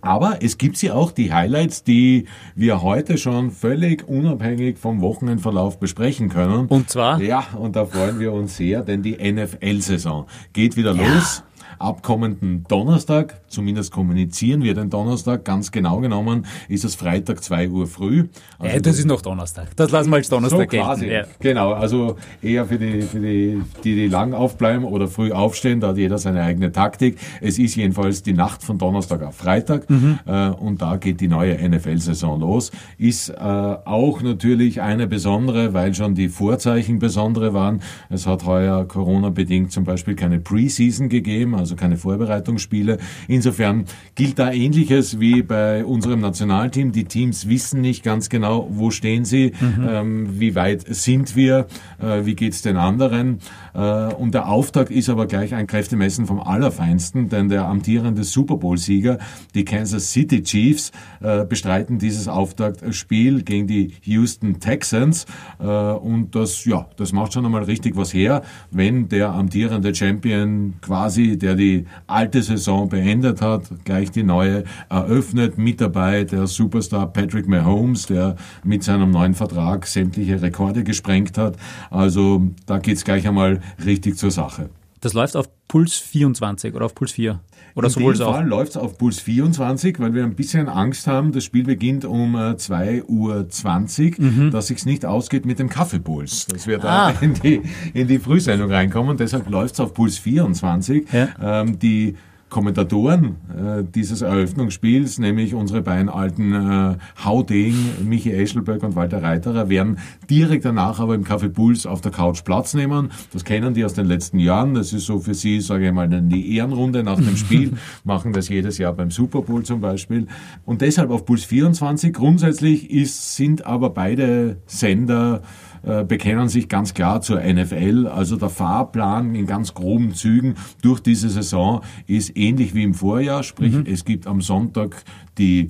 Aber 0.02 0.38
es 0.44 0.60
gibt 0.60 0.78
sie 0.78 0.92
auch, 0.92 1.12
die 1.12 1.34
Highlights, 1.34 1.84
die 1.84 2.26
wir 2.54 2.84
heute 2.84 3.18
schon 3.18 3.50
völlig 3.50 4.08
unabhängig 4.08 4.78
vom 4.78 5.02
Wochenendverlauf 5.02 5.80
besprechen 5.80 6.30
können. 6.30 6.68
Und 6.68 6.92
zwar? 6.92 7.20
Ja, 7.20 7.48
und 7.58 7.76
da 7.76 7.88
freuen 7.88 8.20
wir 8.20 8.32
uns 8.32 8.56
sehr, 8.56 8.84
denn 8.84 9.02
die 9.02 9.16
NFL-Saison 9.16 10.28
geht 10.54 10.78
wieder 10.78 10.94
ja. 10.94 11.16
los 11.16 11.44
ab 11.80 12.04
kommenden 12.04 12.66
Donnerstag, 12.68 13.42
zumindest 13.48 13.92
kommunizieren 13.92 14.64
wir 14.64 14.74
den 14.74 14.90
Donnerstag, 14.90 15.46
ganz 15.46 15.72
genau 15.72 16.00
genommen 16.00 16.46
ist 16.68 16.86
es 16.86 16.96
Freitag 16.96 17.44
2 17.44 17.70
Uhr 17.70 17.88
früh. 17.88 18.28
Also 18.60 18.76
ja, 18.76 18.82
das 18.82 19.00
ist 19.00 19.06
noch 19.06 19.22
Donnerstag. 19.22 19.76
Das 19.76 19.92
lassen 19.92 20.10
wir 20.10 20.18
als 20.18 20.30
Donnerstag 20.30 20.72
so 20.72 20.78
quasi. 20.78 21.08
Ja. 21.08 21.24
Genau, 21.40 21.74
also 21.74 22.18
eher 22.42 22.66
für 22.66 22.78
die, 22.78 23.02
für 23.02 23.20
die, 23.20 23.62
die, 23.84 23.96
die 23.96 24.08
lang 24.08 24.34
aufbleiben 24.34 24.86
oder 24.86 25.08
früh 25.08 25.32
aufstehen, 25.32 25.80
da 25.80 25.90
hat 25.90 25.98
jeder 25.98 26.18
seine 26.18 26.44
eigene 26.44 26.72
Taktik. 26.72 27.18
Es 27.42 27.60
ist 27.60 27.76
jedenfalls 27.76 28.24
die 28.24 28.34
Nacht 28.34 28.64
von 28.64 28.78
Donnerstag 28.78 29.24
auf 29.24 29.36
Freitag 29.36 29.90
mhm. 29.90 30.20
äh, 30.26 30.50
und 30.50 30.82
da 30.82 30.98
geht 30.98 31.22
die 31.22 31.28
neue 31.28 31.58
NFL-Saison 31.68 32.40
los. 32.40 32.72
Ist 32.98 33.30
äh, 33.30 33.34
auch 33.36 34.22
natürlich 34.22 34.82
eine 34.82 35.08
besondere, 35.08 35.74
weil 35.74 35.94
schon 35.94 36.16
die 36.16 36.30
Vorzeichen 36.30 37.00
besondere 37.00 37.54
waren. 37.54 37.82
Es 38.10 38.28
hat 38.28 38.46
heuer 38.46 38.88
Corona-bedingt 38.88 39.72
zum 39.72 39.84
Beispiel 39.84 40.16
keine 40.16 40.40
Preseason 40.40 41.10
gegeben, 41.10 41.56
also 41.56 41.65
keine 41.74 41.98
Vorbereitungsspiele. 41.98 43.00
Insofern 43.28 43.86
gilt 44.14 44.38
da 44.38 44.52
Ähnliches 44.52 45.20
wie 45.20 45.42
bei 45.42 45.84
unserem 45.84 46.20
Nationalteam. 46.20 46.92
Die 46.92 47.06
Teams 47.06 47.50
wissen 47.50 47.82
nicht 47.82 48.04
ganz 48.04 48.30
genau, 48.30 48.68
wo 48.70 48.92
stehen 48.92 49.26
sie, 49.26 49.54
mhm. 49.60 49.88
ähm, 49.90 50.40
wie 50.40 50.54
weit 50.54 50.86
sind 50.88 51.36
wir, 51.36 51.66
äh, 52.00 52.26
wie 52.26 52.36
geht's 52.36 52.62
den 52.62 52.78
anderen. 52.78 53.40
Äh, 53.76 54.14
und 54.14 54.34
der 54.34 54.48
Auftakt 54.48 54.92
ist 54.92 55.10
aber 55.10 55.28
gleich 55.28 55.54
ein 55.54 55.68
Kräftemessen 55.68 56.26
vom 56.26 56.40
Allerfeinsten, 56.40 57.30
denn 57.30 57.50
der 57.50 57.66
amtierende 57.66 58.24
Super 58.24 58.58
Bowl-Sieger, 58.58 59.18
die 59.54 59.66
Kansas 59.66 60.12
City 60.12 60.42
Chiefs, 60.44 60.92
äh, 61.22 61.46
bestreiten 61.46 62.00
dieses 62.00 62.28
Auftaktspiel 62.28 63.44
gegen 63.44 63.68
die 63.68 63.94
Houston 64.04 64.60
Texans. 64.60 65.26
Äh, 65.60 65.66
und 65.66 66.36
das, 66.36 66.66
ja, 66.66 66.88
das 66.96 67.12
macht 67.12 67.34
schon 67.34 67.46
einmal 67.46 67.64
richtig 67.64 67.96
was 67.98 68.14
her, 68.14 68.44
wenn 68.72 69.10
der 69.10 69.30
amtierende 69.30 69.94
Champion 69.94 70.76
quasi, 70.82 71.38
der 71.38 71.56
die 71.56 71.86
alte 72.08 72.42
Saison 72.42 72.88
beendet 72.88 73.42
hat, 73.42 73.64
gleich 73.84 74.12
die 74.12 74.24
neue 74.24 74.64
eröffnet. 74.90 75.58
Mit 75.58 75.82
dabei 75.82 76.24
der 76.24 76.48
Superstar 76.48 77.12
Patrick 77.12 77.48
Mahomes, 77.48 78.06
der 78.06 78.36
mit 78.64 78.84
seinem 78.84 79.12
neuen 79.12 79.34
Vertrag 79.34 79.88
sämtliche 79.88 80.42
Rekorde 80.42 80.84
gesprengt 80.84 81.38
hat. 81.38 81.58
Also 81.90 82.50
da 82.66 82.80
geht's 82.80 83.04
gleich 83.04 83.28
einmal 83.28 83.60
richtig 83.86 84.18
zur 84.18 84.32
Sache. 84.32 84.70
Das 85.02 85.14
läuft 85.14 85.36
auf 85.36 85.48
Puls 85.68 85.98
24 85.98 86.74
oder 86.74 86.86
auf 86.86 86.96
Puls 86.96 87.12
4? 87.12 87.40
Oder 87.76 87.90
In 87.90 87.94
dem 87.94 88.16
Fall 88.16 88.48
läuft 88.48 88.72
es 88.72 88.78
auf 88.78 88.98
Puls 88.98 89.20
24, 89.20 90.00
weil 90.00 90.14
wir 90.16 90.24
ein 90.24 90.34
bisschen 90.34 90.68
Angst 90.68 91.06
haben, 91.06 91.32
das 91.32 91.44
Spiel 91.44 91.64
beginnt 91.64 92.06
um 92.06 92.36
2.20 92.36 94.18
Uhr, 94.18 94.26
mhm. 94.26 94.52
dass 94.52 94.68
sich's 94.68 94.86
nicht 94.86 95.06
ausgeht 95.06 95.46
mit 95.46 95.60
dem 95.60 95.70
Kaffeepuls, 95.70 96.48
dass 96.48 96.66
wir 96.66 96.80
da 96.80 97.10
ah. 97.10 97.14
in, 97.22 97.34
die, 97.36 97.62
in 97.94 98.08
die 98.08 98.18
Frühsendung 98.18 98.72
reinkommen. 98.72 99.18
Deshalb 99.18 99.48
läuft 99.50 99.76
es 99.76 99.80
auf 99.80 99.94
Puls 99.94 100.18
24. 100.18 101.08
Ja. 101.12 101.30
Ähm, 101.40 101.78
die 101.78 102.16
Kommentatoren 102.50 103.36
äh, 103.50 103.84
dieses 103.84 104.22
Eröffnungsspiels, 104.22 105.18
nämlich 105.18 105.56
unsere 105.56 105.82
beiden 105.82 106.10
alten 106.10 106.54
äh, 106.54 106.96
Hauding, 107.24 107.76
Michi 108.08 108.32
Eschelberg 108.32 108.84
und 108.84 108.96
Walter 108.96 109.24
Reiterer, 109.24 109.68
werden 109.68 109.98
direkt 110.30 110.64
danach 110.64 111.00
aber 111.00 111.16
im 111.16 111.24
Café 111.24 111.50
Puls 111.50 111.86
auf 111.86 112.02
der 112.02 112.12
Couch 112.12 112.44
Platz 112.44 112.74
nehmen. 112.74 113.12
Das 113.34 113.44
kennen 113.44 113.74
die 113.74 113.84
aus 113.84 113.94
den 113.94 114.06
letzten 114.06 114.40
Jahren. 114.40 114.76
Das 114.76 114.94
ist 114.94 115.06
so 115.06 115.20
für 115.20 115.34
sie, 115.34 115.60
sage 115.60 115.88
ich 115.88 115.94
mal, 115.94 116.08
die 116.08 116.56
Ehrenrunde 116.56 117.04
nach 117.04 117.18
dem 117.20 117.36
Spiel. 117.36 117.74
Machen 118.04 118.32
das 118.32 118.48
jedes 118.48 118.78
Jahr 118.78 118.94
beim 118.94 119.12
Super 119.12 119.42
Bowl 119.42 119.64
zum 119.64 119.82
Beispiel. 119.82 120.28
Und 120.66 120.82
deshalb 120.82 121.10
auf 121.10 121.26
Puls 121.26 121.46
24. 121.46 122.14
Grundsätzlich 122.14 122.92
ist, 122.92 123.36
sind 123.36 123.66
aber 123.66 123.90
beide 123.90 124.58
Sender 124.68 125.42
äh, 125.86 126.04
bekennen 126.04 126.50
sich 126.50 126.68
ganz 126.68 126.94
klar 126.94 127.22
zur 127.22 127.42
NFL. 127.42 128.08
Also 128.08 128.38
der 128.38 128.50
Fahrplan 128.50 129.36
in 129.36 129.46
ganz 129.46 129.74
groben 129.74 130.14
Zügen 130.14 130.56
durch 130.82 131.00
diese 131.00 131.30
Saison 131.30 131.82
ist 132.08 132.36
ähnlich 132.36 132.74
wie 132.74 132.84
im 132.84 132.94
Vorjahr. 132.94 133.44
Sprich, 133.44 133.74
mhm. 133.74 133.86
es 133.86 134.06
gibt 134.06 134.28
am 134.28 134.42
Sonntag 134.42 135.04
die 135.38 135.70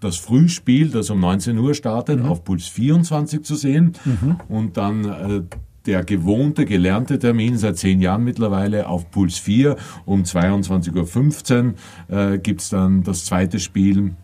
das 0.00 0.16
Frühspiel, 0.16 0.90
das 0.90 1.08
um 1.08 1.20
19 1.20 1.56
Uhr 1.56 1.72
startet, 1.72 2.20
mhm. 2.20 2.26
auf 2.26 2.44
Puls 2.44 2.66
24 2.68 3.42
zu 3.42 3.54
sehen. 3.54 3.94
Mhm. 4.04 4.36
Und 4.48 4.76
dann 4.76 5.04
äh, 5.04 5.42
der 5.86 6.04
gewohnte, 6.04 6.64
gelernte 6.64 7.18
Termin 7.18 7.56
seit 7.58 7.76
zehn 7.76 8.00
Jahren 8.00 8.24
mittlerweile 8.24 8.88
auf 8.88 9.10
Puls 9.10 9.38
4 9.38 9.76
um 10.04 10.22
22.15 10.22 11.74
Uhr 12.08 12.32
äh, 12.32 12.38
gibt's 12.38 12.70
dann 12.70 13.02
das 13.02 13.24
zweite 13.24 13.58
Spiel 13.58 14.14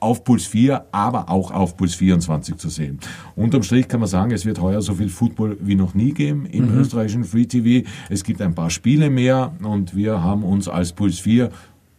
auf 0.00 0.24
Puls 0.24 0.46
4, 0.46 0.86
aber 0.92 1.30
auch 1.30 1.50
auf 1.50 1.76
Puls 1.76 1.94
24 1.94 2.56
zu 2.56 2.68
sehen. 2.68 2.98
Unterm 3.36 3.62
Strich 3.62 3.88
kann 3.88 4.00
man 4.00 4.08
sagen, 4.08 4.32
es 4.32 4.44
wird 4.44 4.60
heuer 4.60 4.82
so 4.82 4.94
viel 4.94 5.08
Football 5.08 5.56
wie 5.60 5.74
noch 5.74 5.94
nie 5.94 6.12
geben 6.12 6.46
im 6.46 6.72
mhm. 6.72 6.80
österreichischen 6.80 7.24
Free 7.24 7.46
TV. 7.46 7.88
Es 8.10 8.24
gibt 8.24 8.42
ein 8.42 8.54
paar 8.54 8.70
Spiele 8.70 9.10
mehr 9.10 9.52
und 9.62 9.96
wir 9.96 10.22
haben 10.22 10.44
uns 10.44 10.68
als 10.68 10.92
Puls 10.92 11.18
4 11.20 11.50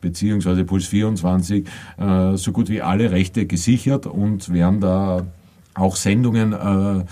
beziehungsweise 0.01 0.64
Puls 0.64 0.88
24 0.88 1.68
äh, 1.97 2.36
so 2.36 2.51
gut 2.51 2.70
wie 2.70 2.82
alle 2.82 3.12
Rechte 3.12 3.45
gesichert 3.45 4.05
und 4.05 4.53
werden 4.53 4.80
da 4.80 5.26
auch 5.74 5.95
Sendungen 5.95 6.53
äh, 6.53 6.99
äh, 6.99 7.03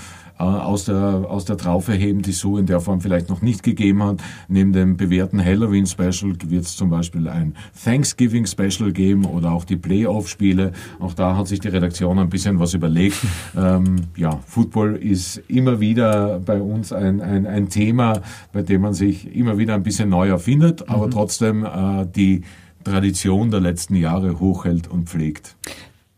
aus 0.43 0.85
der, 0.85 1.25
aus 1.27 1.45
der 1.45 1.57
Traufe 1.57 1.93
heben, 1.93 2.21
die 2.21 2.31
so 2.31 2.57
in 2.57 2.65
der 2.65 2.79
Form 2.79 3.01
vielleicht 3.01 3.29
noch 3.29 3.41
nicht 3.41 3.63
gegeben 3.63 4.03
hat. 4.03 4.21
Neben 4.47 4.73
dem 4.73 4.97
bewährten 4.97 5.43
Halloween-Special 5.43 6.35
wird 6.45 6.65
es 6.65 6.75
zum 6.75 6.89
Beispiel 6.89 7.27
ein 7.27 7.55
Thanksgiving-Special 7.83 8.91
geben 8.91 9.25
oder 9.25 9.51
auch 9.51 9.65
die 9.65 9.77
Playoff-Spiele. 9.77 10.73
Auch 10.99 11.13
da 11.13 11.35
hat 11.35 11.47
sich 11.47 11.59
die 11.59 11.69
Redaktion 11.69 12.19
ein 12.19 12.29
bisschen 12.29 12.59
was 12.59 12.73
überlegt. 12.73 13.17
Ähm, 13.57 13.95
ja, 14.15 14.39
Football 14.45 14.95
ist 14.95 15.41
immer 15.47 15.79
wieder 15.79 16.39
bei 16.39 16.61
uns 16.61 16.93
ein, 16.93 17.21
ein, 17.21 17.47
ein 17.47 17.69
Thema, 17.69 18.21
bei 18.53 18.61
dem 18.61 18.81
man 18.81 18.93
sich 18.93 19.35
immer 19.35 19.57
wieder 19.57 19.73
ein 19.73 19.83
bisschen 19.83 20.09
neu 20.09 20.29
erfindet, 20.29 20.89
aber 20.89 21.07
mhm. 21.07 21.11
trotzdem 21.11 21.65
äh, 21.65 22.05
die 22.05 22.43
Tradition 22.83 23.49
der 23.49 23.61
letzten 23.61 23.95
Jahre 23.95 24.39
hochhält 24.39 24.87
und 24.87 25.09
pflegt 25.09 25.55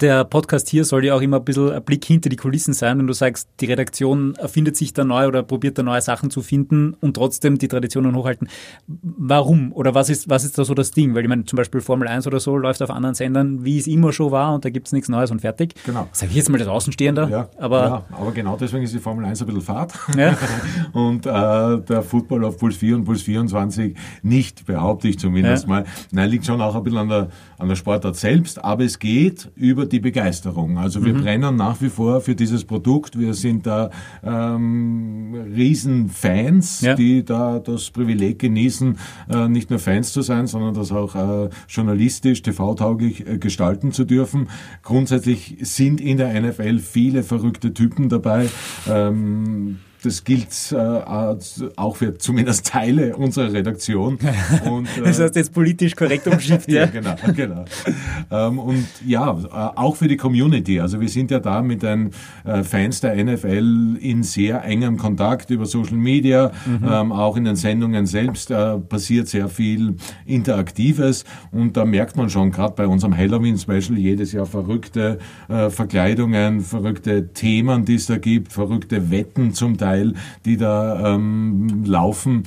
der 0.01 0.23
Podcast 0.23 0.69
hier 0.69 0.85
soll 0.85 1.05
ja 1.05 1.15
auch 1.15 1.21
immer 1.21 1.37
ein 1.37 1.43
bisschen 1.43 1.71
ein 1.71 1.83
Blick 1.83 2.05
hinter 2.05 2.29
die 2.29 2.35
Kulissen 2.35 2.73
sein, 2.73 2.99
wenn 2.99 3.07
du 3.07 3.13
sagst, 3.13 3.49
die 3.59 3.65
Redaktion 3.65 4.35
erfindet 4.35 4.77
sich 4.77 4.93
da 4.93 5.03
neu 5.03 5.27
oder 5.27 5.43
probiert 5.43 5.77
da 5.77 5.83
neue 5.83 6.01
Sachen 6.01 6.31
zu 6.31 6.41
finden 6.41 6.95
und 7.01 7.15
trotzdem 7.15 7.57
die 7.57 7.67
Traditionen 7.67 8.15
hochhalten. 8.15 8.47
Warum? 8.87 9.73
Oder 9.73 9.95
was 9.95 10.09
ist, 10.09 10.29
was 10.29 10.45
ist 10.45 10.57
da 10.57 10.63
so 10.63 10.73
das 10.73 10.91
Ding? 10.91 11.15
Weil 11.15 11.23
ich 11.23 11.29
meine, 11.29 11.45
zum 11.45 11.57
Beispiel 11.57 11.81
Formel 11.81 12.07
1 12.07 12.27
oder 12.27 12.39
so 12.39 12.55
läuft 12.55 12.81
auf 12.81 12.89
anderen 12.89 13.15
Sendern, 13.15 13.65
wie 13.65 13.77
es 13.77 13.87
immer 13.87 14.13
schon 14.13 14.31
war 14.31 14.53
und 14.53 14.63
da 14.63 14.69
gibt 14.69 14.87
es 14.87 14.93
nichts 14.93 15.09
Neues 15.09 15.31
und 15.31 15.41
fertig. 15.41 15.75
Genau. 15.85 16.07
Sag 16.11 16.29
ich 16.29 16.35
jetzt 16.35 16.49
mal 16.49 16.57
das 16.57 16.67
Außenstehender. 16.67 17.27
Ja, 17.29 17.49
aber, 17.57 17.79
ja, 17.79 18.05
aber 18.11 18.31
genau 18.31 18.57
deswegen 18.59 18.83
ist 18.83 18.93
die 18.93 18.99
Formel 18.99 19.25
1 19.25 19.41
ein 19.41 19.47
bisschen 19.47 19.61
Fahrt. 19.61 19.93
Ja. 20.17 20.37
und 20.93 21.25
äh, 21.25 21.29
der 21.29 22.03
Football 22.03 22.45
auf 22.45 22.57
Puls 22.57 22.77
4 22.77 22.95
und 22.95 23.05
Puls 23.05 23.21
24 23.23 23.97
nicht, 24.23 24.65
behaupte 24.65 25.09
ich 25.09 25.19
zumindest 25.19 25.63
ja. 25.63 25.69
mal. 25.69 25.85
Nein, 26.11 26.29
liegt 26.29 26.45
schon 26.45 26.61
auch 26.61 26.75
ein 26.75 26.83
bisschen 26.83 26.99
an 26.99 27.09
der, 27.09 27.29
an 27.57 27.67
der 27.67 27.75
Sportart 27.75 28.15
selbst, 28.15 28.63
aber 28.63 28.85
es 28.85 28.99
geht 28.99 29.51
über 29.55 29.88
die 29.91 29.99
Begeisterung. 29.99 30.77
Also 30.77 31.03
wir 31.03 31.13
mhm. 31.13 31.21
brennen 31.21 31.55
nach 31.55 31.81
wie 31.81 31.89
vor 31.89 32.21
für 32.21 32.35
dieses 32.35 32.65
Produkt. 32.65 33.19
Wir 33.19 33.33
sind 33.33 33.65
da 33.65 33.89
ähm, 34.23 35.35
Riesenfans, 35.55 36.81
ja. 36.81 36.95
die 36.95 37.23
da 37.23 37.59
das 37.59 37.89
Privileg 37.91 38.39
genießen, 38.39 38.97
äh, 39.29 39.47
nicht 39.47 39.69
nur 39.69 39.79
Fans 39.79 40.13
zu 40.13 40.21
sein, 40.21 40.47
sondern 40.47 40.73
das 40.73 40.91
auch 40.91 41.15
äh, 41.15 41.49
journalistisch, 41.67 42.41
TV-tauglich 42.41 43.27
äh, 43.27 43.37
gestalten 43.37 43.91
zu 43.91 44.05
dürfen. 44.05 44.49
Grundsätzlich 44.83 45.57
sind 45.61 46.01
in 46.01 46.17
der 46.17 46.39
NFL 46.39 46.79
viele 46.79 47.23
verrückte 47.23 47.73
Typen 47.73 48.09
dabei. 48.09 48.49
Ähm, 48.87 49.79
das 50.03 50.23
gilt 50.23 50.49
äh, 50.71 50.75
auch 50.77 51.95
für 51.97 52.17
zumindest 52.17 52.67
Teile 52.67 53.15
unserer 53.15 53.51
Redaktion. 53.51 54.17
Und, 54.65 54.85
äh, 54.97 55.01
das 55.03 55.19
heißt 55.19 55.35
jetzt 55.35 55.53
politisch 55.53 55.95
korrekt 55.95 56.27
umschifft, 56.27 56.71
ja? 56.71 56.81
ja, 56.81 56.85
genau, 56.85 57.15
genau. 57.35 57.65
Ähm, 58.31 58.59
und 58.59 58.85
ja, 59.05 59.31
äh, 59.31 59.77
auch 59.77 59.95
für 59.95 60.07
die 60.07 60.17
Community. 60.17 60.79
Also 60.79 61.01
wir 61.01 61.09
sind 61.09 61.31
ja 61.31 61.39
da 61.39 61.61
mit 61.61 61.83
den 61.83 62.11
äh, 62.45 62.63
Fans 62.63 63.01
der 63.01 63.21
NFL 63.23 63.97
in 63.99 64.23
sehr 64.23 64.63
engem 64.63 64.97
Kontakt 64.97 65.49
über 65.49 65.65
Social 65.65 65.97
Media. 65.97 66.51
Mhm. 66.65 66.87
Ähm, 66.89 67.11
auch 67.11 67.35
in 67.35 67.45
den 67.45 67.55
Sendungen 67.55 68.05
selbst 68.05 68.51
äh, 68.51 68.77
passiert 68.77 69.27
sehr 69.27 69.49
viel 69.49 69.95
Interaktives. 70.25 71.25
Und 71.51 71.75
da 71.75 71.85
merkt 71.85 72.15
man 72.15 72.29
schon, 72.29 72.51
gerade 72.51 72.73
bei 72.75 72.87
unserem 72.87 73.15
Halloween-Special, 73.15 73.97
jedes 73.97 74.31
Jahr 74.31 74.45
verrückte 74.45 75.19
äh, 75.47 75.69
Verkleidungen, 75.69 76.61
verrückte 76.61 77.33
Themen, 77.33 77.85
die 77.85 77.95
es 77.95 78.05
da 78.05 78.17
gibt, 78.17 78.53
verrückte 78.53 79.11
Wetten 79.11 79.53
zum 79.53 79.77
Teil 79.77 79.88
Teil, 79.89 80.13
die 80.45 80.57
da 80.57 81.15
ähm, 81.15 81.83
laufen. 81.85 82.43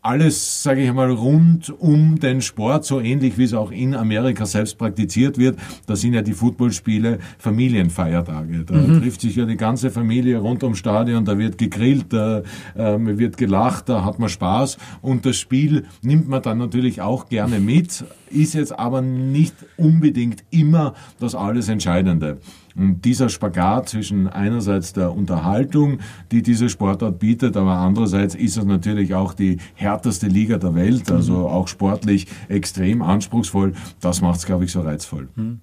Alles, 0.00 0.62
sage 0.62 0.82
ich 0.82 0.88
einmal, 0.88 1.10
rund 1.10 1.68
um 1.68 2.18
den 2.18 2.40
Sport, 2.40 2.86
so 2.86 2.98
ähnlich 2.98 3.36
wie 3.36 3.44
es 3.44 3.52
auch 3.52 3.70
in 3.70 3.94
Amerika 3.94 4.46
selbst 4.46 4.78
praktiziert 4.78 5.36
wird. 5.36 5.58
Da 5.86 5.96
sind 5.96 6.14
ja 6.14 6.22
die 6.22 6.32
Footballspiele 6.32 7.18
Familienfeiertage. 7.38 8.64
Da 8.64 8.74
mhm. 8.74 9.00
trifft 9.00 9.20
sich 9.20 9.36
ja 9.36 9.44
die 9.44 9.58
ganze 9.58 9.90
Familie 9.90 10.38
rund 10.38 10.62
ums 10.62 10.78
Stadion, 10.78 11.26
da 11.26 11.36
wird 11.36 11.58
gegrillt, 11.58 12.06
da 12.10 12.38
äh, 12.74 12.98
wird 12.98 13.36
gelacht, 13.36 13.90
da 13.90 14.02
hat 14.02 14.18
man 14.18 14.30
Spaß. 14.30 14.78
Und 15.02 15.26
das 15.26 15.36
Spiel 15.36 15.84
nimmt 16.00 16.28
man 16.28 16.40
dann 16.40 16.56
natürlich 16.56 17.02
auch 17.02 17.28
gerne 17.28 17.60
mit, 17.60 18.04
ist 18.30 18.54
jetzt 18.54 18.78
aber 18.78 19.02
nicht 19.02 19.54
unbedingt 19.76 20.42
immer 20.50 20.94
das 21.18 21.34
alles 21.34 21.68
Entscheidende. 21.68 22.38
Und 22.76 23.04
dieser 23.04 23.28
Spagat 23.28 23.88
zwischen 23.88 24.28
einerseits 24.28 24.92
der 24.92 25.12
Unterhaltung, 25.12 25.98
die 26.30 26.42
diese 26.42 26.68
Sportart 26.68 27.18
bietet, 27.18 27.56
aber 27.56 27.76
andererseits 27.76 28.34
ist 28.34 28.56
es 28.56 28.64
natürlich 28.64 29.14
auch 29.14 29.34
die 29.34 29.58
härteste 29.74 30.26
Liga 30.26 30.58
der 30.58 30.74
Welt, 30.74 31.10
also 31.10 31.32
mhm. 31.32 31.46
auch 31.46 31.68
sportlich 31.68 32.26
extrem 32.48 33.02
anspruchsvoll. 33.02 33.74
Das 34.00 34.20
macht 34.20 34.38
es, 34.38 34.46
glaube 34.46 34.64
ich, 34.64 34.72
so 34.72 34.80
reizvoll. 34.80 35.28
Mhm. 35.34 35.60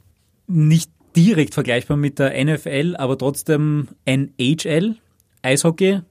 Nicht 0.48 0.92
direkt 1.16 1.54
vergleichbar 1.54 1.98
mit 1.98 2.20
der 2.20 2.34
NFL, 2.44 2.96
aber 2.98 3.18
trotzdem 3.18 3.88
NHL, 4.06 4.96
Eishockey, 5.42 6.02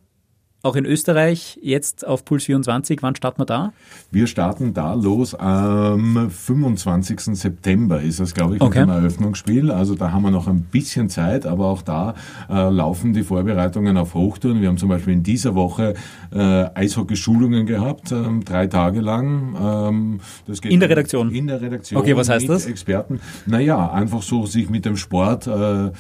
auch 0.67 0.77
in 0.77 0.85
Österreich, 0.85 1.59
jetzt 1.63 2.07
auf 2.07 2.25
Puls 2.25 2.45
24. 2.45 3.03
Wann 3.03 3.15
starten 3.15 3.41
wir 3.41 3.47
da? 3.47 3.73
Wir 4.11 4.27
starten 4.27 4.75
da 4.75 4.95
los 4.95 5.35
am 5.35 6.29
25. 6.29 7.21
September 7.37 8.03
ist 8.03 8.21
das, 8.21 8.35
glaube 8.35 8.57
ich, 8.57 8.61
okay. 8.61 8.81
mit 8.81 8.89
dem 8.89 8.95
Eröffnungsspiel. 8.97 9.71
Also 9.71 9.95
da 9.95 10.11
haben 10.11 10.23
wir 10.23 10.33
noch 10.33 10.49
ein 10.49 10.63
bisschen 10.63 11.09
Zeit, 11.09 11.47
aber 11.47 11.67
auch 11.67 11.83
da 11.83 12.15
äh, 12.51 12.69
laufen 12.69 13.13
die 13.15 13.23
Vorbereitungen 13.23 13.97
auf 13.97 14.15
Hochtouren. 14.15 14.61
Wir 14.61 14.69
haben 14.69 14.79
zum 14.79 14.89
Beispiel 14.89 15.15
in 15.15 15.23
dieser 15.23 15.55
Woche 15.55 15.95
äh, 16.35 16.39
Eishockeyschulungen 16.75 17.67
gehabt, 17.67 18.11
äh, 18.11 18.25
drei 18.45 18.67
Tage 18.67 19.01
lang. 19.01 19.57
Ähm, 19.61 20.21
in 20.65 20.81
der 20.81 20.91
Redaktion? 20.91 21.31
In 21.31 21.47
der 21.47 21.61
Redaktion. 21.61 22.01
Okay, 22.01 22.17
was 22.17 22.29
heißt 22.29 22.49
das? 22.49 22.67
Experten. 22.67 23.21
Naja, 23.47 23.91
einfach 23.93 24.23
so 24.23 24.47
sich 24.47 24.69
mit 24.69 24.85
dem 24.85 24.97
Sport 24.97 25.47
äh, 25.47 25.91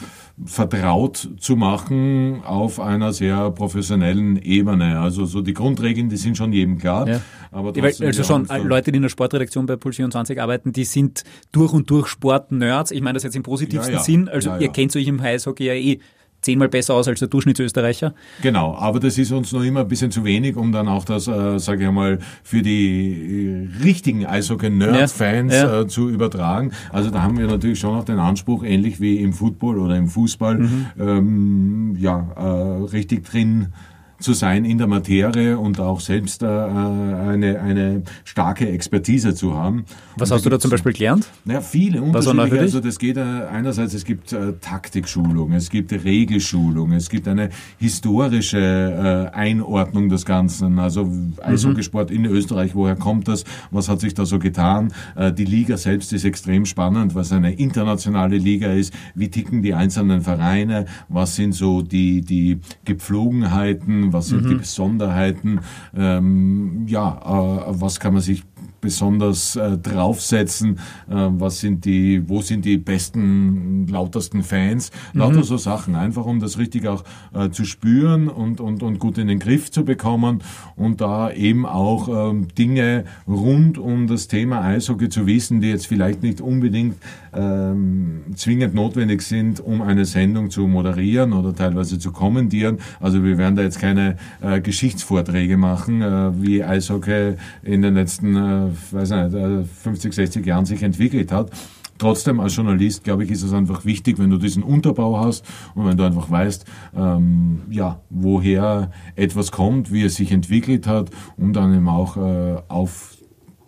vertraut 0.44 1.30
zu 1.38 1.56
machen 1.56 2.42
auf 2.44 2.78
einer 2.78 3.12
sehr 3.14 3.50
professionellen 3.50 4.36
Ebene. 4.36 5.00
Also 5.00 5.24
so 5.24 5.40
die 5.40 5.54
Grundregeln, 5.54 6.10
die 6.10 6.16
sind 6.16 6.36
schon 6.36 6.52
jedem 6.52 6.76
klar. 6.76 7.08
Ja. 7.08 7.20
Aber 7.50 7.72
also 7.82 8.22
schon 8.22 8.46
Leute, 8.64 8.92
die 8.92 8.96
in 8.96 9.02
der 9.02 9.08
Sportredaktion 9.08 9.64
bei 9.64 9.76
Puls 9.76 9.96
24 9.96 10.40
arbeiten, 10.40 10.72
die 10.72 10.84
sind 10.84 11.24
durch 11.52 11.72
und 11.72 11.88
durch 11.88 12.08
Sport-Nerds. 12.08 12.90
Ich 12.90 13.00
meine 13.00 13.14
das 13.14 13.22
jetzt 13.22 13.36
im 13.36 13.44
positivsten 13.44 13.94
ja, 13.94 13.98
ja. 13.98 14.04
Sinn. 14.04 14.28
Also 14.28 14.54
ihr 14.56 14.68
kennt 14.68 14.94
euch 14.94 15.06
im 15.06 15.20
Eishockey 15.20 15.64
ja 15.64 15.74
eh 15.74 16.00
zehnmal 16.40 16.68
besser 16.68 16.94
aus 16.94 17.08
als 17.08 17.18
der 17.18 17.28
Durchschnittsösterreicher. 17.28 18.14
Genau, 18.42 18.74
aber 18.76 19.00
das 19.00 19.18
ist 19.18 19.32
uns 19.32 19.52
noch 19.52 19.62
immer 19.62 19.80
ein 19.80 19.88
bisschen 19.88 20.10
zu 20.10 20.24
wenig, 20.24 20.56
um 20.56 20.72
dann 20.72 20.88
auch 20.88 21.04
das, 21.04 21.26
äh, 21.28 21.58
sage 21.58 21.84
ich 21.84 21.90
mal, 21.90 22.18
für 22.42 22.62
die 22.62 23.68
äh, 23.78 23.82
richtigen 23.84 24.26
Eishockey-Nerd-Fans 24.26 25.52
ja, 25.52 25.64
ja. 25.64 25.80
äh, 25.80 25.86
zu 25.86 26.08
übertragen. 26.08 26.72
Also 26.92 27.10
da 27.10 27.22
haben 27.22 27.38
wir 27.38 27.46
natürlich 27.46 27.80
schon 27.80 27.96
auch 27.96 28.04
den 28.04 28.18
Anspruch, 28.18 28.64
ähnlich 28.64 29.00
wie 29.00 29.18
im 29.18 29.32
Football 29.32 29.78
oder 29.78 29.96
im 29.96 30.08
Fußball, 30.08 30.58
mhm. 30.58 30.86
ähm, 30.98 31.96
ja, 31.98 32.28
äh, 32.36 32.84
richtig 32.84 33.24
drin 33.24 33.72
zu 34.18 34.32
sein 34.32 34.64
in 34.64 34.78
der 34.78 34.86
Materie 34.86 35.58
und 35.58 35.80
auch 35.80 36.00
selbst 36.00 36.42
äh, 36.42 36.46
eine, 36.46 37.60
eine 37.60 38.02
starke 38.24 38.68
Expertise 38.68 39.34
zu 39.34 39.54
haben. 39.54 39.84
Was 40.16 40.30
hast 40.30 40.46
du 40.46 40.50
da 40.50 40.58
zum 40.58 40.70
Beispiel 40.70 40.92
gelernt? 40.92 41.28
Naja, 41.44 41.60
viele 41.60 42.02
unterschiedliche. 42.02 42.60
Also 42.60 42.80
das 42.80 42.98
geht 42.98 43.16
äh, 43.16 43.20
einerseits, 43.20 43.94
es 43.94 44.04
gibt 44.04 44.32
äh, 44.32 44.54
Taktikschulung, 44.60 45.52
es 45.52 45.70
gibt 45.70 45.92
Regelschulung, 45.92 46.92
es 46.92 47.10
gibt 47.10 47.28
eine 47.28 47.50
historische 47.78 49.30
äh, 49.32 49.36
Einordnung 49.36 50.08
des 50.08 50.24
Ganzen. 50.24 50.78
Also 50.78 51.10
Eishockeysport 51.42 52.10
mhm. 52.10 52.16
in 52.16 52.24
Österreich, 52.26 52.74
woher 52.74 52.96
kommt 52.96 53.28
das? 53.28 53.44
Was 53.70 53.88
hat 53.88 54.00
sich 54.00 54.14
da 54.14 54.24
so 54.24 54.38
getan? 54.38 54.92
Äh, 55.14 55.32
die 55.32 55.44
Liga 55.44 55.76
selbst 55.76 56.12
ist 56.12 56.24
extrem 56.24 56.64
spannend, 56.64 57.14
was 57.14 57.32
eine 57.32 57.52
internationale 57.54 58.38
Liga 58.38 58.72
ist. 58.72 58.94
Wie 59.14 59.28
ticken 59.28 59.62
die 59.62 59.74
einzelnen 59.74 60.22
Vereine? 60.22 60.86
Was 61.08 61.36
sind 61.36 61.52
so 61.52 61.82
die, 61.82 62.22
die 62.22 62.60
Gepflogenheiten? 62.84 64.05
Was 64.12 64.28
sind 64.28 64.44
mhm. 64.44 64.48
die 64.48 64.54
Besonderheiten, 64.56 65.60
ähm, 65.94 66.86
ja, 66.86 67.18
äh, 67.24 67.80
was 67.80 68.00
kann 68.00 68.14
man 68.14 68.22
sich 68.22 68.42
besonders 68.86 69.56
äh, 69.56 69.78
draufsetzen, 69.78 70.78
äh, 71.10 71.14
was 71.14 71.58
sind 71.58 71.84
die, 71.84 72.22
wo 72.28 72.40
sind 72.40 72.64
die 72.64 72.76
besten, 72.78 73.88
lautersten 73.88 74.44
Fans, 74.44 74.92
lauter 75.12 75.38
mhm. 75.38 75.42
so 75.42 75.56
Sachen, 75.56 75.96
einfach 75.96 76.24
um 76.24 76.38
das 76.38 76.56
richtig 76.56 76.86
auch 76.86 77.02
äh, 77.34 77.50
zu 77.50 77.64
spüren 77.64 78.28
und, 78.28 78.60
und, 78.60 78.84
und 78.84 79.00
gut 79.00 79.18
in 79.18 79.26
den 79.26 79.40
Griff 79.40 79.72
zu 79.72 79.84
bekommen 79.84 80.40
und 80.76 81.00
da 81.00 81.32
eben 81.32 81.66
auch 81.66 82.30
ähm, 82.30 82.46
Dinge 82.56 83.06
rund 83.26 83.76
um 83.76 84.06
das 84.06 84.28
Thema 84.28 84.62
Eishockey 84.62 85.08
zu 85.08 85.26
wissen, 85.26 85.60
die 85.60 85.70
jetzt 85.70 85.88
vielleicht 85.88 86.22
nicht 86.22 86.40
unbedingt 86.40 86.94
ähm, 87.34 88.22
zwingend 88.36 88.72
notwendig 88.72 89.22
sind, 89.22 89.58
um 89.58 89.82
eine 89.82 90.04
Sendung 90.04 90.50
zu 90.50 90.68
moderieren 90.68 91.32
oder 91.32 91.56
teilweise 91.56 91.98
zu 91.98 92.12
kommentieren. 92.12 92.78
Also 93.00 93.24
wir 93.24 93.36
werden 93.36 93.56
da 93.56 93.62
jetzt 93.62 93.80
keine 93.80 94.16
äh, 94.40 94.60
Geschichtsvorträge 94.60 95.56
machen, 95.56 96.02
äh, 96.02 96.40
wie 96.40 96.62
Eishockey 96.62 97.34
in 97.64 97.82
den 97.82 97.94
letzten, 97.94 98.36
äh, 98.36 98.70
weiß 98.90 99.10
nicht, 99.10 99.68
50, 99.82 100.12
äh, 100.12 100.14
60 100.14 100.46
Jahren 100.46 100.64
sich 100.64 100.82
entwickelt 100.82 101.32
hat. 101.32 101.50
Trotzdem 101.98 102.40
als 102.40 102.54
Journalist, 102.54 103.04
glaube 103.04 103.24
ich, 103.24 103.30
ist 103.30 103.42
es 103.42 103.52
einfach 103.52 103.84
wichtig, 103.84 104.18
wenn 104.18 104.30
du 104.30 104.36
diesen 104.36 104.62
Unterbau 104.62 105.18
hast 105.18 105.46
und 105.74 105.86
wenn 105.86 105.96
du 105.96 106.04
einfach 106.04 106.30
weißt, 106.30 106.64
ähm, 106.94 107.62
ja, 107.70 108.00
woher 108.10 108.90
etwas 109.14 109.50
kommt, 109.50 109.90
wie 109.92 110.02
es 110.02 110.16
sich 110.16 110.30
entwickelt 110.30 110.86
hat, 110.86 111.10
um 111.38 111.52
dann 111.52 111.74
eben 111.74 111.88
auch 111.88 112.16
äh, 112.16 112.56
auf 112.68 113.16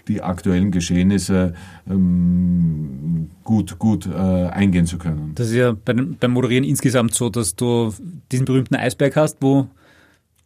die 0.08 0.22
aktuellen 0.22 0.70
Geschehnisse 0.70 1.54
ähm, 1.88 3.30
gut, 3.44 3.78
gut 3.78 4.06
äh, 4.06 4.12
eingehen 4.12 4.86
zu 4.86 4.98
können. 4.98 5.32
Das 5.34 5.48
ist 5.48 5.54
ja 5.54 5.72
beim, 5.72 6.16
beim 6.18 6.32
Moderieren 6.32 6.64
insgesamt 6.64 7.14
so, 7.14 7.28
dass 7.28 7.56
du 7.56 7.92
diesen 8.32 8.46
berühmten 8.46 8.74
Eisberg 8.74 9.16
hast, 9.16 9.38
wo 9.40 9.68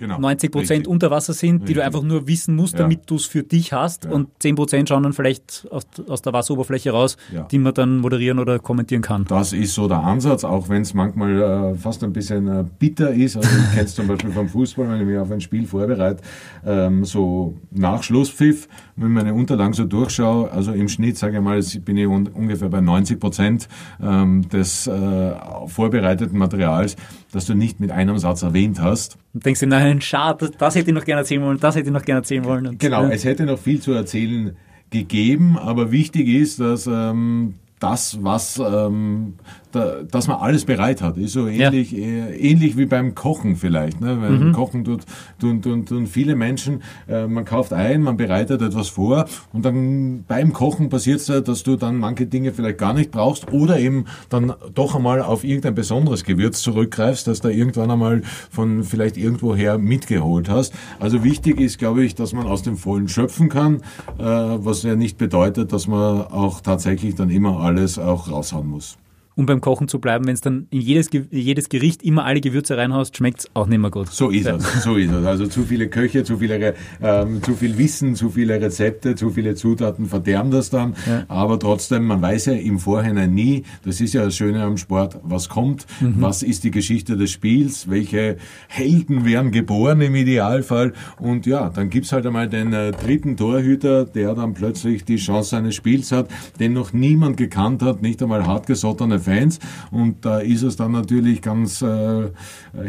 genau, 0.03 0.19
90 0.19 0.51
Prozent 0.51 0.87
unter 0.87 1.11
Wasser 1.11 1.33
sind, 1.33 1.55
richtig. 1.55 1.69
die 1.69 1.75
du 1.75 1.85
einfach 1.85 2.03
nur 2.03 2.27
wissen 2.27 2.57
musst, 2.57 2.79
damit 2.79 2.99
ja. 2.99 3.05
du 3.07 3.17
es 3.17 3.27
für 3.27 3.43
dich 3.43 3.73
hast. 3.73 4.05
Ja. 4.05 4.11
Und 4.11 4.29
10 4.41 4.57
Prozent 4.57 4.89
schauen 4.89 5.05
dann 5.05 5.13
vielleicht 5.13 5.67
aus, 5.71 5.85
aus 6.09 6.23
der 6.23 6.33
Wasseroberfläche 6.33 6.91
raus, 6.91 7.17
ja. 7.33 7.45
die 7.45 7.59
man 7.59 7.73
dann 7.75 7.99
moderieren 7.99 8.39
oder 8.39 8.59
kommentieren 8.59 9.03
kann. 9.03 9.25
Das 9.29 9.53
ist 9.53 9.75
so 9.75 9.89
der 9.89 10.03
Ansatz, 10.03 10.45
auch 10.45 10.69
wenn 10.69 10.83
es 10.83 10.93
manchmal 10.93 11.41
äh, 11.41 11.75
fast 11.77 12.03
ein 12.05 12.13
bisschen 12.13 12.49
äh, 12.49 12.65
bitter 12.79 13.13
ist. 13.13 13.37
Also 13.37 13.49
ich 13.49 13.71
kenne 13.73 13.85
es 13.85 13.95
zum 13.95 14.09
Beispiel 14.09 14.31
vom 14.31 14.49
Fußball, 14.49 14.89
wenn 14.89 15.01
ich 15.01 15.07
mich 15.07 15.19
auf 15.19 15.31
ein 15.31 15.41
Spiel 15.41 15.67
vorbereite, 15.67 16.23
ähm, 16.67 17.05
so 17.05 17.55
nach 17.71 18.03
Schlusspfiff, 18.03 18.69
wenn 18.97 19.09
ich 19.09 19.15
meine 19.15 19.35
Unterlagen 19.35 19.73
so 19.73 19.85
durchschaue, 19.85 20.51
also 20.51 20.73
im 20.73 20.89
Schnitt, 20.89 21.17
sage 21.17 21.37
ich 21.37 21.43
mal, 21.43 21.63
bin 21.85 21.97
ich 21.97 22.07
un 22.07 22.27
ungefähr 22.29 22.69
bei 22.69 22.81
90 22.81 23.21
Prozent 23.21 23.69
ähm, 24.03 24.49
des 24.49 24.87
äh, 24.87 25.35
vorbereiteten 25.67 26.39
Materials, 26.39 26.97
das 27.31 27.47
du 27.47 27.55
nicht 27.55 27.81
mit 27.81 27.91
einem 27.91 28.19
Satz 28.19 28.43
erwähnt 28.43 28.81
hast. 28.81 29.19
Und 29.35 29.47
denkst 29.47 29.61
du, 29.61 29.67
nein, 29.67 30.01
schade, 30.01 30.51
das 30.59 30.75
hätte 30.75 30.91
ich 30.91 30.95
noch 30.95 31.05
gerne 31.05 31.21
erzählen 31.21 31.43
wollen, 31.43 31.59
das 31.59 31.75
hätte 31.75 31.87
ich 31.87 31.93
noch 31.93 32.05
gerne 32.05 32.21
erzählen 32.21 32.45
wollen. 32.45 32.67
Und, 32.67 32.79
genau, 32.79 33.05
ja. 33.05 33.11
es 33.11 33.25
hätte 33.25 33.45
noch 33.45 33.59
viel 33.59 33.81
zu 33.81 33.93
erzählen 33.93 34.57
gegeben, 34.91 35.59
aber 35.59 35.91
wichtig 35.91 36.29
ist, 36.29 36.61
dass 36.61 36.87
ähm, 36.87 37.55
das, 37.81 38.23
was 38.23 38.59
ähm, 38.59 39.35
da, 39.75 40.03
dass 40.03 40.29
man 40.29 40.39
alles 40.39 40.65
bereit 40.65 41.03
hat. 41.03 41.17
Ist 41.17 41.33
so 41.33 41.47
ähnlich, 41.47 41.93
ja. 41.93 41.99
äh, 41.99 42.37
ähnlich 42.37 42.77
wie 42.77 42.87
beim 42.87 43.15
Kochen 43.15 43.57
vielleicht. 43.57 44.01
Ne? 44.01 44.19
Wenn 44.21 44.49
mhm. 44.49 44.53
Kochen 44.53 44.85
tut, 44.85 45.03
tun, 45.41 45.63
tun, 45.63 45.87
tun 45.87 46.07
viele 46.07 46.37
Menschen, 46.37 46.83
äh, 47.09 47.27
man 47.27 47.45
kauft 47.45 47.73
ein, 47.73 48.03
man 48.03 48.17
bereitet 48.17 48.63
etwas 48.63 48.89
vor 48.89 49.27
und 49.53 49.65
dann 49.65 50.25
beim 50.29 50.53
Kochen 50.53 50.89
passiert 50.89 51.21
es, 51.21 51.27
dass 51.27 51.63
du 51.63 51.77
dann 51.77 51.97
manche 51.97 52.27
Dinge 52.27 52.53
vielleicht 52.53 52.79
gar 52.79 52.95
nicht 52.95 53.11
brauchst 53.11 53.53
oder 53.53 53.79
eben 53.79 54.05
dann 54.29 54.53
doch 54.75 54.95
einmal 54.95 55.23
auf 55.23 55.45
irgendein 55.45 55.75
besonderes 55.75 56.25
Gewürz 56.25 56.63
zurückgreifst, 56.63 57.27
das 57.27 57.41
da 57.41 57.49
irgendwann 57.49 57.91
einmal 57.91 58.23
von 58.51 58.85
vielleicht 58.85 59.17
irgendwoher 59.17 59.79
mitgeholt 59.79 60.49
hast. 60.49 60.75
Also 61.01 61.25
wichtig 61.25 61.61
ist, 61.61 61.79
glaube 61.79 62.05
ich, 62.05 62.15
dass 62.15 62.33
man 62.33 62.47
aus 62.47 62.63
dem 62.63 62.77
Vollen 62.77 63.09
schöpfen 63.09 63.49
kann, 63.49 63.83
äh, 64.19 64.25
was 64.25 64.83
ja 64.83 64.97
nicht 64.97 65.19
bedeutet, 65.19 65.73
dass 65.73 65.87
man 65.87 66.27
auch 66.27 66.61
tatsächlich 66.61 67.15
dann 67.15 67.31
immer 67.31 67.61
alles 67.61 67.99
auch 67.99 68.31
raushauen 68.31 68.69
muss 68.69 68.99
um 69.35 69.47
beim 69.47 69.61
Kochen 69.61 69.89
zu 69.89 69.99
bleiben, 69.99 70.27
wenn 70.27 70.35
es 70.35 70.41
dann 70.41 70.67
in 70.71 70.81
jedes, 70.81 71.09
jedes 71.31 71.69
Gericht 71.69 72.03
immer 72.03 72.25
alle 72.25 72.41
Gewürze 72.41 72.77
reinhaust, 72.77 73.17
schmeckt 73.17 73.41
es 73.41 73.51
auch 73.55 73.67
nicht 73.67 73.79
mehr 73.79 73.91
gut. 73.91 74.09
So 74.09 74.31
ist 74.31 74.47
es, 74.47 74.83
so 74.83 74.97
ist 74.97 75.11
es. 75.11 75.25
Also 75.25 75.47
zu 75.47 75.63
viele 75.63 75.89
Köche, 75.89 76.25
zu, 76.25 76.39
viele, 76.39 76.75
ähm, 77.01 77.43
zu 77.43 77.55
viel 77.55 77.79
Wissen, 77.79 78.15
zu 78.15 78.31
viele 78.31 78.61
Rezepte, 78.61 79.15
zu 79.15 79.31
viele 79.31 79.55
Zutaten 79.55 80.07
verderben 80.07 80.51
das 80.51 80.71
dann. 80.71 80.95
Ja. 81.07 81.25
Aber 81.29 81.59
trotzdem, 81.59 82.05
man 82.05 82.21
weiß 82.21 82.47
ja 82.47 82.53
im 82.55 82.79
Vorhinein 82.79 83.33
nie, 83.33 83.65
das 83.85 84.01
ist 84.01 84.13
ja 84.13 84.25
das 84.25 84.37
Schöne 84.37 84.63
am 84.63 84.77
Sport, 84.77 85.19
was 85.23 85.49
kommt, 85.49 85.87
mhm. 86.01 86.17
was 86.19 86.43
ist 86.43 86.65
die 86.65 86.71
Geschichte 86.71 87.17
des 87.17 87.31
Spiels, 87.31 87.89
welche 87.89 88.37
Helden 88.69 89.25
werden 89.25 89.51
geboren 89.51 90.01
im 90.01 90.15
Idealfall. 90.15 90.93
Und 91.19 91.47
ja, 91.47 91.71
dann 91.71 91.89
gibt's 91.89 92.13
halt 92.13 92.27
einmal 92.27 92.49
den 92.49 92.73
äh, 92.73 92.93
dritten 92.93 93.37
Torhüter, 93.37 94.05
der 94.05 94.35
dann 94.35 94.53
plötzlich 94.55 95.05
die 95.05 95.17
Chance 95.17 95.57
eines 95.57 95.75
Spiels 95.75 96.13
hat, 96.13 96.29
den 96.61 96.75
noch 96.75 96.93
niemand 96.93 97.37
gekannt 97.37 97.83
hat, 97.83 98.03
nicht 98.03 98.23
einmal 98.23 98.47
hartgesottene 98.47 99.22
Fans. 99.23 99.59
Und 99.91 100.25
da 100.25 100.39
ist 100.39 100.63
es 100.63 100.77
dann 100.77 100.93
natürlich 100.93 101.43
ganz 101.43 101.83
äh, 101.83 102.31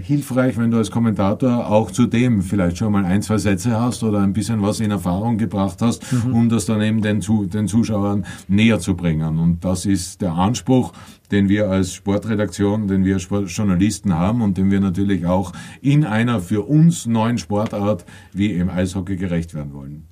hilfreich, 0.02 0.58
wenn 0.58 0.72
du 0.72 0.78
als 0.78 0.92
Kommentator 0.92 1.68
auch 1.68 1.92
zu 1.92 2.06
dem 2.06 2.42
vielleicht 2.42 2.78
schon 2.78 2.92
mal 2.92 3.06
ein, 3.06 3.22
zwei 3.22 3.38
Sätze 3.38 3.80
hast 3.80 4.04
oder 4.04 4.20
ein 4.20 4.34
bisschen 4.34 4.62
was 4.62 4.80
in 4.80 4.92
Erfahrung 4.92 5.38
gebracht 5.38 5.82
hast, 5.82 6.12
mhm. 6.12 6.34
um 6.34 6.50
das 6.50 6.66
dann 6.66 6.82
eben 6.82 7.02
den, 7.02 7.22
den 7.50 7.68
Zuschauern 7.68 8.26
näher 8.48 8.80
zu 8.80 8.96
bringen. 8.96 9.40
Und 9.40 9.64
das 9.64 9.86
ist 9.86 10.22
der 10.22 10.34
Anspruch, 10.34 10.94
den 11.32 11.50
wir 11.50 11.70
als 11.70 11.94
Sportredaktion, 11.94 12.88
den 12.88 13.06
wir 13.06 13.16
als 13.16 13.28
Journalisten 13.58 14.14
haben 14.14 14.42
und 14.42 14.58
den 14.58 14.70
wir 14.70 14.80
natürlich 14.80 15.26
auch 15.26 15.52
in 15.82 16.06
einer 16.06 16.40
für 16.40 16.62
uns 16.62 17.06
neuen 17.06 17.38
Sportart 17.38 18.06
wie 18.34 18.52
im 18.52 18.70
Eishockey 18.70 19.16
gerecht 19.16 19.54
werden 19.54 19.74
wollen. 19.74 20.08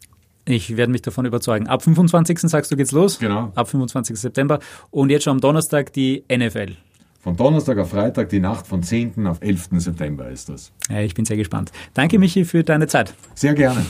Ich 0.46 0.76
werde 0.76 0.92
mich 0.92 1.02
davon 1.02 1.26
überzeugen. 1.26 1.68
Ab 1.68 1.84
25. 1.84 2.40
sagst 2.40 2.72
du, 2.72 2.76
geht's 2.76 2.92
los. 2.92 3.20
Genau. 3.20 3.52
Ab 3.56 3.70
25. 3.70 4.20
September. 4.20 4.60
Und 4.90 5.10
jetzt 5.10 5.24
schon 5.24 5.32
am 5.32 5.42
Donnerstag 5.42 5.94
die 5.94 6.24
NFL. 6.32 6.76
Von 7.20 7.38
Donnerstag 7.38 7.78
auf 7.78 7.92
Freitag, 7.92 8.30
die 8.30 8.40
Nacht 8.40 8.66
von 8.66 8.82
10. 8.82 9.28
auf 9.28 9.42
11. 9.42 9.70
September 9.74 10.28
ist 10.30 10.50
das. 10.50 10.72
Ja, 10.90 11.02
ich 11.02 11.14
bin 11.14 11.26
sehr 11.26 11.38
gespannt. 11.38 11.72
Danke, 11.94 12.18
Michi, 12.18 12.46
für 12.46 12.64
deine 12.64 12.88
Zeit. 12.88 13.14
Sehr 13.36 13.54
gerne. 13.54 13.86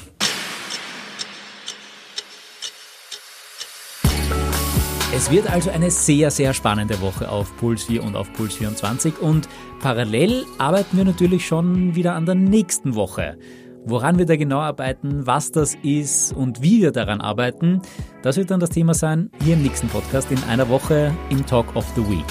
Es 5.13 5.29
wird 5.29 5.49
also 5.51 5.69
eine 5.69 5.91
sehr, 5.91 6.31
sehr 6.31 6.53
spannende 6.53 6.99
Woche 6.99 7.29
auf 7.29 7.55
Puls 7.57 7.83
4 7.83 8.03
und 8.03 8.15
auf 8.15 8.31
Puls 8.33 8.55
24 8.55 9.19
und 9.19 9.47
parallel 9.79 10.45
arbeiten 10.57 10.97
wir 10.97 11.05
natürlich 11.05 11.45
schon 11.45 11.95
wieder 11.95 12.15
an 12.15 12.25
der 12.25 12.35
nächsten 12.35 12.95
Woche. 12.95 13.37
Woran 13.85 14.17
wir 14.17 14.25
da 14.25 14.35
genau 14.35 14.59
arbeiten, 14.59 15.25
was 15.25 15.51
das 15.51 15.75
ist 15.83 16.33
und 16.33 16.61
wie 16.61 16.81
wir 16.81 16.91
daran 16.91 17.19
arbeiten, 17.19 17.81
das 18.21 18.37
wird 18.37 18.51
dann 18.51 18.59
das 18.59 18.69
Thema 18.69 18.93
sein 18.93 19.31
hier 19.43 19.55
im 19.55 19.63
nächsten 19.63 19.87
Podcast 19.87 20.31
in 20.31 20.41
einer 20.43 20.69
Woche 20.69 21.11
im 21.29 21.45
Talk 21.45 21.75
of 21.75 21.85
the 21.95 22.07
Week. 22.07 22.25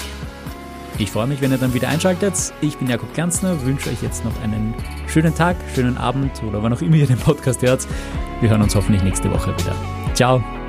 Ich 0.97 1.11
freue 1.11 1.27
mich, 1.27 1.41
wenn 1.41 1.51
ihr 1.51 1.57
dann 1.57 1.73
wieder 1.73 1.89
einschaltet. 1.89 2.53
Ich 2.61 2.77
bin 2.77 2.87
Jakob 2.87 3.13
Glanzner, 3.13 3.59
wünsche 3.65 3.89
euch 3.89 4.01
jetzt 4.01 4.23
noch 4.23 4.41
einen 4.43 4.75
schönen 5.07 5.33
Tag, 5.33 5.55
schönen 5.73 5.97
Abend 5.97 6.31
oder 6.43 6.61
wann 6.61 6.73
auch 6.73 6.81
immer 6.81 6.95
ihr 6.95 7.07
den 7.07 7.17
Podcast 7.17 7.61
hört. 7.63 7.87
Wir 8.39 8.49
hören 8.49 8.61
uns 8.61 8.75
hoffentlich 8.75 9.03
nächste 9.03 9.31
Woche 9.31 9.51
wieder. 9.57 9.75
Ciao! 10.13 10.60